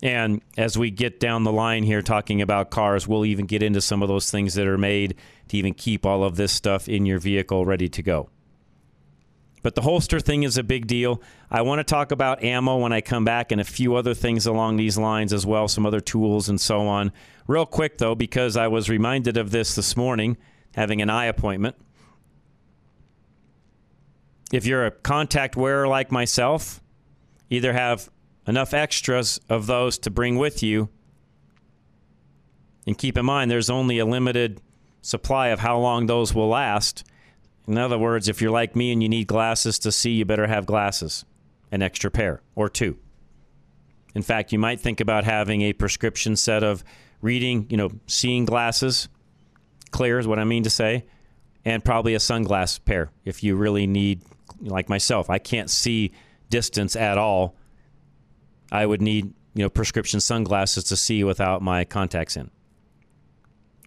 And 0.04 0.42
as 0.58 0.78
we 0.78 0.92
get 0.92 1.20
down 1.20 1.44
the 1.46 1.52
line 1.52 1.84
here 1.84 2.02
talking 2.02 2.42
about 2.42 2.70
cars, 2.70 3.08
we'll 3.08 3.26
even 3.26 3.46
get 3.46 3.64
into 3.64 3.80
some 3.80 4.04
of 4.04 4.10
those 4.10 4.30
things 4.30 4.54
that 4.56 4.68
are 4.68 4.78
made 4.78 5.16
to 5.48 5.58
even 5.58 5.74
keep 5.74 6.06
all 6.06 6.24
of 6.24 6.36
this 6.36 6.52
stuff 6.52 6.90
in 6.90 7.06
your 7.06 7.20
vehicle 7.20 7.66
ready 7.66 7.88
to 7.88 8.04
go. 8.04 8.30
But 9.64 9.76
the 9.76 9.82
holster 9.82 10.20
thing 10.20 10.44
is 10.44 10.58
a 10.58 10.64
big 10.64 10.88
deal. 10.88 11.22
I 11.50 11.62
want 11.62 11.80
to 11.80 11.86
talk 11.86 12.12
about 12.12 12.44
ammo 12.44 12.78
when 12.78 12.92
I 12.92 13.00
come 13.00 13.24
back 13.24 13.52
and 13.52 13.62
a 13.62 13.64
few 13.64 13.96
other 13.96 14.14
things 14.14 14.46
along 14.46 14.76
these 14.76 14.98
lines 14.98 15.32
as 15.32 15.46
well, 15.46 15.70
some 15.70 15.86
other 15.86 16.02
tools 16.02 16.50
and 16.50 16.60
so 16.60 16.82
on. 16.82 17.14
Real 17.48 17.66
quick, 17.66 17.98
though, 17.98 18.14
because 18.14 18.58
I 18.58 18.68
was 18.68 18.90
reminded 18.90 19.38
of 19.38 19.52
this 19.52 19.74
this 19.74 19.96
morning, 19.96 20.38
having 20.76 21.02
an 21.02 21.10
eye 21.10 21.26
appointment. 21.26 21.78
If 24.52 24.66
you're 24.66 24.86
a 24.86 24.92
contact 24.92 25.56
wearer 25.56 25.88
like 25.88 26.12
myself, 26.12 26.82
either 27.50 27.72
have 27.72 28.10
enough 28.46 28.74
extras 28.74 29.40
of 29.50 29.66
those 29.66 29.98
to 30.00 30.12
bring 30.12 30.38
with 30.38 30.62
you. 30.62 30.90
And 32.86 32.98
keep 32.98 33.18
in 33.18 33.26
mind, 33.26 33.50
there's 33.50 33.70
only 33.70 33.98
a 33.98 34.06
limited 34.06 34.62
supply 35.02 35.48
of 35.48 35.60
how 35.60 35.80
long 35.80 36.08
those 36.08 36.34
will 36.34 36.50
last. 36.50 37.06
In 37.68 37.78
other 37.78 37.98
words, 37.98 38.28
if 38.28 38.42
you're 38.42 38.52
like 38.52 38.76
me 38.76 38.92
and 38.92 39.02
you 39.02 39.10
need 39.10 39.28
glasses 39.28 39.80
to 39.80 39.92
see, 39.92 40.12
you 40.12 40.26
better 40.26 40.48
have 40.48 40.66
glasses, 40.66 41.26
an 41.72 41.82
extra 41.82 42.12
pair 42.12 42.42
or 42.56 42.70
two. 42.70 42.98
In 44.16 44.22
fact, 44.22 44.52
you 44.52 44.60
might 44.60 44.80
think 44.80 45.00
about 45.00 45.24
having 45.24 45.62
a 45.62 45.74
prescription 45.74 46.36
set 46.36 46.64
of 46.64 46.84
reading, 47.22 47.66
you 47.70 47.78
know, 47.78 47.90
seeing 48.06 48.46
glasses, 48.46 49.08
clear 49.92 50.20
is 50.20 50.28
what 50.28 50.40
I 50.40 50.44
mean 50.44 50.64
to 50.64 50.70
say, 50.70 51.06
and 51.66 51.84
probably 51.84 52.14
a 52.14 52.20
sunglass 52.20 52.84
pair 52.84 53.12
if 53.24 53.44
you 53.44 53.56
really 53.56 53.88
need, 53.88 54.22
like 54.62 54.90
myself, 54.90 55.30
I 55.30 55.40
can't 55.40 55.70
see 55.70 56.12
distance 56.50 56.96
at 56.96 57.18
all. 57.18 57.56
I 58.72 58.86
would 58.86 59.02
need, 59.02 59.34
you 59.54 59.64
know, 59.64 59.70
prescription 59.70 60.20
sunglasses 60.20 60.84
to 60.86 60.98
see 60.98 61.24
without 61.24 61.62
my 61.62 61.86
contacts 61.86 62.36
in. 62.36 62.52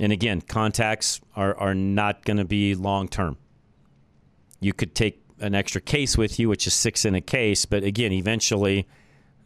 And 0.01 0.13
again, 0.13 0.41
contacts 0.41 1.21
are, 1.35 1.55
are 1.57 1.75
not 1.75 2.25
going 2.25 2.37
to 2.39 2.45
be 2.45 2.75
long 2.75 3.09
term. 3.09 3.37
You 4.67 4.73
could 4.73 4.97
take 4.97 5.23
an 5.39 5.55
extra 5.55 5.81
case 5.81 6.19
with 6.19 6.41
you, 6.41 6.49
which 6.49 6.67
is 6.67 6.75
six 6.75 7.05
in 7.05 7.15
a 7.15 7.21
case, 7.21 7.67
but 7.67 7.85
again, 7.85 8.11
eventually, 8.11 8.89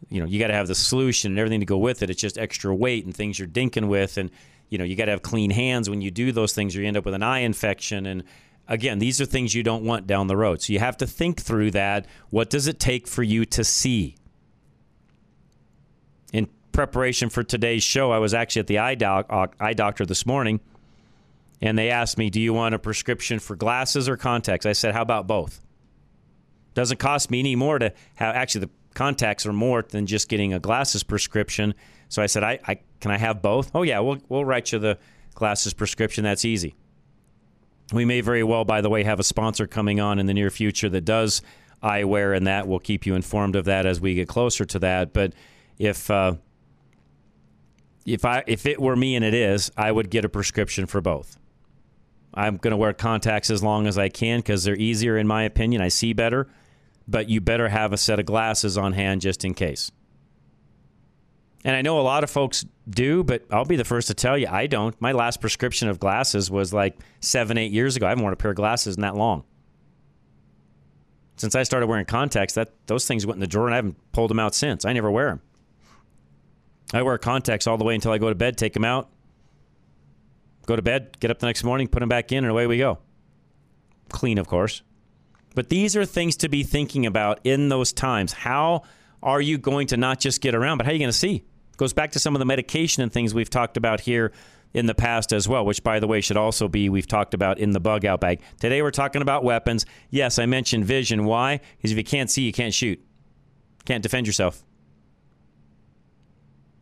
you 0.09 0.19
know, 0.19 0.25
you 0.25 0.39
got 0.39 0.47
to 0.47 0.55
have 0.55 0.67
the 0.67 0.73
solution 0.73 1.31
and 1.31 1.37
everything 1.37 1.59
to 1.59 1.65
go 1.67 1.77
with 1.77 2.01
it. 2.01 2.09
It's 2.09 2.19
just 2.19 2.39
extra 2.39 2.73
weight 2.73 3.05
and 3.05 3.15
things 3.15 3.37
you're 3.37 3.47
dinking 3.47 3.87
with, 3.87 4.17
and 4.17 4.31
you 4.69 4.79
know, 4.79 4.83
you 4.83 4.95
got 4.95 5.05
to 5.05 5.11
have 5.11 5.21
clean 5.21 5.51
hands 5.51 5.91
when 5.91 6.01
you 6.01 6.09
do 6.09 6.31
those 6.31 6.53
things, 6.53 6.75
or 6.75 6.81
you 6.81 6.87
end 6.87 6.97
up 6.97 7.05
with 7.05 7.13
an 7.13 7.21
eye 7.21 7.41
infection. 7.41 8.07
And 8.07 8.23
again, 8.67 8.97
these 8.97 9.21
are 9.21 9.25
things 9.25 9.53
you 9.53 9.61
don't 9.61 9.83
want 9.83 10.07
down 10.07 10.25
the 10.25 10.35
road. 10.35 10.63
So 10.63 10.73
you 10.73 10.79
have 10.79 10.97
to 10.97 11.05
think 11.05 11.39
through 11.39 11.69
that. 11.71 12.07
What 12.31 12.49
does 12.49 12.65
it 12.65 12.79
take 12.79 13.07
for 13.07 13.21
you 13.21 13.45
to 13.45 13.63
see? 13.63 14.15
In 16.33 16.47
preparation 16.71 17.29
for 17.29 17.43
today's 17.43 17.83
show, 17.83 18.09
I 18.09 18.17
was 18.17 18.33
actually 18.33 18.61
at 18.61 18.67
the 18.67 18.79
eye, 18.79 18.95
doc- 18.95 19.53
eye 19.59 19.73
doctor 19.73 20.03
this 20.03 20.25
morning 20.25 20.61
and 21.61 21.77
they 21.77 21.89
asked 21.89 22.17
me, 22.17 22.29
"Do 22.29 22.41
you 22.41 22.53
want 22.53 22.75
a 22.75 22.79
prescription 22.79 23.39
for 23.39 23.55
glasses 23.55 24.09
or 24.09 24.17
contacts?" 24.17 24.65
I 24.65 24.73
said, 24.73 24.93
"How 24.93 25.01
about 25.01 25.27
both?" 25.27 25.61
Doesn't 26.73 26.97
cost 26.97 27.29
me 27.29 27.39
any 27.39 27.55
more 27.55 27.79
to 27.79 27.93
have. 28.15 28.35
Actually, 28.35 28.65
the 28.65 28.71
contacts 28.93 29.45
are 29.45 29.53
more 29.53 29.83
than 29.87 30.05
just 30.05 30.29
getting 30.29 30.53
a 30.53 30.59
glasses 30.59 31.03
prescription. 31.03 31.73
So 32.09 32.21
I 32.21 32.25
said, 32.25 32.43
"I, 32.43 32.59
I 32.67 32.79
can 32.99 33.11
I 33.11 33.17
have 33.17 33.41
both?" 33.41 33.71
Oh 33.75 33.83
yeah, 33.83 33.99
we'll 33.99 34.19
we'll 34.29 34.45
write 34.45 34.71
you 34.71 34.79
the 34.79 34.97
glasses 35.35 35.73
prescription. 35.73 36.23
That's 36.23 36.45
easy. 36.45 36.75
We 37.93 38.05
may 38.05 38.21
very 38.21 38.43
well, 38.43 38.63
by 38.63 38.81
the 38.81 38.89
way, 38.89 39.03
have 39.03 39.19
a 39.19 39.23
sponsor 39.23 39.67
coming 39.67 39.99
on 39.99 40.17
in 40.17 40.25
the 40.25 40.33
near 40.33 40.49
future 40.49 40.89
that 40.89 41.03
does 41.03 41.41
eyewear, 41.83 42.35
and 42.35 42.47
that 42.47 42.67
we'll 42.67 42.79
keep 42.79 43.05
you 43.05 43.15
informed 43.15 43.55
of 43.55 43.65
that 43.65 43.85
as 43.85 43.99
we 43.99 44.15
get 44.15 44.27
closer 44.27 44.65
to 44.65 44.79
that. 44.79 45.13
But 45.13 45.33
if 45.77 46.09
uh, 46.09 46.35
if 48.05 48.23
I 48.23 48.43
if 48.47 48.65
it 48.65 48.79
were 48.79 48.95
me 48.95 49.15
and 49.15 49.25
it 49.25 49.33
is, 49.33 49.71
I 49.75 49.91
would 49.91 50.09
get 50.09 50.23
a 50.23 50.29
prescription 50.29 50.85
for 50.85 51.01
both. 51.01 51.37
I'm 52.33 52.57
going 52.57 52.71
to 52.71 52.77
wear 52.77 52.93
contacts 52.93 53.49
as 53.49 53.61
long 53.61 53.87
as 53.87 53.97
I 53.97 54.09
can 54.09 54.39
because 54.39 54.63
they're 54.63 54.75
easier, 54.75 55.17
in 55.17 55.27
my 55.27 55.43
opinion. 55.43 55.81
I 55.81 55.89
see 55.89 56.13
better, 56.13 56.47
but 57.07 57.29
you 57.29 57.41
better 57.41 57.67
have 57.69 57.91
a 57.91 57.97
set 57.97 58.19
of 58.19 58.25
glasses 58.25 58.77
on 58.77 58.93
hand 58.93 59.21
just 59.21 59.43
in 59.43 59.53
case. 59.53 59.91
And 61.63 61.75
I 61.75 61.81
know 61.81 61.99
a 61.99 62.01
lot 62.01 62.23
of 62.23 62.29
folks 62.29 62.65
do, 62.89 63.23
but 63.23 63.43
I'll 63.51 63.65
be 63.65 63.75
the 63.75 63.85
first 63.85 64.07
to 64.07 64.13
tell 64.13 64.37
you 64.37 64.47
I 64.47 64.65
don't. 64.67 64.99
My 64.99 65.11
last 65.11 65.41
prescription 65.41 65.89
of 65.89 65.99
glasses 65.99 66.49
was 66.49 66.73
like 66.73 66.97
seven, 67.19 67.57
eight 67.57 67.71
years 67.71 67.95
ago. 67.95 68.07
I 68.07 68.09
haven't 68.09 68.23
worn 68.23 68.33
a 68.33 68.37
pair 68.37 68.51
of 68.51 68.57
glasses 68.57 68.95
in 68.95 69.01
that 69.01 69.15
long. 69.15 69.43
Since 71.35 71.55
I 71.55 71.63
started 71.63 71.87
wearing 71.87 72.05
contacts, 72.05 72.53
that 72.55 72.71
those 72.87 73.07
things 73.07 73.25
went 73.25 73.35
in 73.35 73.41
the 73.41 73.47
drawer 73.47 73.65
and 73.65 73.73
I 73.73 73.77
haven't 73.77 73.97
pulled 74.11 74.29
them 74.29 74.39
out 74.39 74.55
since. 74.55 74.85
I 74.85 74.93
never 74.93 75.11
wear 75.11 75.27
them. 75.27 75.41
I 76.93 77.01
wear 77.03 77.17
contacts 77.17 77.67
all 77.67 77.77
the 77.77 77.83
way 77.83 77.95
until 77.95 78.11
I 78.11 78.17
go 78.17 78.29
to 78.29 78.35
bed, 78.35 78.57
take 78.57 78.73
them 78.73 78.83
out, 78.85 79.09
go 80.71 80.75
to 80.77 80.81
bed, 80.81 81.19
get 81.19 81.29
up 81.31 81.39
the 81.39 81.45
next 81.45 81.63
morning, 81.63 81.87
put 81.87 81.99
them 81.99 82.09
back 82.09 82.31
in, 82.31 82.43
and 82.43 82.51
away 82.51 82.65
we 82.65 82.77
go. 82.77 82.99
Clean, 84.09 84.37
of 84.37 84.47
course. 84.47 84.83
But 85.53 85.69
these 85.69 85.95
are 85.97 86.05
things 86.05 86.37
to 86.37 86.49
be 86.49 86.63
thinking 86.63 87.05
about 87.05 87.39
in 87.43 87.69
those 87.69 87.91
times. 87.91 88.31
How 88.31 88.83
are 89.21 89.41
you 89.41 89.57
going 89.57 89.87
to 89.87 89.97
not 89.97 90.19
just 90.19 90.41
get 90.41 90.55
around, 90.55 90.77
but 90.77 90.85
how 90.85 90.91
are 90.91 90.93
you 90.93 90.99
going 90.99 91.11
to 91.11 91.17
see? 91.17 91.43
Goes 91.77 91.93
back 91.93 92.11
to 92.11 92.19
some 92.19 92.35
of 92.35 92.39
the 92.39 92.45
medication 92.45 93.03
and 93.03 93.11
things 93.11 93.33
we've 93.33 93.49
talked 93.49 93.75
about 93.75 94.01
here 94.01 94.31
in 94.73 94.85
the 94.85 94.95
past 94.95 95.33
as 95.33 95.49
well, 95.49 95.65
which, 95.65 95.83
by 95.83 95.99
the 95.99 96.07
way, 96.07 96.21
should 96.21 96.37
also 96.37 96.69
be 96.69 96.87
we've 96.87 97.07
talked 97.07 97.33
about 97.33 97.59
in 97.59 97.71
the 97.71 97.79
bug 97.81 98.05
out 98.05 98.21
bag. 98.21 98.41
Today 98.59 98.81
we're 98.81 98.91
talking 98.91 99.21
about 99.21 99.43
weapons. 99.43 99.85
Yes, 100.09 100.39
I 100.39 100.45
mentioned 100.45 100.85
vision. 100.85 101.25
Why? 101.25 101.59
Because 101.77 101.91
if 101.91 101.97
you 101.97 102.03
can't 102.05 102.29
see, 102.29 102.43
you 102.43 102.53
can't 102.53 102.73
shoot, 102.73 103.03
can't 103.83 104.01
defend 104.03 104.27
yourself. 104.27 104.63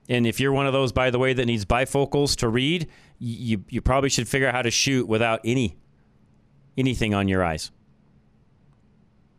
And 0.08 0.26
if 0.26 0.40
you're 0.40 0.52
one 0.52 0.68
of 0.68 0.74
those, 0.74 0.92
by 0.92 1.12
the 1.12 1.20
way, 1.20 1.34
that 1.34 1.46
needs 1.46 1.66
bifocals 1.66 2.36
to 2.38 2.50
read, 2.50 2.88
you, 3.20 3.64
you 3.70 3.82
probably 3.82 4.10
should 4.10 4.28
figure 4.28 4.48
out 4.48 4.56
how 4.56 4.62
to 4.62 4.72
shoot 4.72 5.08
without 5.08 5.42
any 5.44 5.78
anything 6.78 7.14
on 7.14 7.28
your 7.28 7.44
eyes. 7.44 7.72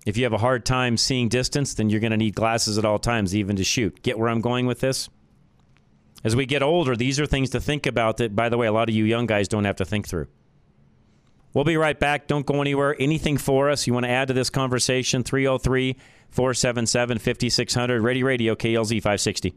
If 0.07 0.17
you 0.17 0.25
have 0.25 0.33
a 0.33 0.39
hard 0.39 0.65
time 0.65 0.97
seeing 0.97 1.29
distance, 1.29 1.75
then 1.75 1.91
you're 1.91 2.01
going 2.01 2.11
to 2.11 2.17
need 2.17 2.35
glasses 2.35 2.79
at 2.79 2.85
all 2.85 2.99
times, 2.99 3.35
even 3.35 3.57
to 3.57 3.65
shoot. 3.65 4.03
Get 4.03 4.19
where 4.19 4.29
I'm 4.29 4.41
going 4.41 4.67
with 4.67 4.81
this? 4.81 5.09
As 6.23 6.37
we 6.37 6.47
get 6.47 6.63
older, 6.63 6.97
these 6.97 7.19
are 7.19 7.27
things 7.27 7.51
to 7.51 7.61
think 7.61 7.87
about 7.87 8.19
that, 8.19 8.37
by 8.37 8.49
the 8.49 8.59
way, 8.59 8.67
a 8.67 8.73
lot 8.73 8.89
of 8.89 8.95
you 8.95 9.05
young 9.05 9.27
guys 9.27 9.49
don't 9.49 9.65
have 9.65 9.77
to 9.77 9.85
think 9.85 10.07
through. 10.07 10.27
We'll 11.53 11.65
be 11.65 11.77
right 11.77 11.99
back. 11.99 12.27
Don't 12.27 12.47
go 12.47 12.61
anywhere. 12.61 12.95
Anything 12.99 13.37
for 13.37 13.71
us 13.71 13.87
you 13.87 13.93
want 13.93 14.05
to 14.05 14.11
add 14.11 14.29
to 14.29 14.35
this 14.35 14.51
conversation? 14.51 15.25
303 15.25 15.97
477 16.31 17.19
5600. 17.19 18.03
Ready 18.03 18.23
Radio, 18.23 18.55
KLZ 18.55 18.99
560. 18.99 19.55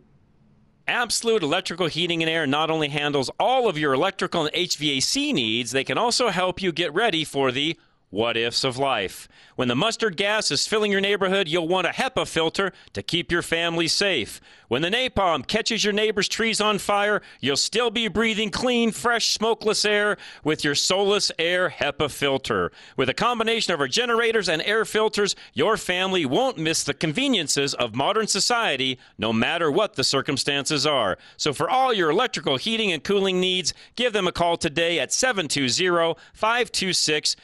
Absolute 0.88 1.44
Electrical 1.44 1.88
Heating 1.88 2.22
and 2.22 2.30
Air 2.30 2.46
not 2.46 2.70
only 2.70 2.90
handles 2.90 3.32
all 3.40 3.70
of 3.70 3.78
your 3.78 3.94
electrical 3.94 4.46
and 4.46 4.54
HVAC 4.54 5.34
needs, 5.34 5.72
they 5.72 5.84
can 5.84 5.98
also 5.98 6.30
help 6.30 6.62
you 6.62 6.74
get 6.74 6.94
ready 6.94 7.24
for 7.24 7.52
the 7.52 7.78
what 8.14 8.38
ifs 8.38 8.64
of 8.64 8.78
life. 8.78 9.28
When 9.56 9.68
the 9.68 9.76
mustard 9.76 10.18
gas 10.18 10.52
is 10.52 10.68
filling 10.68 10.92
your 10.92 11.02
neighborhood, 11.02 11.48
you'll 11.48 11.68
want 11.68 11.88
a 11.88 11.92
HEPA 11.92 12.28
filter 12.28 12.72
to 12.94 13.02
keep 13.02 13.32
your 13.32 13.42
family 13.42 13.88
safe. 13.88 14.40
When 14.68 14.82
the 14.82 14.90
napalm 14.90 15.46
catches 15.46 15.84
your 15.84 15.94
neighbor's 15.94 16.28
trees 16.28 16.62
on 16.62 16.80
fire, 16.80 17.22
you'll 17.40 17.58
still 17.58 17.92
be 17.92 18.08
breathing 18.08 18.50
clean, 18.50 18.92
fresh, 18.92 19.32
smokeless 19.32 19.84
air 19.86 20.18
with 20.44 20.64
your 20.64 20.74
Solus 20.74 21.32
Air 21.38 21.70
HEPA 21.70 22.10
filter. 22.10 22.72
With 22.98 23.10
a 23.10 23.14
combination 23.14 23.74
of 23.74 23.80
our 23.80 23.88
generators 23.88 24.50
and 24.50 24.62
air 24.64 24.86
filters, 24.86 25.36
your 25.54 25.78
family 25.78 26.26
won't 26.26 26.58
miss 26.58 26.84
the 26.84 26.94
conveniences 26.94 27.74
of 27.76 27.96
modern 27.96 28.28
society, 28.28 29.00
no 29.18 29.34
matter 29.34 29.72
what 29.72 29.96
the 29.96 30.04
circumstances 30.04 30.86
are. 30.86 31.18
So 31.38 31.54
for 31.54 31.70
all 31.70 31.94
your 31.94 32.10
electrical 32.10 32.58
heating 32.58 32.92
and 32.92 33.04
cooling 33.04 33.40
needs, 33.40 33.74
give 33.96 34.14
them 34.14 34.28
a 34.28 34.32
call 34.32 34.58
today 34.58 35.00
at 35.00 35.14
720 35.14 36.16
526 36.34 37.36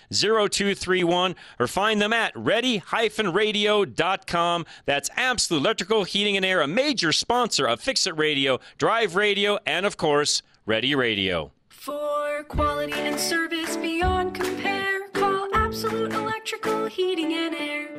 0231 0.60 1.36
or 1.60 1.68
find 1.68 2.02
them 2.02 2.12
at 2.12 2.34
ready-radio.com. 2.36 4.66
That's 4.86 5.10
Absolute 5.16 5.62
Electrical 5.62 6.04
Heating 6.04 6.36
and 6.36 6.46
Air, 6.46 6.60
a 6.62 6.68
major 6.68 7.14
sponsor 7.14 7.66
of 7.66 7.80
Fix 7.80 8.06
It 8.06 8.18
Radio, 8.18 8.60
Drive 8.78 9.16
Radio, 9.16 9.58
and 9.66 9.86
of 9.86 9.96
course, 9.98 10.42
Ready 10.66 10.94
Radio. 10.96 11.54
For 11.70 12.44
quality 12.50 12.92
and 12.94 13.18
service 13.20 13.78
beyond 13.78 14.36
compare, 14.36 15.08
call 15.10 15.48
Absolute 15.56 16.14
Electrical 16.14 16.88
Heating 16.88 17.34
and 17.34 17.56
Air. 17.56 17.99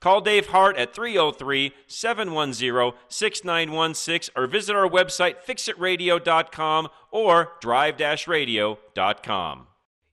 Call 0.00 0.20
Dave 0.20 0.48
Hart 0.48 0.76
at 0.76 0.94
303 0.94 1.72
710 1.86 2.92
6916 3.08 4.32
or 4.36 4.46
visit 4.46 4.76
our 4.76 4.88
website 4.88 5.42
fixitradio.com 5.44 6.88
or 7.10 7.52
drive 7.60 7.96
radio.com. 8.28 9.66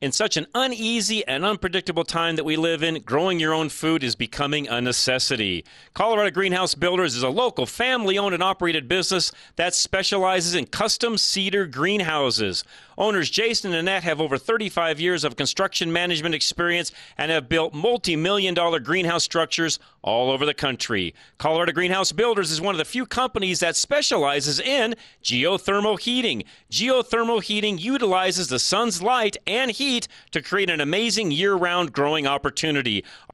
In 0.00 0.12
such 0.12 0.36
an 0.36 0.46
uneasy 0.54 1.26
and 1.26 1.44
unpredictable 1.44 2.04
time 2.04 2.36
that 2.36 2.44
we 2.44 2.56
live 2.56 2.84
in, 2.84 3.02
growing 3.02 3.40
your 3.40 3.52
own 3.52 3.68
food 3.68 4.04
is 4.04 4.14
becoming 4.14 4.68
a 4.68 4.80
necessity. 4.80 5.64
Colorado 5.92 6.30
Greenhouse 6.30 6.76
Builders 6.76 7.16
is 7.16 7.24
a 7.24 7.28
local 7.28 7.66
family 7.66 8.16
owned 8.16 8.32
and 8.32 8.42
operated 8.42 8.86
business 8.86 9.32
that 9.56 9.74
specializes 9.74 10.54
in 10.54 10.66
custom 10.66 11.18
cedar 11.18 11.66
greenhouses. 11.66 12.62
Owners 12.98 13.30
Jason 13.30 13.70
and 13.70 13.78
Annette 13.78 14.02
have 14.02 14.20
over 14.20 14.36
35 14.36 14.98
years 14.98 15.22
of 15.22 15.36
construction 15.36 15.92
management 15.92 16.34
experience 16.34 16.90
and 17.16 17.30
have 17.30 17.48
built 17.48 17.72
multi 17.72 18.16
million 18.16 18.54
dollar 18.54 18.80
greenhouse 18.80 19.22
structures 19.22 19.78
all 20.02 20.32
over 20.32 20.44
the 20.44 20.52
country. 20.52 21.14
Colorado 21.38 21.70
Greenhouse 21.70 22.10
Builders 22.10 22.50
is 22.50 22.60
one 22.60 22.74
of 22.74 22.78
the 22.78 22.84
few 22.84 23.06
companies 23.06 23.60
that 23.60 23.76
specializes 23.76 24.58
in 24.58 24.96
geothermal 25.22 26.00
heating. 26.00 26.42
Geothermal 26.72 27.40
heating 27.40 27.78
utilizes 27.78 28.48
the 28.48 28.58
sun's 28.58 29.00
light 29.00 29.36
and 29.46 29.70
heat 29.70 30.08
to 30.32 30.42
create 30.42 30.68
an 30.68 30.80
amazing 30.80 31.30
year 31.30 31.54
round 31.54 31.92
growing 31.92 32.26
opportunity. 32.26 33.04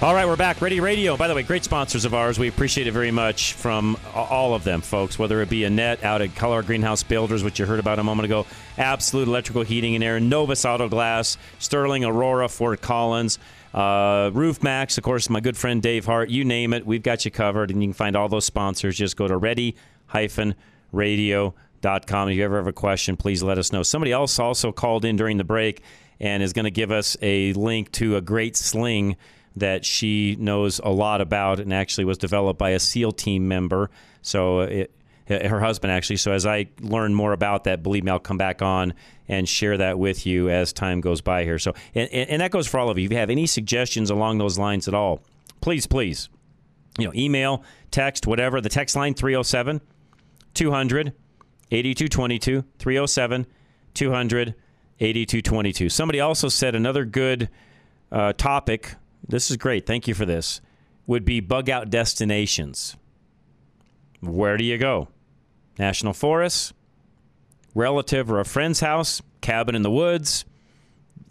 All 0.00 0.14
right, 0.14 0.28
we're 0.28 0.36
back. 0.36 0.60
Ready 0.60 0.78
Radio. 0.78 1.16
By 1.16 1.26
the 1.26 1.34
way, 1.34 1.42
great 1.42 1.64
sponsors 1.64 2.04
of 2.04 2.14
ours. 2.14 2.38
We 2.38 2.46
appreciate 2.46 2.86
it 2.86 2.92
very 2.92 3.10
much 3.10 3.54
from 3.54 3.98
all 4.14 4.54
of 4.54 4.62
them, 4.62 4.80
folks, 4.80 5.18
whether 5.18 5.42
it 5.42 5.50
be 5.50 5.64
Annette 5.64 6.04
out 6.04 6.22
at 6.22 6.36
Color 6.36 6.62
Greenhouse 6.62 7.02
Builders, 7.02 7.42
which 7.42 7.58
you 7.58 7.66
heard 7.66 7.80
about 7.80 7.98
a 7.98 8.04
moment 8.04 8.26
ago, 8.26 8.46
Absolute 8.76 9.26
Electrical 9.26 9.62
Heating 9.62 9.96
and 9.96 10.04
Air, 10.04 10.20
Novus 10.20 10.64
Auto 10.64 10.88
Glass, 10.88 11.36
Sterling 11.58 12.04
Aurora, 12.04 12.48
Fort 12.48 12.80
Collins, 12.80 13.40
uh, 13.74 14.30
Roof 14.32 14.62
Max, 14.62 14.98
of 14.98 15.02
course, 15.02 15.28
my 15.28 15.40
good 15.40 15.56
friend 15.56 15.82
Dave 15.82 16.04
Hart. 16.04 16.30
You 16.30 16.44
name 16.44 16.74
it, 16.74 16.86
we've 16.86 17.02
got 17.02 17.24
you 17.24 17.32
covered, 17.32 17.72
and 17.72 17.82
you 17.82 17.88
can 17.88 17.94
find 17.94 18.14
all 18.14 18.28
those 18.28 18.44
sponsors. 18.44 18.96
Just 18.96 19.16
go 19.16 19.26
to 19.26 19.36
ready 19.36 19.74
radio 20.92 21.52
If 21.82 22.36
you 22.36 22.44
ever 22.44 22.58
have 22.58 22.68
a 22.68 22.72
question, 22.72 23.16
please 23.16 23.42
let 23.42 23.58
us 23.58 23.72
know. 23.72 23.82
Somebody 23.82 24.12
else 24.12 24.38
also 24.38 24.70
called 24.70 25.04
in 25.04 25.16
during 25.16 25.38
the 25.38 25.44
break 25.44 25.82
and 26.20 26.40
is 26.40 26.52
going 26.52 26.66
to 26.66 26.70
give 26.70 26.92
us 26.92 27.16
a 27.20 27.52
link 27.54 27.90
to 27.92 28.14
a 28.14 28.20
great 28.20 28.56
sling 28.56 29.16
that 29.58 29.84
she 29.84 30.36
knows 30.38 30.80
a 30.82 30.90
lot 30.90 31.20
about 31.20 31.60
and 31.60 31.72
actually 31.72 32.04
was 32.04 32.18
developed 32.18 32.58
by 32.58 32.70
a 32.70 32.78
SEAL 32.78 33.12
team 33.12 33.48
member. 33.48 33.90
So 34.22 34.60
it, 34.60 34.92
her 35.28 35.60
husband 35.60 35.92
actually. 35.92 36.16
So 36.16 36.32
as 36.32 36.46
I 36.46 36.68
learn 36.80 37.14
more 37.14 37.32
about 37.32 37.64
that, 37.64 37.82
believe 37.82 38.04
me, 38.04 38.10
I'll 38.10 38.18
come 38.18 38.38
back 38.38 38.62
on 38.62 38.94
and 39.28 39.48
share 39.48 39.76
that 39.76 39.98
with 39.98 40.26
you 40.26 40.48
as 40.48 40.72
time 40.72 41.00
goes 41.00 41.20
by 41.20 41.44
here. 41.44 41.58
So 41.58 41.74
and, 41.94 42.10
and 42.10 42.40
that 42.40 42.50
goes 42.50 42.66
for 42.66 42.80
all 42.80 42.88
of 42.90 42.98
you. 42.98 43.04
If 43.06 43.12
you 43.12 43.18
have 43.18 43.30
any 43.30 43.46
suggestions 43.46 44.10
along 44.10 44.38
those 44.38 44.58
lines 44.58 44.88
at 44.88 44.94
all, 44.94 45.20
please, 45.60 45.86
please, 45.86 46.28
you 46.98 47.04
know, 47.04 47.12
email, 47.14 47.62
text, 47.90 48.26
whatever. 48.26 48.60
The 48.60 48.68
text 48.68 48.96
line 48.96 49.14
307 49.14 49.80
200 50.54 51.12
8222 51.70 52.64
307 52.78 53.46
200 53.94 54.54
8222. 55.00 55.88
Somebody 55.88 56.20
also 56.20 56.48
said 56.48 56.74
another 56.74 57.04
good 57.04 57.48
uh, 58.10 58.32
topic. 58.32 58.94
This 59.26 59.50
is 59.50 59.56
great. 59.56 59.86
Thank 59.86 60.06
you 60.06 60.14
for 60.14 60.26
this. 60.26 60.60
Would 61.06 61.24
be 61.24 61.40
bug 61.40 61.70
out 61.70 61.90
destinations. 61.90 62.96
Where 64.20 64.56
do 64.56 64.64
you 64.64 64.78
go? 64.78 65.08
National 65.78 66.12
forests, 66.12 66.72
relative 67.74 68.30
or 68.30 68.40
a 68.40 68.44
friend's 68.44 68.80
house, 68.80 69.22
cabin 69.40 69.74
in 69.74 69.82
the 69.82 69.90
woods. 69.90 70.44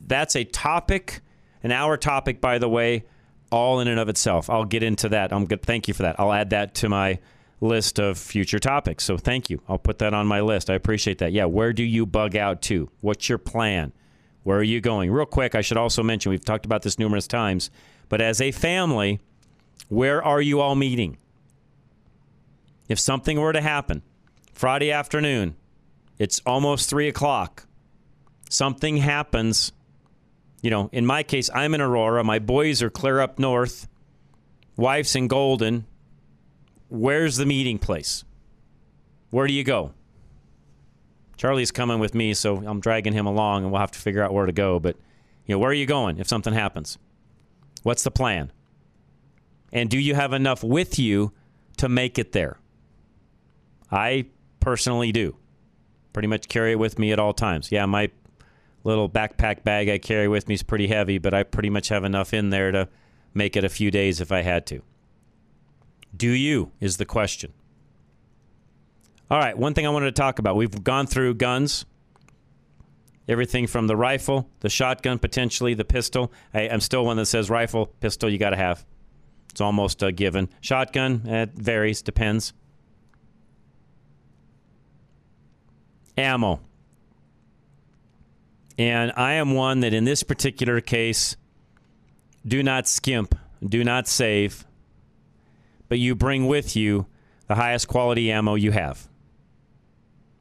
That's 0.06 0.36
a 0.36 0.46
topic, 0.46 1.22
an 1.64 1.72
hour 1.72 1.98
topic, 1.98 2.40
by 2.40 2.58
the 2.58 2.70
way, 2.70 3.04
all 3.52 3.80
in 3.80 3.88
and 3.88 4.00
of 4.00 4.10
itself. 4.10 4.50
I'll 4.50 4.66
get 4.66 4.84
into 4.84 5.10
that. 5.10 5.34
I'm 5.34 5.46
good. 5.46 5.62
Thank 5.62 5.88
you 5.88 5.94
for 5.94 6.04
that. 6.04 6.20
I'll 6.20 6.34
add 6.34 6.52
that 6.52 6.76
to 6.76 6.90
my 6.90 7.20
list 7.60 8.00
of 8.00 8.18
future 8.18 8.60
topics. 8.60 9.04
So 9.04 9.18
thank 9.18 9.50
you. 9.50 9.62
I'll 9.68 9.78
put 9.78 10.00
that 10.00 10.14
on 10.14 10.28
my 10.28 10.42
list. 10.42 10.70
I 10.70 10.76
appreciate 10.76 11.18
that. 11.20 11.32
Yeah, 11.32 11.46
where 11.46 11.74
do 11.74 11.84
you 11.84 12.06
bug 12.06 12.36
out 12.36 12.62
to? 12.64 12.90
What's 13.02 13.30
your 13.30 13.38
plan? 13.38 13.94
Where 14.48 14.60
are 14.60 14.64
you 14.64 14.80
going? 14.80 15.12
Real 15.12 15.26
quick, 15.26 15.56
I 15.56 15.62
should 15.62 15.76
also 15.76 16.02
mention 16.02 16.30
we've 16.30 16.46
talked 16.46 16.66
about 16.66 16.82
this 16.82 16.98
numerous 16.98 17.28
times, 17.28 17.70
but 18.08 18.22
as 18.22 18.40
a 18.40 18.54
family, 18.54 19.20
where 19.90 20.24
are 20.24 20.40
you 20.40 20.62
all 20.62 20.74
meeting? 20.74 21.18
If 22.88 22.98
something 22.98 23.38
were 23.38 23.52
to 23.52 23.60
happen 23.60 24.04
Friday 24.54 24.90
afternoon, 24.90 25.58
it's 26.18 26.42
almost 26.46 26.90
three 26.90 27.10
o'clock, 27.10 27.68
something 28.50 28.96
happens. 28.96 29.74
You 30.62 30.70
know, 30.70 30.90
in 30.94 31.06
my 31.06 31.24
case, 31.24 31.50
I'm 31.54 31.74
in 31.74 31.82
Aurora. 31.82 32.24
My 32.24 32.40
boys 32.40 32.82
are 32.82 32.90
clear 32.90 33.20
up 33.20 33.40
north. 33.40 33.90
Wife's 34.78 35.14
in 35.18 35.28
Golden 35.28 35.86
where's 36.88 37.36
the 37.36 37.46
meeting 37.46 37.80
place? 37.80 38.24
Where 39.30 39.46
do 39.46 39.52
you 39.52 39.66
go? 39.66 39.92
Charlie's 41.38 41.72
coming 41.72 42.00
with 42.00 42.16
me, 42.16 42.34
so 42.34 42.58
I'm 42.66 42.80
dragging 42.80 43.14
him 43.14 43.28
along, 43.28 43.64
and 43.64 43.72
we'll 43.72 43.82
have 43.82 43.92
to 43.92 44.00
figure 44.00 44.24
out 44.24 44.34
where 44.34 44.46
to 44.46 44.52
go. 44.52 44.80
But, 44.80 44.98
you 45.46 45.56
know, 45.56 45.60
where 45.60 45.70
are 45.70 45.76
you 45.76 45.86
going 45.86 46.20
if 46.20 46.28
something 46.28 46.54
happens? 46.54 46.98
What's 47.84 48.04
the 48.04 48.12
plan? 48.12 48.52
And 49.72 49.90
do 49.90 50.00
you 50.00 50.16
have 50.16 50.34
enough 50.34 50.64
with 50.64 50.98
you 50.98 51.32
to 51.78 51.88
make 51.88 52.18
it 52.18 52.32
there? 52.32 52.58
I 53.92 54.26
personally 54.60 55.12
do. 55.12 55.36
Pretty 56.12 56.28
much 56.28 56.48
carry 56.48 56.72
it 56.72 56.80
with 56.80 56.98
me 56.98 57.12
at 57.12 57.20
all 57.20 57.34
times. 57.34 57.72
Yeah, 57.72 57.86
my 57.86 58.10
little 58.84 59.10
backpack 59.10 59.64
bag 59.64 59.90
I 59.90 60.00
carry 60.00 60.28
with 60.28 60.48
me 60.48 60.56
is 60.56 60.64
pretty 60.64 60.88
heavy, 60.88 61.20
but 61.20 61.34
I 61.34 61.44
pretty 61.44 61.70
much 61.70 61.90
have 61.90 62.04
enough 62.04 62.34
in 62.34 62.50
there 62.50 62.72
to 62.72 62.90
make 63.34 63.56
it 63.56 63.64
a 63.64 63.70
few 63.70 63.92
days 63.92 64.20
if 64.20 64.32
I 64.32 64.42
had 64.42 64.66
to. 64.68 64.82
Do 66.16 66.32
you? 66.32 66.72
Is 66.80 66.98
the 66.98 67.06
question. 67.06 67.54
All 69.30 69.38
right, 69.38 69.58
one 69.58 69.74
thing 69.74 69.86
I 69.86 69.90
wanted 69.90 70.06
to 70.06 70.22
talk 70.22 70.40
about. 70.40 70.56
We've 70.56 70.84
gone 70.84 71.06
through 71.06 71.34
guns, 71.34 71.86
everything 73.28 73.68
from 73.68 73.88
the 73.88 73.96
rifle, 73.98 74.50
the 74.62 74.70
shotgun, 74.70 75.20
potentially 75.20 75.74
the 75.74 75.84
pistol. 75.84 76.32
I, 76.54 76.62
am 76.62 76.80
still 76.80 77.04
one 77.04 77.18
that 77.18 77.26
says 77.26 77.50
rifle, 77.50 77.88
pistol, 78.00 78.30
you 78.30 78.38
got 78.38 78.52
to 78.52 78.56
have. 78.56 78.86
It's 79.52 79.60
almost 79.60 80.02
a 80.02 80.14
given. 80.14 80.48
Shotgun, 80.62 81.24
it 81.28 81.50
varies, 81.56 82.02
depends. 82.02 82.54
Ammo. 86.18 86.62
And 88.78 89.12
I 89.18 89.34
am 89.34 89.56
one 89.56 89.82
that 89.82 89.94
in 89.94 90.06
this 90.06 90.24
particular 90.24 90.80
case, 90.80 91.36
do 92.46 92.64
not 92.64 92.88
skimp, 92.88 93.36
do 93.62 93.84
not 93.84 94.08
save, 94.08 94.66
but 95.90 96.00
you 96.00 96.16
bring 96.16 96.48
with 96.48 96.78
you 96.78 97.08
the 97.48 97.56
highest 97.56 97.90
quality 97.90 98.32
ammo 98.32 98.56
you 98.56 98.72
have. 98.72 99.10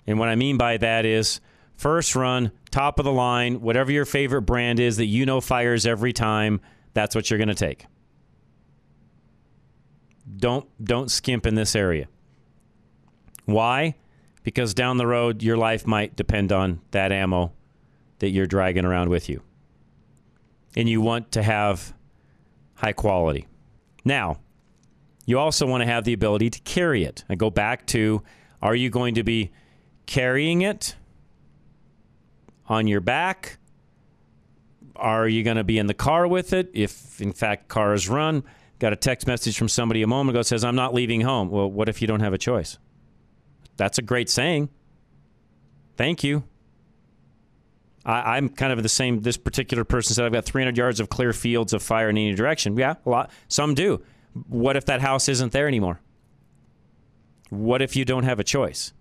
And 0.07 0.19
what 0.19 0.29
I 0.29 0.37
mean 0.37 0.57
by 0.57 0.77
that 0.77 1.05
is 1.05 1.41
first 1.77 2.15
run, 2.15 2.53
top 2.71 2.99
of 2.99 3.05
the 3.05 3.13
line, 3.13 3.61
whatever 3.61 3.91
your 3.91 4.05
favorite 4.05 4.43
brand 4.43 4.81
is 4.81 4.97
that 4.99 5.07
you 5.07 5.27
know 5.27 5.41
fires 5.41 5.87
every 5.87 6.13
time, 6.13 6.61
that's 6.95 7.15
what 7.15 7.31
you're 7.31 7.39
going 7.39 7.49
to 7.49 7.55
take. 7.55 7.87
Don't 10.37 10.67
don't 10.83 11.11
skimp 11.11 11.47
in 11.47 11.55
this 11.55 11.77
area. 11.77 12.09
Why? 13.45 13.95
Because 14.43 14.75
down 14.75 14.97
the 14.97 15.07
road 15.07 15.43
your 15.43 15.57
life 15.57 15.87
might 15.87 16.17
depend 16.17 16.53
on 16.53 16.81
that 16.91 17.13
ammo 17.13 17.53
that 18.19 18.31
you're 18.31 18.47
dragging 18.47 18.85
around 18.85 19.09
with 19.09 19.29
you. 19.29 19.43
And 20.77 20.89
you 20.89 21.01
want 21.01 21.33
to 21.33 21.43
have 21.43 21.95
high 22.75 22.93
quality. 22.93 23.47
Now, 24.05 24.39
you 25.27 25.39
also 25.39 25.67
want 25.67 25.83
to 25.83 25.87
have 25.87 26.05
the 26.05 26.13
ability 26.13 26.51
to 26.51 26.61
carry 26.61 27.05
it. 27.05 27.25
I 27.29 27.35
go 27.35 27.51
back 27.51 27.87
to 27.89 28.23
are 28.63 28.75
you 28.75 28.91
going 28.91 29.15
to 29.17 29.23
be 29.23 29.51
carrying 30.07 30.63
it 30.63 30.95
on 32.67 32.87
your 32.87 33.01
back? 33.01 33.59
Are 34.95 35.29
you 35.29 35.43
going 35.43 35.59
to 35.59 35.65
be 35.65 35.79
in 35.79 35.87
the 35.87 35.95
car 35.95 36.27
with 36.27 36.53
it? 36.53 36.71
If, 36.73 37.21
in 37.21 37.33
fact, 37.33 37.69
cars 37.69 38.09
run, 38.09 38.45
got 38.79 38.93
a 38.93 38.97
text 38.97 39.27
message 39.27 39.59
from 39.59 39.69
somebody 39.69 40.03
a 40.03 40.07
moment 40.07 40.37
ago 40.37 40.43
says, 40.43 40.65
I'm 40.65 40.77
not 40.77 40.95
leaving 40.95 41.21
home. 41.21 41.51
Well, 41.51 41.71
what 41.71 41.89
if 41.89 42.01
you 42.01 42.09
don't 42.09 42.21
have 42.21 42.33
a 42.33 42.39
choice? 42.39 42.79
That's 43.77 43.99
a 43.99 44.03
great 44.03 44.31
saying. 44.31 44.71
Thank 45.97 46.25
you. 46.25 46.45
I, 48.07 48.39
am 48.39 48.49
kind 48.49 48.73
of 48.73 48.83
the 48.83 48.89
same. 48.89 49.21
This 49.21 49.37
particular 49.37 49.85
person 49.85 50.15
said, 50.15 50.25
I've 50.25 50.33
got 50.33 50.45
300 50.45 50.77
yards 50.77 51.01
of 51.01 51.09
clear 51.09 51.33
fields 51.33 51.73
of 51.73 51.83
fire 51.83 52.09
in 52.09 52.17
any 52.17 52.35
direction. 52.35 52.77
Yeah, 52.77 52.95
a 53.05 53.11
lot. 53.11 53.31
Some 53.49 53.75
do 53.75 54.03
what 54.49 54.77
if 54.77 54.85
that 54.87 55.01
house 55.01 55.29
isn't 55.29 55.53
there 55.53 55.67
anymore? 55.67 56.01
What 57.51 57.81
if 57.81 57.97
you 57.97 58.05
don't 58.05 58.25
have 58.25 58.39
a 58.39 58.45
choice? 58.45 58.93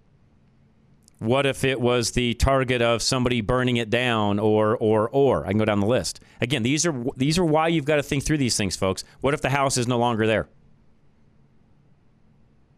What 1.19 1.45
if 1.45 1.63
it 1.63 1.79
was 1.79 2.11
the 2.11 2.33
target 2.33 2.81
of 2.81 3.01
somebody 3.01 3.41
burning 3.41 3.77
it 3.77 3.89
down 3.89 4.37
or 4.37 4.75
or 4.77 5.09
or 5.09 5.45
I 5.45 5.49
can 5.49 5.57
go 5.57 5.65
down 5.65 5.79
the 5.79 5.87
list. 5.87 6.19
Again, 6.41 6.63
these 6.63 6.85
are 6.85 7.05
these 7.15 7.37
are 7.37 7.45
why 7.45 7.69
you've 7.69 7.85
got 7.85 7.95
to 7.95 8.03
think 8.03 8.25
through 8.25 8.37
these 8.37 8.57
things, 8.57 8.75
folks. 8.75 9.03
What 9.21 9.33
if 9.33 9.41
the 9.41 9.49
house 9.49 9.77
is 9.77 9.87
no 9.87 9.97
longer 9.97 10.27
there? 10.27 10.49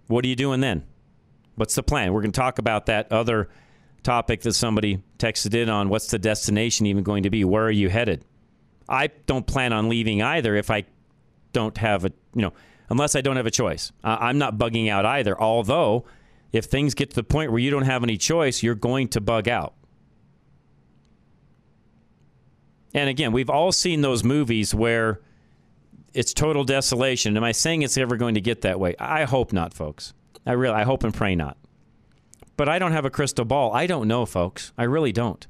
What 0.07 0.23
are 0.23 0.27
you 0.27 0.35
doing 0.35 0.61
then? 0.61 0.85
What's 1.55 1.75
the 1.75 1.83
plan? 1.83 2.13
We're 2.13 2.21
going 2.21 2.31
to 2.31 2.39
talk 2.39 2.59
about 2.59 2.85
that 2.85 3.11
other 3.11 3.49
topic 4.03 4.41
that 4.41 4.53
somebody 4.53 5.03
texted 5.17 5.53
in 5.55 5.69
on. 5.69 5.89
What's 5.89 6.07
the 6.07 6.19
destination 6.19 6.85
even 6.85 7.03
going 7.03 7.23
to 7.23 7.29
be? 7.29 7.43
Where 7.43 7.65
are 7.65 7.71
you 7.71 7.89
headed? 7.89 8.23
I 8.87 9.07
don't 9.25 9.45
plan 9.45 9.73
on 9.73 9.89
leaving 9.89 10.21
either 10.21 10.55
if 10.55 10.69
I 10.69 10.85
don't 11.51 11.77
have 11.77 12.05
a, 12.05 12.11
you 12.33 12.43
know, 12.43 12.53
unless 12.89 13.15
I 13.15 13.21
don't 13.21 13.35
have 13.35 13.47
a 13.47 13.51
choice. 13.51 13.91
I'm 14.03 14.37
not 14.37 14.57
bugging 14.57 14.89
out 14.89 15.05
either. 15.05 15.39
Although, 15.39 16.05
if 16.51 16.65
things 16.65 16.93
get 16.93 17.09
to 17.11 17.15
the 17.15 17.23
point 17.23 17.51
where 17.51 17.59
you 17.59 17.69
don't 17.71 17.83
have 17.83 18.03
any 18.03 18.17
choice, 18.17 18.63
you're 18.63 18.75
going 18.75 19.07
to 19.09 19.21
bug 19.21 19.47
out. 19.47 19.73
And 22.93 23.09
again, 23.09 23.31
we've 23.31 23.49
all 23.49 23.71
seen 23.71 24.01
those 24.01 24.23
movies 24.23 24.73
where 24.73 25.21
it's 26.13 26.33
total 26.33 26.63
desolation. 26.63 27.37
Am 27.37 27.43
I 27.43 27.51
saying 27.51 27.81
it's 27.81 27.97
ever 27.97 28.15
going 28.15 28.35
to 28.35 28.41
get 28.41 28.61
that 28.61 28.79
way? 28.79 28.95
I 28.97 29.25
hope 29.25 29.53
not, 29.53 29.73
folks. 29.73 30.13
I 30.45 30.53
really, 30.53 30.75
I 30.75 30.83
hope 30.83 31.03
and 31.03 31.13
pray 31.13 31.35
not. 31.35 31.57
But 32.55 32.69
I 32.69 32.79
don't 32.79 32.93
have 32.93 33.05
a 33.05 33.09
crystal 33.09 33.45
ball. 33.45 33.73
I 33.73 33.85
don't 33.85 34.07
know, 34.07 34.25
folks. 34.25 34.71
I 34.77 34.83
really 34.83 35.11
don't. 35.11 35.45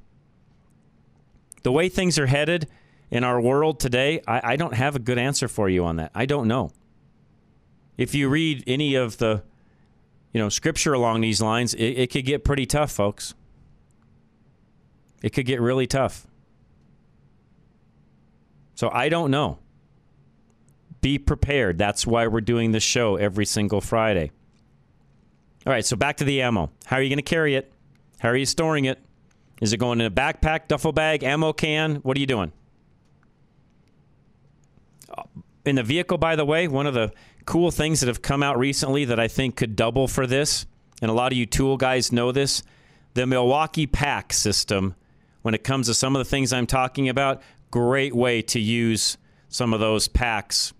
The 1.63 1.71
way 1.71 1.87
things 1.87 2.19
are 2.19 2.25
headed, 2.25 2.67
in 3.09 3.23
our 3.23 3.39
world 3.39 3.79
today, 3.79 4.21
I, 4.27 4.53
I 4.53 4.55
don't 4.55 4.73
have 4.73 4.95
a 4.95 4.99
good 4.99 5.17
answer 5.17 5.47
for 5.47 5.69
you 5.69 5.85
on 5.85 5.97
that. 5.97 6.11
I 6.13 6.25
don't 6.25 6.47
know. 6.47 6.71
If 7.97 8.13
you 8.13 8.29
read 8.29 8.63
any 8.67 8.95
of 8.95 9.17
the, 9.17 9.43
you 10.33 10.41
know, 10.41 10.49
scripture 10.49 10.93
along 10.93 11.21
these 11.21 11.41
lines, 11.41 11.73
it, 11.73 11.83
it 11.83 12.11
could 12.11 12.25
get 12.25 12.43
pretty 12.43 12.65
tough, 12.65 12.91
folks. 12.91 13.33
It 15.21 15.31
could 15.31 15.45
get 15.45 15.59
really 15.61 15.87
tough. 15.87 16.27
So 18.75 18.89
I 18.89 19.09
don't 19.09 19.31
know. 19.31 19.59
Be 21.01 21.17
prepared. 21.17 21.77
That's 21.77 22.05
why 22.05 22.27
we're 22.27 22.41
doing 22.41 22.71
this 22.71 22.83
show 22.83 23.15
every 23.15 23.45
single 23.45 23.81
Friday. 23.81 24.31
All 25.65 25.73
right, 25.73 25.85
so 25.85 25.95
back 25.95 26.17
to 26.17 26.23
the 26.23 26.41
ammo. 26.41 26.71
How 26.85 26.97
are 26.97 27.01
you 27.01 27.09
going 27.09 27.17
to 27.17 27.23
carry 27.23 27.55
it? 27.55 27.71
How 28.19 28.29
are 28.29 28.35
you 28.35 28.45
storing 28.45 28.85
it? 28.85 28.99
Is 29.61 29.73
it 29.73 29.77
going 29.77 29.99
in 29.99 30.07
a 30.07 30.11
backpack, 30.11 30.67
duffel 30.67 30.91
bag, 30.91 31.23
ammo 31.23 31.53
can? 31.53 31.95
What 31.97 32.15
are 32.15 32.19
you 32.19 32.27
doing? 32.27 32.51
in 35.67 35.75
the 35.75 35.83
vehicle, 35.83 36.17
by 36.17 36.35
the 36.35 36.45
way, 36.45 36.67
one 36.67 36.87
of 36.87 36.93
the 36.93 37.11
cool 37.47 37.71
things 37.71 38.01
that 38.01 38.07
have 38.07 38.21
come 38.21 38.43
out 38.43 38.59
recently 38.59 39.05
that 39.05 39.19
I 39.19 39.27
think 39.27 39.55
could 39.55 39.75
double 39.75 40.07
for 40.07 40.27
this 40.27 40.67
and 41.01 41.09
a 41.09 41.13
lot 41.13 41.31
of 41.31 41.37
you 41.37 41.45
tool 41.45 41.77
guys 41.77 42.11
know 42.11 42.31
this, 42.31 42.61
the 43.13 43.25
Milwaukee 43.25 43.87
pack 43.87 44.33
system, 44.33 44.95
when 45.41 45.53
it 45.53 45.63
comes 45.63 45.87
to 45.87 45.93
some 45.93 46.15
of 46.15 46.19
the 46.19 46.29
things 46.29 46.51
I'm 46.51 46.67
talking 46.67 47.07
about, 47.09 47.41
great 47.71 48.13
way 48.13 48.41
to 48.43 48.59
use 48.59 49.17
some 49.49 49.73
of 49.73 49.79
those 49.79 50.07
packs, 50.07 50.73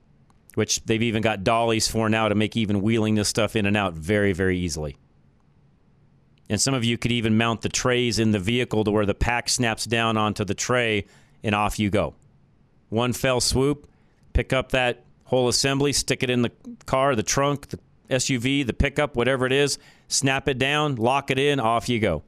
which 0.56 0.84
they've 0.86 1.02
even 1.02 1.22
got 1.22 1.44
dollies 1.44 1.88
for 1.88 2.10
now 2.10 2.28
to 2.28 2.36
make 2.36 2.58
even 2.58 2.82
wheeling 2.82 3.16
this 3.16 3.30
stuff 3.30 3.56
in 3.56 3.66
and 3.66 3.78
out 3.78 3.94
very, 3.94 4.34
very 4.34 4.58
easily. 4.58 4.98
And 6.50 6.60
some 6.60 6.74
of 6.74 6.84
you 6.84 6.98
could 6.98 7.12
even 7.14 7.38
mount 7.38 7.62
the 7.62 7.70
trays 7.70 8.20
in 8.20 8.32
the 8.32 8.40
vehicle 8.40 8.84
to 8.84 8.92
where 8.92 9.06
the 9.06 9.16
pack 9.16 9.48
snaps 9.48 9.86
down 9.86 10.18
onto 10.18 10.44
the 10.44 10.54
tray 10.54 11.06
and 11.44 11.56
off 11.56 11.80
you 11.80 11.90
go. 11.90 12.16
One 12.90 13.14
fell 13.14 13.40
swoop, 13.40 13.88
pick 14.34 14.52
up 14.52 14.72
that 14.72 15.04
whole 15.28 15.48
assembly, 15.48 15.94
stick 15.94 16.24
it 16.24 16.30
in 16.30 16.42
the 16.42 16.52
car, 16.86 17.16
the 17.16 17.24
trunk, 17.24 17.70
the 17.70 17.80
SUV, 18.10 18.66
the 18.66 18.74
pickup, 18.74 19.16
whatever 19.16 19.46
it 19.46 19.52
is, 19.52 19.78
snap 20.08 20.48
it 20.48 20.58
down, 20.58 20.96
lock 20.96 21.30
it 21.32 21.38
in, 21.38 21.60
off 21.60 21.90
you 21.90 22.00
go. 22.00 22.24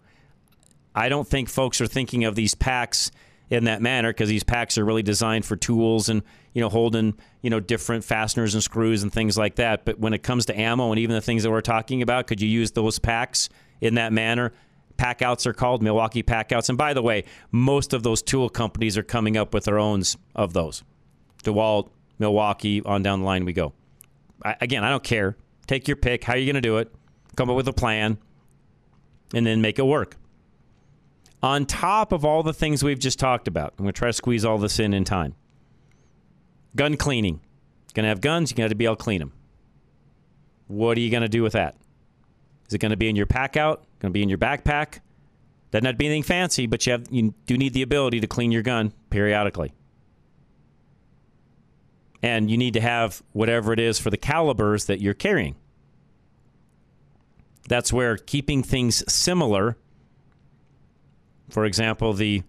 I 0.93 1.09
don't 1.09 1.27
think 1.27 1.49
folks 1.49 1.79
are 1.81 1.87
thinking 1.87 2.25
of 2.25 2.35
these 2.35 2.55
packs 2.55 3.11
in 3.49 3.63
that 3.65 3.81
manner 3.81 4.11
because 4.11 4.29
these 4.29 4.43
packs 4.43 4.77
are 4.77 4.85
really 4.85 5.01
designed 5.01 5.45
for 5.45 5.55
tools 5.55 6.09
and 6.09 6.21
you 6.53 6.61
know 6.61 6.69
holding 6.69 7.15
you 7.41 7.49
know 7.49 7.59
different 7.59 8.03
fasteners 8.03 8.53
and 8.53 8.63
screws 8.63 9.03
and 9.03 9.11
things 9.11 9.37
like 9.37 9.55
that. 9.55 9.85
But 9.85 9.99
when 9.99 10.13
it 10.13 10.23
comes 10.23 10.45
to 10.47 10.59
ammo 10.59 10.91
and 10.91 10.99
even 10.99 11.15
the 11.15 11.21
things 11.21 11.43
that 11.43 11.51
we're 11.51 11.61
talking 11.61 12.01
about, 12.01 12.27
could 12.27 12.41
you 12.41 12.49
use 12.49 12.71
those 12.71 12.99
packs 12.99 13.49
in 13.81 13.95
that 13.95 14.13
manner? 14.13 14.51
Packouts 14.97 15.47
are 15.47 15.53
called 15.53 15.81
Milwaukee 15.81 16.23
packouts. 16.23 16.67
And 16.67 16.77
by 16.77 16.93
the 16.93 17.01
way, 17.01 17.23
most 17.51 17.93
of 17.93 18.03
those 18.03 18.21
tool 18.21 18.49
companies 18.49 18.97
are 18.97 19.03
coming 19.03 19.37
up 19.37 19.53
with 19.53 19.63
their 19.63 19.79
owns 19.79 20.17
of 20.35 20.51
those. 20.51 20.83
DeWalt, 21.45 21.89
Milwaukee, 22.19 22.81
on 22.83 23.01
down 23.01 23.19
the 23.21 23.25
line 23.25 23.45
we 23.45 23.53
go. 23.53 23.73
I, 24.43 24.55
again, 24.61 24.83
I 24.83 24.89
don't 24.89 25.03
care. 25.03 25.35
Take 25.67 25.87
your 25.87 25.97
pick. 25.97 26.23
How 26.23 26.33
are 26.33 26.37
you 26.37 26.45
going 26.45 26.55
to 26.55 26.61
do 26.61 26.77
it? 26.77 26.93
Come 27.35 27.49
up 27.49 27.55
with 27.55 27.67
a 27.67 27.73
plan 27.73 28.17
and 29.33 29.45
then 29.45 29.61
make 29.61 29.79
it 29.79 29.85
work. 29.85 30.17
On 31.41 31.65
top 31.65 32.11
of 32.11 32.25
all 32.25 32.43
the 32.43 32.53
things 32.53 32.83
we've 32.83 32.99
just 32.99 33.17
talked 33.17 33.47
about, 33.47 33.73
I'm 33.77 33.85
going 33.85 33.93
to 33.93 33.97
try 33.97 34.09
to 34.09 34.13
squeeze 34.13 34.43
all 34.43 34.57
this 34.57 34.79
in 34.79 34.93
in 34.93 35.05
time. 35.05 35.35
Gun 36.75 36.97
cleaning. 36.97 37.39
Going 37.93 38.03
to 38.03 38.09
have 38.09 38.21
guns, 38.21 38.51
you're 38.51 38.57
going 38.57 38.63
to 38.63 38.69
have 38.69 38.71
to 38.71 38.75
be 38.75 38.85
able 38.85 38.97
to 38.97 39.03
clean 39.03 39.19
them. 39.19 39.31
What 40.67 40.97
are 40.97 41.01
you 41.01 41.09
going 41.09 41.23
to 41.23 41.29
do 41.29 41.41
with 41.41 41.53
that? 41.53 41.75
Is 42.67 42.73
it 42.73 42.77
going 42.79 42.91
to 42.91 42.97
be 42.97 43.09
in 43.09 43.15
your 43.15 43.25
pack 43.25 43.57
out? 43.57 43.83
Going 43.99 44.11
to 44.11 44.13
be 44.13 44.21
in 44.21 44.29
your 44.29 44.37
backpack? 44.37 44.99
Have 45.73 45.83
to 45.83 45.93
be 45.93 46.05
anything 46.05 46.23
fancy, 46.23 46.67
but 46.67 46.85
you 46.85 46.91
have 46.91 47.07
you 47.11 47.33
do 47.45 47.57
need 47.57 47.73
the 47.73 47.81
ability 47.81 48.19
to 48.19 48.27
clean 48.27 48.51
your 48.51 48.63
gun 48.63 48.91
periodically. 49.09 49.73
And 52.21 52.51
you 52.51 52.57
need 52.57 52.73
to 52.73 52.81
have 52.81 53.23
whatever 53.31 53.71
it 53.71 53.79
is 53.79 53.99
for 53.99 54.09
the 54.09 54.17
calibers 54.17 54.85
that 54.85 54.99
you're 54.99 55.13
carrying. 55.13 55.55
That's 57.67 57.93
where 57.93 58.17
keeping 58.17 58.63
things 58.63 59.03
similar, 59.11 59.77
for 61.49 61.65
example, 61.65 62.13
the 62.13 62.43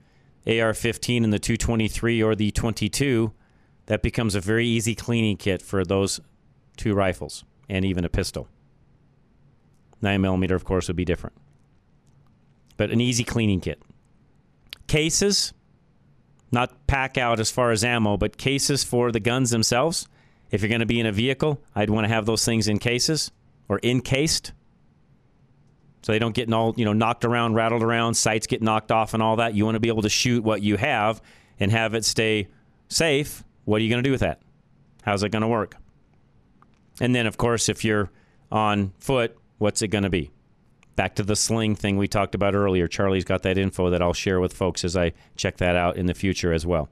AR 0.46 0.74
15 0.74 1.24
and 1.24 1.32
the 1.32 1.38
223 1.38 2.22
or 2.22 2.34
the 2.34 2.50
22, 2.50 3.32
that 3.86 4.02
becomes 4.02 4.34
a 4.34 4.40
very 4.40 4.66
easy 4.66 4.94
cleaning 4.94 5.36
kit 5.36 5.62
for 5.62 5.84
those 5.84 6.20
two 6.76 6.94
rifles 6.94 7.44
and 7.68 7.84
even 7.84 8.04
a 8.04 8.08
pistol. 8.08 8.48
9 10.02 10.20
millimeter, 10.20 10.54
of 10.54 10.64
course, 10.64 10.88
would 10.88 10.96
be 10.96 11.04
different. 11.04 11.36
But 12.76 12.90
an 12.90 13.00
easy 13.00 13.24
cleaning 13.24 13.60
kit. 13.60 13.82
Cases, 14.86 15.52
not 16.52 16.86
pack 16.86 17.16
out 17.16 17.40
as 17.40 17.50
far 17.50 17.70
as 17.70 17.84
ammo, 17.84 18.16
but 18.16 18.36
cases 18.36 18.84
for 18.84 19.12
the 19.12 19.20
guns 19.20 19.50
themselves. 19.50 20.08
If 20.50 20.62
you're 20.62 20.68
going 20.68 20.80
to 20.80 20.86
be 20.86 21.00
in 21.00 21.06
a 21.06 21.12
vehicle, 21.12 21.60
I'd 21.74 21.90
want 21.90 22.04
to 22.04 22.12
have 22.12 22.26
those 22.26 22.44
things 22.44 22.66
in 22.66 22.78
cases 22.78 23.30
or 23.68 23.78
encased. 23.82 24.52
So 26.02 26.12
they 26.12 26.18
don't 26.18 26.34
get 26.34 26.52
all, 26.52 26.74
you 26.76 26.84
know, 26.84 26.92
knocked 26.92 27.24
around, 27.24 27.54
rattled 27.54 27.82
around, 27.82 28.14
sights 28.14 28.46
get 28.46 28.62
knocked 28.62 28.90
off 28.90 29.14
and 29.14 29.22
all 29.22 29.36
that. 29.36 29.54
You 29.54 29.64
want 29.64 29.76
to 29.76 29.80
be 29.80 29.88
able 29.88 30.02
to 30.02 30.08
shoot 30.08 30.42
what 30.42 30.62
you 30.62 30.76
have 30.76 31.22
and 31.60 31.70
have 31.70 31.94
it 31.94 32.04
stay 32.04 32.48
safe. 32.88 33.44
What 33.64 33.80
are 33.80 33.84
you 33.84 33.90
going 33.90 34.02
to 34.02 34.08
do 34.08 34.12
with 34.12 34.22
that? 34.22 34.40
How's 35.02 35.22
it 35.22 35.28
going 35.28 35.42
to 35.42 35.48
work? 35.48 35.76
And 37.00 37.14
then, 37.14 37.26
of 37.26 37.36
course, 37.36 37.68
if 37.68 37.84
you're 37.84 38.10
on 38.50 38.92
foot, 38.98 39.36
what's 39.58 39.82
it 39.82 39.88
going 39.88 40.04
to 40.04 40.10
be? 40.10 40.30
Back 40.96 41.14
to 41.16 41.22
the 41.22 41.36
sling 41.36 41.76
thing 41.76 41.96
we 41.96 42.08
talked 42.08 42.34
about 42.34 42.54
earlier. 42.54 42.88
Charlie's 42.88 43.24
got 43.24 43.42
that 43.42 43.56
info 43.56 43.90
that 43.90 44.02
I'll 44.02 44.12
share 44.12 44.40
with 44.40 44.52
folks 44.52 44.84
as 44.84 44.96
I 44.96 45.12
check 45.36 45.56
that 45.58 45.76
out 45.76 45.96
in 45.96 46.06
the 46.06 46.14
future 46.14 46.52
as 46.52 46.66
well. 46.66 46.88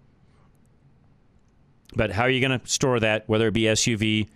But 1.94 2.12
how 2.12 2.22
are 2.22 2.30
you 2.30 2.40
going 2.46 2.59
to 2.59 2.66
store 2.66 3.01
that, 3.01 3.28
whether 3.28 3.49
it 3.49 3.55
be 3.55 3.62
SUV, 3.62 4.28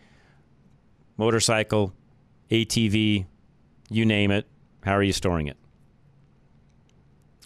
motorcycle, 1.16 1.92
ATV, 2.50 3.26
you 3.90 4.06
name 4.06 4.30
it? 4.30 4.46
How 4.84 4.92
are 4.92 5.02
you 5.02 5.12
storing 5.12 5.46
it? 5.46 5.56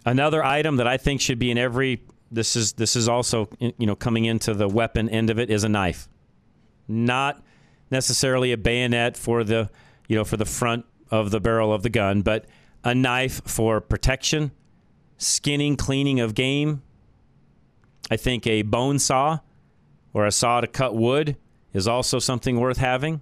Another 0.04 0.42
item 0.44 0.76
that 0.76 0.86
I 0.86 0.96
think 0.96 1.20
should 1.20 1.38
be 1.38 1.50
in 1.50 1.58
every 1.58 2.02
this 2.30 2.56
is 2.56 2.72
this 2.74 2.96
is 2.96 3.08
also 3.08 3.48
you 3.60 3.86
know 3.86 3.96
coming 3.96 4.24
into 4.24 4.54
the 4.54 4.68
weapon 4.68 5.08
end 5.08 5.30
of 5.30 5.38
it 5.38 5.50
is 5.50 5.64
a 5.64 5.68
knife. 5.68 6.08
Not 6.88 7.42
necessarily 7.90 8.52
a 8.52 8.56
bayonet 8.56 9.16
for 9.16 9.44
the 9.44 9.70
you 10.08 10.16
know 10.16 10.24
for 10.24 10.36
the 10.36 10.44
front 10.44 10.86
of 11.10 11.30
the 11.30 11.40
barrel 11.40 11.72
of 11.72 11.82
the 11.82 11.90
gun, 11.90 12.22
but 12.22 12.46
a 12.84 12.94
knife 12.94 13.40
for 13.44 13.80
protection, 13.80 14.52
skinning, 15.18 15.76
cleaning 15.76 16.20
of 16.20 16.34
game. 16.34 16.82
I 18.10 18.16
think 18.16 18.46
a 18.46 18.62
bone 18.62 18.98
saw 18.98 19.40
or 20.12 20.26
a 20.26 20.32
saw 20.32 20.60
to 20.60 20.66
cut 20.66 20.94
wood 20.94 21.36
is 21.72 21.88
also 21.88 22.18
something 22.18 22.58
worth 22.58 22.78
having 22.78 23.20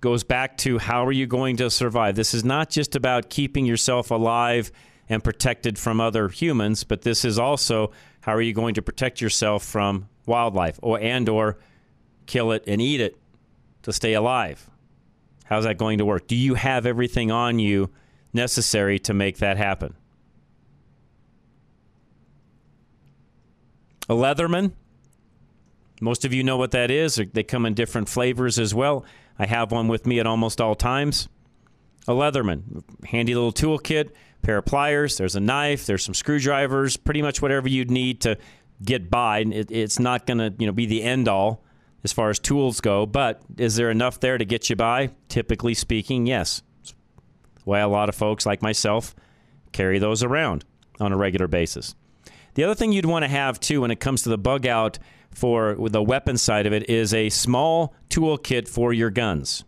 goes 0.00 0.22
back 0.22 0.56
to 0.58 0.78
how 0.78 1.04
are 1.06 1.12
you 1.12 1.26
going 1.26 1.56
to 1.56 1.70
survive? 1.70 2.14
This 2.14 2.34
is 2.34 2.44
not 2.44 2.70
just 2.70 2.94
about 2.96 3.30
keeping 3.30 3.66
yourself 3.66 4.10
alive 4.10 4.70
and 5.08 5.24
protected 5.24 5.78
from 5.78 6.00
other 6.00 6.28
humans, 6.28 6.84
but 6.84 7.02
this 7.02 7.24
is 7.24 7.38
also 7.38 7.90
how 8.20 8.34
are 8.34 8.42
you 8.42 8.52
going 8.52 8.74
to 8.74 8.82
protect 8.82 9.20
yourself 9.20 9.64
from 9.64 10.08
wildlife 10.26 10.78
or 10.82 11.00
and 11.00 11.28
or 11.28 11.58
kill 12.26 12.52
it 12.52 12.62
and 12.66 12.82
eat 12.82 13.00
it 13.00 13.16
to 13.82 13.92
stay 13.92 14.12
alive. 14.12 14.68
How's 15.48 15.64
that 15.64 15.78
going 15.78 15.98
to 15.98 16.04
work? 16.04 16.26
Do 16.26 16.36
you 16.36 16.54
have 16.54 16.84
everything 16.84 17.30
on 17.30 17.58
you 17.58 17.90
necessary 18.34 18.98
to 19.00 19.14
make 19.14 19.38
that 19.38 19.56
happen? 19.56 19.94
A 24.10 24.14
Leatherman, 24.14 24.72
most 26.00 26.24
of 26.24 26.34
you 26.34 26.42
know 26.44 26.58
what 26.58 26.70
that 26.72 26.90
is. 26.90 27.20
They 27.32 27.42
come 27.42 27.64
in 27.64 27.74
different 27.74 28.08
flavors 28.08 28.58
as 28.58 28.74
well. 28.74 29.04
I 29.38 29.46
have 29.46 29.72
one 29.72 29.88
with 29.88 30.06
me 30.06 30.20
at 30.20 30.26
almost 30.26 30.60
all 30.60 30.74
times. 30.74 31.28
A 32.06 32.12
Leatherman, 32.12 32.82
handy 33.04 33.34
little 33.34 33.52
toolkit, 33.52 34.10
pair 34.42 34.58
of 34.58 34.66
pliers, 34.66 35.16
there's 35.16 35.36
a 35.36 35.40
knife, 35.40 35.86
there's 35.86 36.04
some 36.04 36.14
screwdrivers, 36.14 36.96
pretty 36.96 37.22
much 37.22 37.42
whatever 37.42 37.68
you'd 37.68 37.90
need 37.90 38.20
to 38.22 38.36
get 38.82 39.10
by. 39.10 39.40
It, 39.40 39.70
it's 39.70 39.98
not 39.98 40.26
going 40.26 40.38
to 40.38 40.54
you 40.58 40.66
know 40.66 40.72
be 40.72 40.86
the 40.86 41.02
end 41.02 41.28
all 41.28 41.64
as 42.04 42.12
far 42.12 42.30
as 42.30 42.38
tools 42.38 42.80
go, 42.80 43.06
but 43.06 43.42
is 43.56 43.76
there 43.76 43.90
enough 43.90 44.20
there 44.20 44.38
to 44.38 44.44
get 44.44 44.70
you 44.70 44.76
by? 44.76 45.10
Typically 45.28 45.74
speaking, 45.74 46.26
yes. 46.26 46.62
Why 47.64 47.80
a 47.80 47.88
lot 47.88 48.08
of 48.08 48.14
folks 48.14 48.46
like 48.46 48.62
myself 48.62 49.14
carry 49.72 49.98
those 49.98 50.22
around 50.22 50.64
on 51.00 51.12
a 51.12 51.16
regular 51.16 51.48
basis. 51.48 51.94
The 52.54 52.64
other 52.64 52.74
thing 52.74 52.92
you'd 52.92 53.06
want 53.06 53.24
to 53.24 53.28
have 53.28 53.60
too 53.60 53.82
when 53.82 53.90
it 53.90 54.00
comes 54.00 54.22
to 54.22 54.28
the 54.28 54.38
bug 54.38 54.66
out 54.66 54.98
for 55.30 55.76
the 55.88 56.02
weapon 56.02 56.38
side 56.38 56.66
of 56.66 56.72
it 56.72 56.88
is 56.88 57.12
a 57.12 57.28
small 57.28 57.94
toolkit 58.08 58.68
for 58.68 58.92
your 58.92 59.10
guns. 59.10 59.64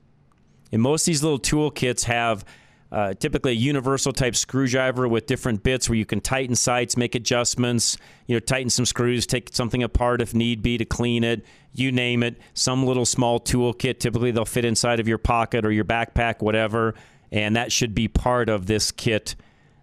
And 0.72 0.80
most 0.82 1.02
of 1.02 1.06
these 1.06 1.22
little 1.22 1.38
toolkits 1.38 2.04
have 2.04 2.44
uh, 2.92 3.14
typically 3.14 3.52
a 3.52 3.54
universal 3.54 4.12
type 4.12 4.34
screwdriver 4.34 5.06
with 5.06 5.26
different 5.26 5.62
bits 5.62 5.88
where 5.88 5.96
you 5.96 6.04
can 6.04 6.20
tighten 6.20 6.56
sights, 6.56 6.96
make 6.96 7.14
adjustments, 7.14 7.96
you 8.26 8.34
know, 8.34 8.40
tighten 8.40 8.68
some 8.70 8.84
screws, 8.84 9.26
take 9.26 9.50
something 9.52 9.82
apart 9.82 10.20
if 10.20 10.34
need 10.34 10.62
be 10.62 10.76
to 10.76 10.84
clean 10.84 11.22
it, 11.22 11.44
you 11.72 11.92
name 11.92 12.22
it. 12.22 12.36
Some 12.54 12.84
little 12.84 13.06
small 13.06 13.38
toolkit, 13.38 14.00
typically 14.00 14.32
they'll 14.32 14.44
fit 14.44 14.64
inside 14.64 14.98
of 14.98 15.06
your 15.06 15.18
pocket 15.18 15.64
or 15.64 15.70
your 15.70 15.84
backpack, 15.84 16.42
whatever, 16.42 16.94
and 17.30 17.54
that 17.54 17.70
should 17.70 17.94
be 17.94 18.08
part 18.08 18.48
of 18.48 18.66
this 18.66 18.90
kit 18.90 19.36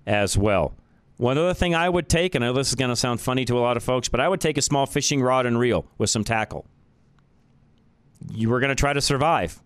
as 0.05 0.37
well. 0.37 0.75
One 1.15 1.37
other 1.37 1.53
thing 1.53 1.73
I 1.73 1.89
would 1.89 2.09
take, 2.09 2.35
and 2.35 2.43
I 2.43 2.49
know 2.49 2.53
this 2.53 2.69
is 2.69 2.75
going 2.75 2.89
to 2.89 2.95
sound 2.95 3.21
funny 3.21 3.45
to 3.45 3.57
a 3.57 3.61
lot 3.61 3.77
of 3.77 3.83
folks, 3.83 4.09
but 4.09 4.19
I 4.19 4.27
would 4.27 4.41
take 4.41 4.57
a 4.57 4.61
small 4.61 4.85
fishing 4.85 5.21
rod 5.21 5.45
and 5.45 5.57
reel 5.57 5.85
with 5.97 6.09
some 6.09 6.23
tackle. 6.23 6.65
You 8.31 8.49
were 8.49 8.59
going 8.59 8.69
to 8.69 8.75
try 8.75 8.93
to 8.93 9.01
survive. 9.01 9.61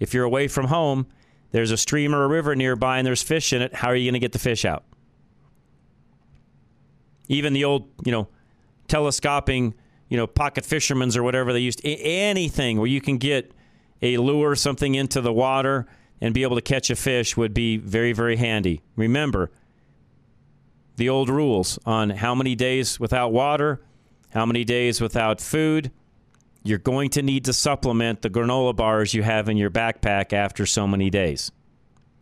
If 0.00 0.14
you're 0.14 0.24
away 0.24 0.48
from 0.48 0.66
home, 0.66 1.06
there's 1.50 1.70
a 1.70 1.76
stream 1.76 2.14
or 2.14 2.24
a 2.24 2.28
river 2.28 2.54
nearby 2.54 2.98
and 2.98 3.06
there's 3.06 3.22
fish 3.22 3.52
in 3.52 3.62
it. 3.62 3.74
How 3.74 3.88
are 3.88 3.96
you 3.96 4.04
going 4.06 4.14
to 4.14 4.20
get 4.20 4.32
the 4.32 4.38
fish 4.38 4.64
out? 4.64 4.84
Even 7.28 7.52
the 7.52 7.64
old, 7.64 7.88
you 8.04 8.12
know, 8.12 8.28
telescoping, 8.86 9.74
you 10.08 10.16
know, 10.16 10.26
pocket 10.26 10.64
fishermen's 10.64 11.16
or 11.16 11.22
whatever 11.22 11.52
they 11.52 11.60
used, 11.60 11.80
anything 11.84 12.78
where 12.78 12.86
you 12.86 13.00
can 13.00 13.18
get 13.18 13.52
a 14.00 14.16
lure, 14.16 14.54
something 14.54 14.94
into 14.94 15.20
the 15.20 15.32
water 15.32 15.86
and 16.20 16.34
be 16.34 16.42
able 16.42 16.56
to 16.56 16.62
catch 16.62 16.90
a 16.90 16.96
fish 16.96 17.36
would 17.36 17.54
be 17.54 17.76
very, 17.76 18.12
very 18.12 18.36
handy. 18.36 18.80
Remember, 18.96 19.50
the 20.96 21.08
old 21.08 21.28
rules 21.28 21.78
on 21.86 22.10
how 22.10 22.34
many 22.34 22.54
days 22.54 22.98
without 22.98 23.32
water, 23.32 23.80
how 24.30 24.44
many 24.44 24.64
days 24.64 25.00
without 25.00 25.40
food. 25.40 25.90
You're 26.68 26.78
going 26.78 27.10
to 27.10 27.22
need 27.22 27.44
to 27.46 27.52
supplement 27.52 28.22
the 28.22 28.30
granola 28.30 28.76
bars 28.76 29.14
you 29.14 29.22
have 29.22 29.48
in 29.48 29.56
your 29.56 29.70
backpack 29.70 30.32
after 30.32 30.66
so 30.66 30.86
many 30.86 31.10
days. 31.10 31.50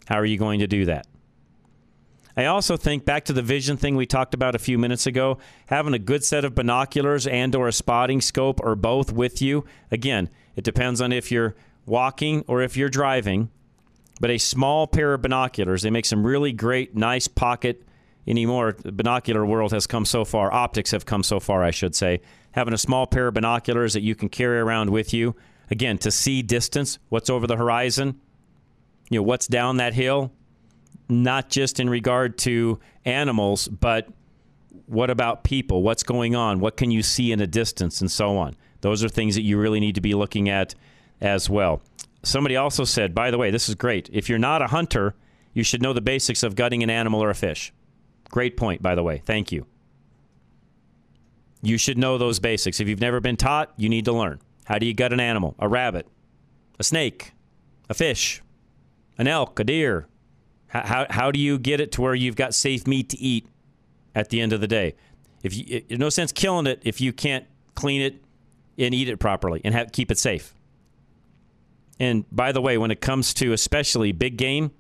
How 0.07 0.17
are 0.17 0.25
you 0.25 0.39
going 0.39 0.61
to 0.61 0.67
do 0.67 0.85
that? 0.85 1.07
I 2.37 2.45
also 2.45 2.77
think 2.77 3.07
back 3.07 3.25
to 3.25 3.33
the 3.33 3.43
vision 3.43 3.79
thing 3.79 3.97
we 3.97 4.05
talked 4.05 4.35
about 4.35 4.55
a 4.55 4.59
few 4.59 4.77
minutes 4.79 5.07
ago, 5.07 5.39
having 5.67 5.95
a 5.95 5.99
good 5.99 6.23
set 6.23 6.45
of 6.45 6.55
binoculars 6.55 7.27
and 7.27 7.55
or 7.55 7.67
a 7.67 7.73
spotting 7.73 8.21
scope 8.21 8.61
or 8.63 8.77
both 8.77 9.11
with 9.11 9.41
you. 9.41 9.65
Again, 9.91 10.29
it 10.55 10.63
depends 10.63 11.01
on 11.01 11.13
if 11.13 11.33
you're 11.33 11.57
walking 11.87 12.45
or 12.47 12.61
if 12.61 12.77
you're 12.77 12.91
driving, 12.91 13.51
but 14.21 14.31
a 14.31 14.37
small 14.37 14.87
pair 14.87 15.15
of 15.15 15.23
binoculars, 15.23 15.83
they 15.83 15.91
make 15.91 16.05
some 16.05 16.27
really 16.27 16.53
great 16.53 16.95
nice 16.95 17.27
pocket 17.27 17.83
anymore. 18.27 18.77
The 18.79 18.93
binocular 18.93 19.45
world 19.45 19.73
has 19.73 19.87
come 19.87 20.05
so 20.05 20.25
far, 20.25 20.53
optics 20.53 20.91
have 20.91 21.07
come 21.07 21.23
so 21.23 21.41
far, 21.41 21.63
I 21.63 21.71
should 21.71 21.95
say. 21.95 22.21
Having 22.53 22.75
a 22.75 22.79
small 22.79 23.07
pair 23.07 23.29
of 23.29 23.35
binoculars 23.35 23.93
that 23.95 24.03
you 24.03 24.15
can 24.15 24.29
carry 24.29 24.59
around 24.59 24.91
with 24.91 25.13
you, 25.13 25.37
again, 25.71 25.99
to 25.99 26.11
see 26.11 26.43
distance, 26.43 26.99
what's 27.09 27.31
over 27.31 27.47
the 27.47 27.57
horizon, 27.57 28.21
you 29.11 29.19
know, 29.19 29.23
what's 29.23 29.47
down 29.47 29.77
that 29.77 29.95
hill, 29.95 30.33
not 31.09 31.51
just 31.51 31.79
in 31.79 31.89
regard 31.89 32.39
to 32.39 32.81
animals, 33.05 33.69
but 33.69 34.09
what 34.87 35.11
about 35.11 35.45
people? 35.45 35.83
What's 35.83 36.03
going 36.03 36.35
on? 36.35 36.61
What 36.61 36.77
can 36.77 36.91
you 36.91 37.03
see 37.03 37.33
in 37.33 37.41
a 37.41 37.47
distance 37.47 38.01
and 38.01 38.11
so 38.11 38.37
on? 38.37 38.57
Those 38.81 39.03
are 39.05 39.09
things 39.09 39.35
that 39.35 39.43
you 39.43 39.59
really 39.59 39.81
need 39.81 39.95
to 39.97 40.01
be 40.01 40.15
looking 40.15 40.49
at 40.49 40.75
as 41.21 41.49
well. 41.51 41.83
Somebody 42.23 42.57
also 42.57 42.85
said, 42.85 43.15
by 43.15 43.31
the 43.31 43.39
way, 43.39 43.51
this 43.51 43.69
is 43.69 43.75
great. 43.75 44.09
If 44.13 44.29
you're 44.29 44.39
not 44.39 44.63
a 44.63 44.69
hunter, 44.69 45.15
you 45.55 45.63
should 45.63 45.83
know 45.83 45.93
the 45.93 46.01
basics 46.01 46.43
of 46.43 46.57
gutting 46.57 46.83
an 46.83 46.91
animal 46.91 47.23
or 47.23 47.31
a 47.31 47.35
fish. 47.35 47.73
Great 48.31 48.57
point, 48.57 48.83
by 48.83 48.95
the 48.95 49.03
way. 49.03 49.23
Thank 49.25 49.53
you. 49.53 49.67
You 51.63 51.79
should 51.79 51.99
know 51.99 52.19
those 52.19 52.39
basics. 52.39 52.81
If 52.81 52.89
you've 52.89 53.01
never 53.01 53.21
been 53.21 53.37
taught, 53.37 53.73
you 53.77 53.89
need 53.89 54.05
to 54.05 54.13
learn. 54.13 54.41
How 54.65 54.79
do 54.79 54.87
you 54.87 54.95
gut 54.95 55.13
an 55.13 55.21
animal? 55.21 55.55
A 55.59 55.69
rabbit, 55.69 56.07
a 56.79 56.85
snake, 56.85 57.33
a 57.89 57.95
fish, 57.95 58.43
an 59.19 59.27
elk, 59.27 59.59
a 59.59 59.65
deer, 59.65 60.07
how, 60.69 61.07
how 61.09 61.31
do 61.31 61.39
you 61.39 61.59
get 61.59 61.81
it 61.81 61.93
to 61.93 62.03
where 62.03 62.15
you've 62.15 62.37
got 62.37 62.55
safe 62.55 62.87
meat 62.87 63.09
to 63.11 63.19
eat 63.19 63.47
at 64.15 64.31
the 64.31 64.41
end 64.41 64.53
of 64.53 64.61
the 64.61 64.67
day? 64.67 64.95
If 65.43 65.57
you, 65.57 65.65
it, 65.89 65.99
no 65.99 66.09
sense 66.09 66.33
killing 66.33 66.67
it 66.67 66.83
if 66.85 67.01
you 67.01 67.13
can't 67.13 67.47
clean 67.75 68.03
it 68.03 68.23
and 68.79 68.95
eat 68.95 69.09
it 69.09 69.19
properly 69.19 69.61
and 69.65 69.75
have, 69.75 69.93
keep 69.93 70.11
it 70.11 70.19
safe. 70.19 70.55
And 71.99 72.25
by 72.31 72.53
the 72.53 72.61
way, 72.61 72.77
when 72.77 72.91
it 72.91 73.01
comes 73.01 73.33
to 73.35 73.53
especially 73.53 74.13
big 74.13 74.37
game, 74.37 74.73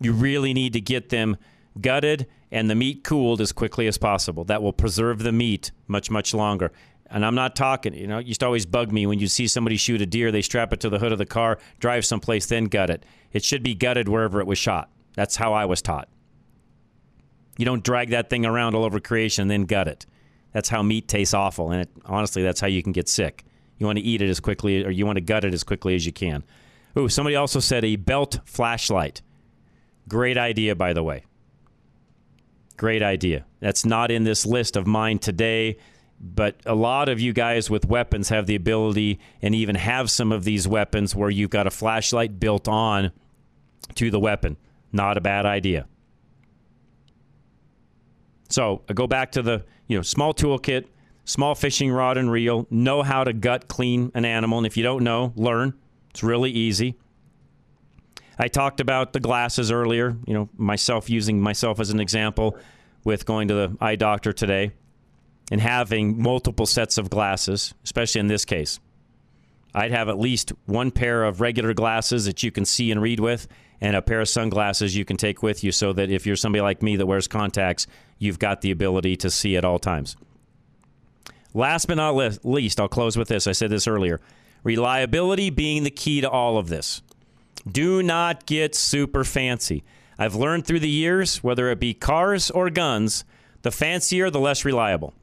you 0.00 0.12
really 0.12 0.52
need 0.52 0.72
to 0.74 0.80
get 0.80 1.08
them 1.08 1.36
gutted 1.80 2.26
and 2.50 2.70
the 2.70 2.74
meat 2.74 3.04
cooled 3.04 3.40
as 3.40 3.52
quickly 3.52 3.86
as 3.86 3.98
possible. 3.98 4.44
That 4.44 4.62
will 4.62 4.72
preserve 4.72 5.20
the 5.20 5.32
meat 5.32 5.72
much, 5.88 6.10
much 6.10 6.34
longer. 6.34 6.72
And 7.06 7.24
I'm 7.24 7.34
not 7.34 7.54
talking, 7.54 7.94
you 7.94 8.06
know, 8.06 8.18
it 8.18 8.26
used 8.26 8.40
to 8.40 8.46
always 8.46 8.66
bug 8.66 8.90
me 8.90 9.06
when 9.06 9.18
you 9.18 9.28
see 9.28 9.46
somebody 9.46 9.76
shoot 9.76 10.00
a 10.00 10.06
deer, 10.06 10.32
they 10.32 10.42
strap 10.42 10.72
it 10.72 10.80
to 10.80 10.88
the 10.88 10.98
hood 10.98 11.12
of 11.12 11.18
the 11.18 11.26
car, 11.26 11.58
drive 11.78 12.04
someplace, 12.04 12.46
then 12.46 12.64
gut 12.64 12.90
it. 12.90 13.04
It 13.32 13.44
should 13.44 13.62
be 13.62 13.74
gutted 13.74 14.08
wherever 14.08 14.40
it 14.40 14.46
was 14.46 14.58
shot. 14.58 14.90
That's 15.14 15.36
how 15.36 15.52
I 15.52 15.64
was 15.66 15.82
taught. 15.82 16.08
You 17.56 17.64
don't 17.64 17.84
drag 17.84 18.10
that 18.10 18.30
thing 18.30 18.46
around 18.46 18.74
all 18.74 18.84
over 18.84 18.98
creation 18.98 19.42
and 19.42 19.50
then 19.50 19.64
gut 19.64 19.86
it. 19.86 20.06
That's 20.52 20.68
how 20.68 20.82
meat 20.82 21.08
tastes 21.08 21.34
awful. 21.34 21.70
And 21.70 21.82
it, 21.82 21.90
honestly, 22.04 22.42
that's 22.42 22.60
how 22.60 22.66
you 22.66 22.82
can 22.82 22.92
get 22.92 23.08
sick. 23.08 23.44
You 23.78 23.86
want 23.86 23.98
to 23.98 24.04
eat 24.04 24.22
it 24.22 24.30
as 24.30 24.40
quickly, 24.40 24.84
or 24.84 24.90
you 24.90 25.04
want 25.04 25.16
to 25.16 25.20
gut 25.20 25.44
it 25.44 25.52
as 25.52 25.64
quickly 25.64 25.94
as 25.94 26.06
you 26.06 26.12
can. 26.12 26.44
Ooh, 26.96 27.08
somebody 27.08 27.36
also 27.36 27.60
said 27.60 27.84
a 27.84 27.96
belt 27.96 28.38
flashlight. 28.44 29.20
Great 30.08 30.38
idea, 30.38 30.74
by 30.74 30.92
the 30.92 31.02
way. 31.02 31.24
Great 32.76 33.02
idea. 33.02 33.44
That's 33.60 33.84
not 33.84 34.10
in 34.10 34.24
this 34.24 34.44
list 34.44 34.76
of 34.76 34.86
mine 34.86 35.18
today, 35.18 35.76
but 36.20 36.56
a 36.66 36.74
lot 36.74 37.08
of 37.08 37.20
you 37.20 37.32
guys 37.32 37.70
with 37.70 37.86
weapons 37.86 38.30
have 38.30 38.46
the 38.46 38.54
ability 38.54 39.20
and 39.42 39.54
even 39.54 39.76
have 39.76 40.10
some 40.10 40.32
of 40.32 40.44
these 40.44 40.66
weapons 40.66 41.14
where 41.14 41.30
you've 41.30 41.50
got 41.50 41.66
a 41.66 41.70
flashlight 41.70 42.40
built 42.40 42.66
on 42.66 43.12
to 43.94 44.10
the 44.10 44.18
weapon. 44.18 44.56
Not 44.92 45.16
a 45.16 45.20
bad 45.20 45.46
idea. 45.46 45.86
So 48.48 48.82
I 48.88 48.92
go 48.92 49.06
back 49.06 49.32
to 49.32 49.42
the 49.42 49.64
you 49.86 49.96
know 49.96 50.02
small 50.02 50.34
toolkit, 50.34 50.86
small 51.24 51.54
fishing 51.54 51.90
rod 51.90 52.16
and 52.16 52.30
reel. 52.30 52.66
Know 52.70 53.02
how 53.02 53.24
to 53.24 53.32
gut 53.32 53.68
clean 53.68 54.10
an 54.14 54.24
animal, 54.24 54.58
and 54.58 54.66
if 54.66 54.76
you 54.76 54.82
don't 54.82 55.04
know, 55.04 55.32
learn. 55.36 55.74
It's 56.10 56.22
really 56.22 56.50
easy. 56.50 56.96
I 58.38 58.48
talked 58.48 58.80
about 58.80 59.12
the 59.12 59.20
glasses 59.20 59.70
earlier. 59.70 60.16
You 60.26 60.34
know, 60.34 60.48
myself 60.56 61.08
using 61.08 61.40
myself 61.40 61.80
as 61.80 61.90
an 61.90 62.00
example 62.00 62.58
with 63.04 63.26
going 63.26 63.48
to 63.48 63.54
the 63.54 63.76
eye 63.80 63.96
doctor 63.96 64.32
today 64.32 64.72
and 65.50 65.60
having 65.60 66.20
multiple 66.20 66.66
sets 66.66 66.98
of 66.98 67.10
glasses, 67.10 67.74
especially 67.84 68.20
in 68.20 68.28
this 68.28 68.44
case. 68.44 68.80
I'd 69.74 69.90
have 69.90 70.08
at 70.08 70.18
least 70.18 70.52
one 70.66 70.90
pair 70.90 71.24
of 71.24 71.40
regular 71.40 71.74
glasses 71.74 72.26
that 72.26 72.42
you 72.42 72.50
can 72.50 72.64
see 72.64 72.90
and 72.90 73.02
read 73.02 73.20
with, 73.20 73.48
and 73.80 73.96
a 73.96 74.02
pair 74.02 74.20
of 74.20 74.28
sunglasses 74.28 74.96
you 74.96 75.04
can 75.04 75.16
take 75.16 75.42
with 75.42 75.64
you 75.64 75.72
so 75.72 75.92
that 75.92 76.10
if 76.10 76.26
you're 76.26 76.36
somebody 76.36 76.62
like 76.62 76.82
me 76.82 76.96
that 76.96 77.06
wears 77.06 77.26
contacts, 77.26 77.86
you've 78.18 78.38
got 78.38 78.60
the 78.60 78.70
ability 78.70 79.16
to 79.16 79.30
see 79.30 79.56
at 79.56 79.64
all 79.64 79.78
times. 79.78 80.16
Last 81.52 81.86
but 81.86 81.96
not 81.96 82.44
least, 82.44 82.80
I'll 82.80 82.88
close 82.88 83.16
with 83.16 83.28
this. 83.28 83.46
I 83.46 83.52
said 83.52 83.70
this 83.70 83.86
earlier 83.86 84.20
reliability 84.62 85.50
being 85.50 85.82
the 85.82 85.90
key 85.90 86.22
to 86.22 86.30
all 86.30 86.56
of 86.56 86.68
this. 86.68 87.02
Do 87.70 88.02
not 88.02 88.46
get 88.46 88.74
super 88.74 89.24
fancy. 89.24 89.84
I've 90.18 90.34
learned 90.34 90.66
through 90.66 90.80
the 90.80 90.88
years, 90.88 91.42
whether 91.42 91.70
it 91.70 91.80
be 91.80 91.94
cars 91.94 92.50
or 92.50 92.70
guns, 92.70 93.24
the 93.62 93.70
fancier, 93.70 94.30
the 94.30 94.40
less 94.40 94.64
reliable. 94.64 95.14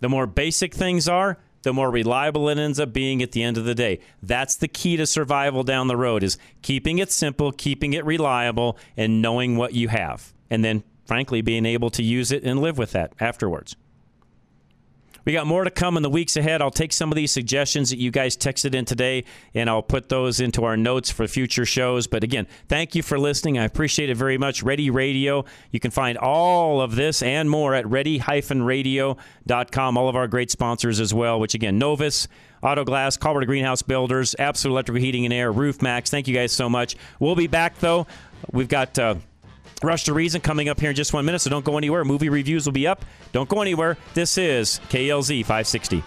The 0.00 0.08
more 0.08 0.26
basic 0.26 0.74
things 0.74 1.08
are, 1.08 1.38
the 1.62 1.72
more 1.72 1.90
reliable 1.90 2.48
it 2.48 2.58
ends 2.58 2.80
up 2.80 2.92
being 2.92 3.22
at 3.22 3.32
the 3.32 3.42
end 3.42 3.56
of 3.56 3.64
the 3.64 3.74
day. 3.74 4.00
That's 4.22 4.56
the 4.56 4.68
key 4.68 4.96
to 4.96 5.06
survival 5.06 5.62
down 5.62 5.86
the 5.86 5.96
road 5.96 6.22
is 6.22 6.38
keeping 6.60 6.98
it 6.98 7.10
simple, 7.10 7.52
keeping 7.52 7.92
it 7.92 8.04
reliable 8.04 8.76
and 8.96 9.22
knowing 9.22 9.56
what 9.56 9.72
you 9.72 9.88
have. 9.88 10.32
And 10.50 10.64
then 10.64 10.82
frankly 11.06 11.40
being 11.40 11.64
able 11.64 11.90
to 11.90 12.02
use 12.02 12.32
it 12.32 12.42
and 12.44 12.60
live 12.60 12.78
with 12.78 12.92
that 12.92 13.12
afterwards. 13.20 13.76
We 15.24 15.32
got 15.32 15.46
more 15.46 15.64
to 15.64 15.70
come 15.70 15.96
in 15.96 16.02
the 16.02 16.10
weeks 16.10 16.36
ahead. 16.36 16.62
I'll 16.62 16.70
take 16.70 16.92
some 16.92 17.12
of 17.12 17.16
these 17.16 17.30
suggestions 17.30 17.90
that 17.90 17.98
you 17.98 18.10
guys 18.10 18.36
texted 18.36 18.74
in 18.74 18.84
today 18.84 19.24
and 19.54 19.70
I'll 19.70 19.82
put 19.82 20.08
those 20.08 20.40
into 20.40 20.64
our 20.64 20.76
notes 20.76 21.10
for 21.10 21.26
future 21.28 21.64
shows. 21.64 22.06
But 22.06 22.24
again, 22.24 22.46
thank 22.68 22.94
you 22.94 23.02
for 23.02 23.18
listening. 23.18 23.58
I 23.58 23.64
appreciate 23.64 24.10
it 24.10 24.16
very 24.16 24.38
much. 24.38 24.62
Ready 24.62 24.90
Radio. 24.90 25.44
You 25.70 25.80
can 25.80 25.90
find 25.90 26.18
all 26.18 26.80
of 26.80 26.96
this 26.96 27.22
and 27.22 27.48
more 27.48 27.74
at 27.74 27.86
ready-radio.com. 27.86 29.96
All 29.96 30.08
of 30.08 30.16
our 30.16 30.28
great 30.28 30.50
sponsors 30.50 31.00
as 31.00 31.14
well, 31.14 31.38
which 31.38 31.54
again, 31.54 31.78
Novus, 31.78 32.28
Auto 32.62 32.84
Glass, 32.84 33.16
Colorado 33.16 33.46
Greenhouse 33.46 33.82
Builders, 33.82 34.34
Absolute 34.38 34.74
Electrical 34.74 35.02
Heating 35.02 35.24
and 35.24 35.34
Air, 35.34 35.52
Roof 35.52 35.82
Max. 35.82 36.10
Thank 36.10 36.28
you 36.28 36.34
guys 36.34 36.52
so 36.52 36.68
much. 36.68 36.96
We'll 37.18 37.36
be 37.36 37.46
back 37.46 37.78
though. 37.78 38.06
We've 38.52 38.68
got 38.68 38.98
uh, 38.98 39.16
Rush 39.82 40.04
to 40.04 40.14
Reason 40.14 40.40
coming 40.40 40.68
up 40.68 40.78
here 40.80 40.90
in 40.90 40.96
just 40.96 41.12
one 41.12 41.24
minute, 41.24 41.40
so 41.40 41.50
don't 41.50 41.64
go 41.64 41.76
anywhere. 41.76 42.04
Movie 42.04 42.28
reviews 42.28 42.66
will 42.66 42.72
be 42.72 42.86
up. 42.86 43.04
Don't 43.32 43.48
go 43.48 43.60
anywhere. 43.60 43.96
This 44.14 44.38
is 44.38 44.80
KLZ 44.88 45.40
560. 45.40 46.04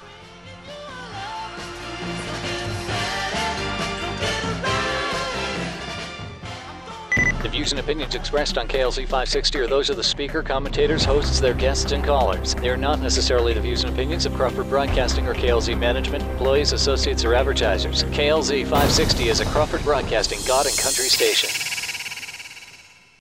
The 7.42 7.52
views 7.52 7.72
and 7.72 7.80
opinions 7.80 8.16
expressed 8.16 8.58
on 8.58 8.68
KLZ 8.68 9.04
560 9.04 9.60
are 9.60 9.68
those 9.68 9.92
of 9.92 9.98
the 9.98 10.04
speaker, 10.04 10.42
commentators, 10.42 11.06
hosts, 11.06 11.40
their 11.40 11.54
guests, 11.54 11.92
and 11.92 12.04
callers. 12.04 12.56
They 12.56 12.70
are 12.70 12.78
not 12.78 13.02
necessarily 13.02 13.54
the 13.54 13.62
views 13.62 13.84
and 13.84 13.94
opinions 13.94 14.26
of 14.26 14.34
Crawford 14.34 14.68
Broadcasting 14.68 15.28
or 15.28 15.36
KLZ 15.36 15.78
management, 15.78 16.24
employees, 16.24 16.72
associates, 16.72 17.24
or 17.24 17.36
advertisers. 17.36 18.04
KLZ 18.06 18.64
560 18.64 19.30
is 19.30 19.42
a 19.42 19.46
Crawford 19.46 19.84
Broadcasting 19.84 20.40
God 20.48 20.66
and 20.66 20.76
Country 20.80 21.08
station. 21.08 21.75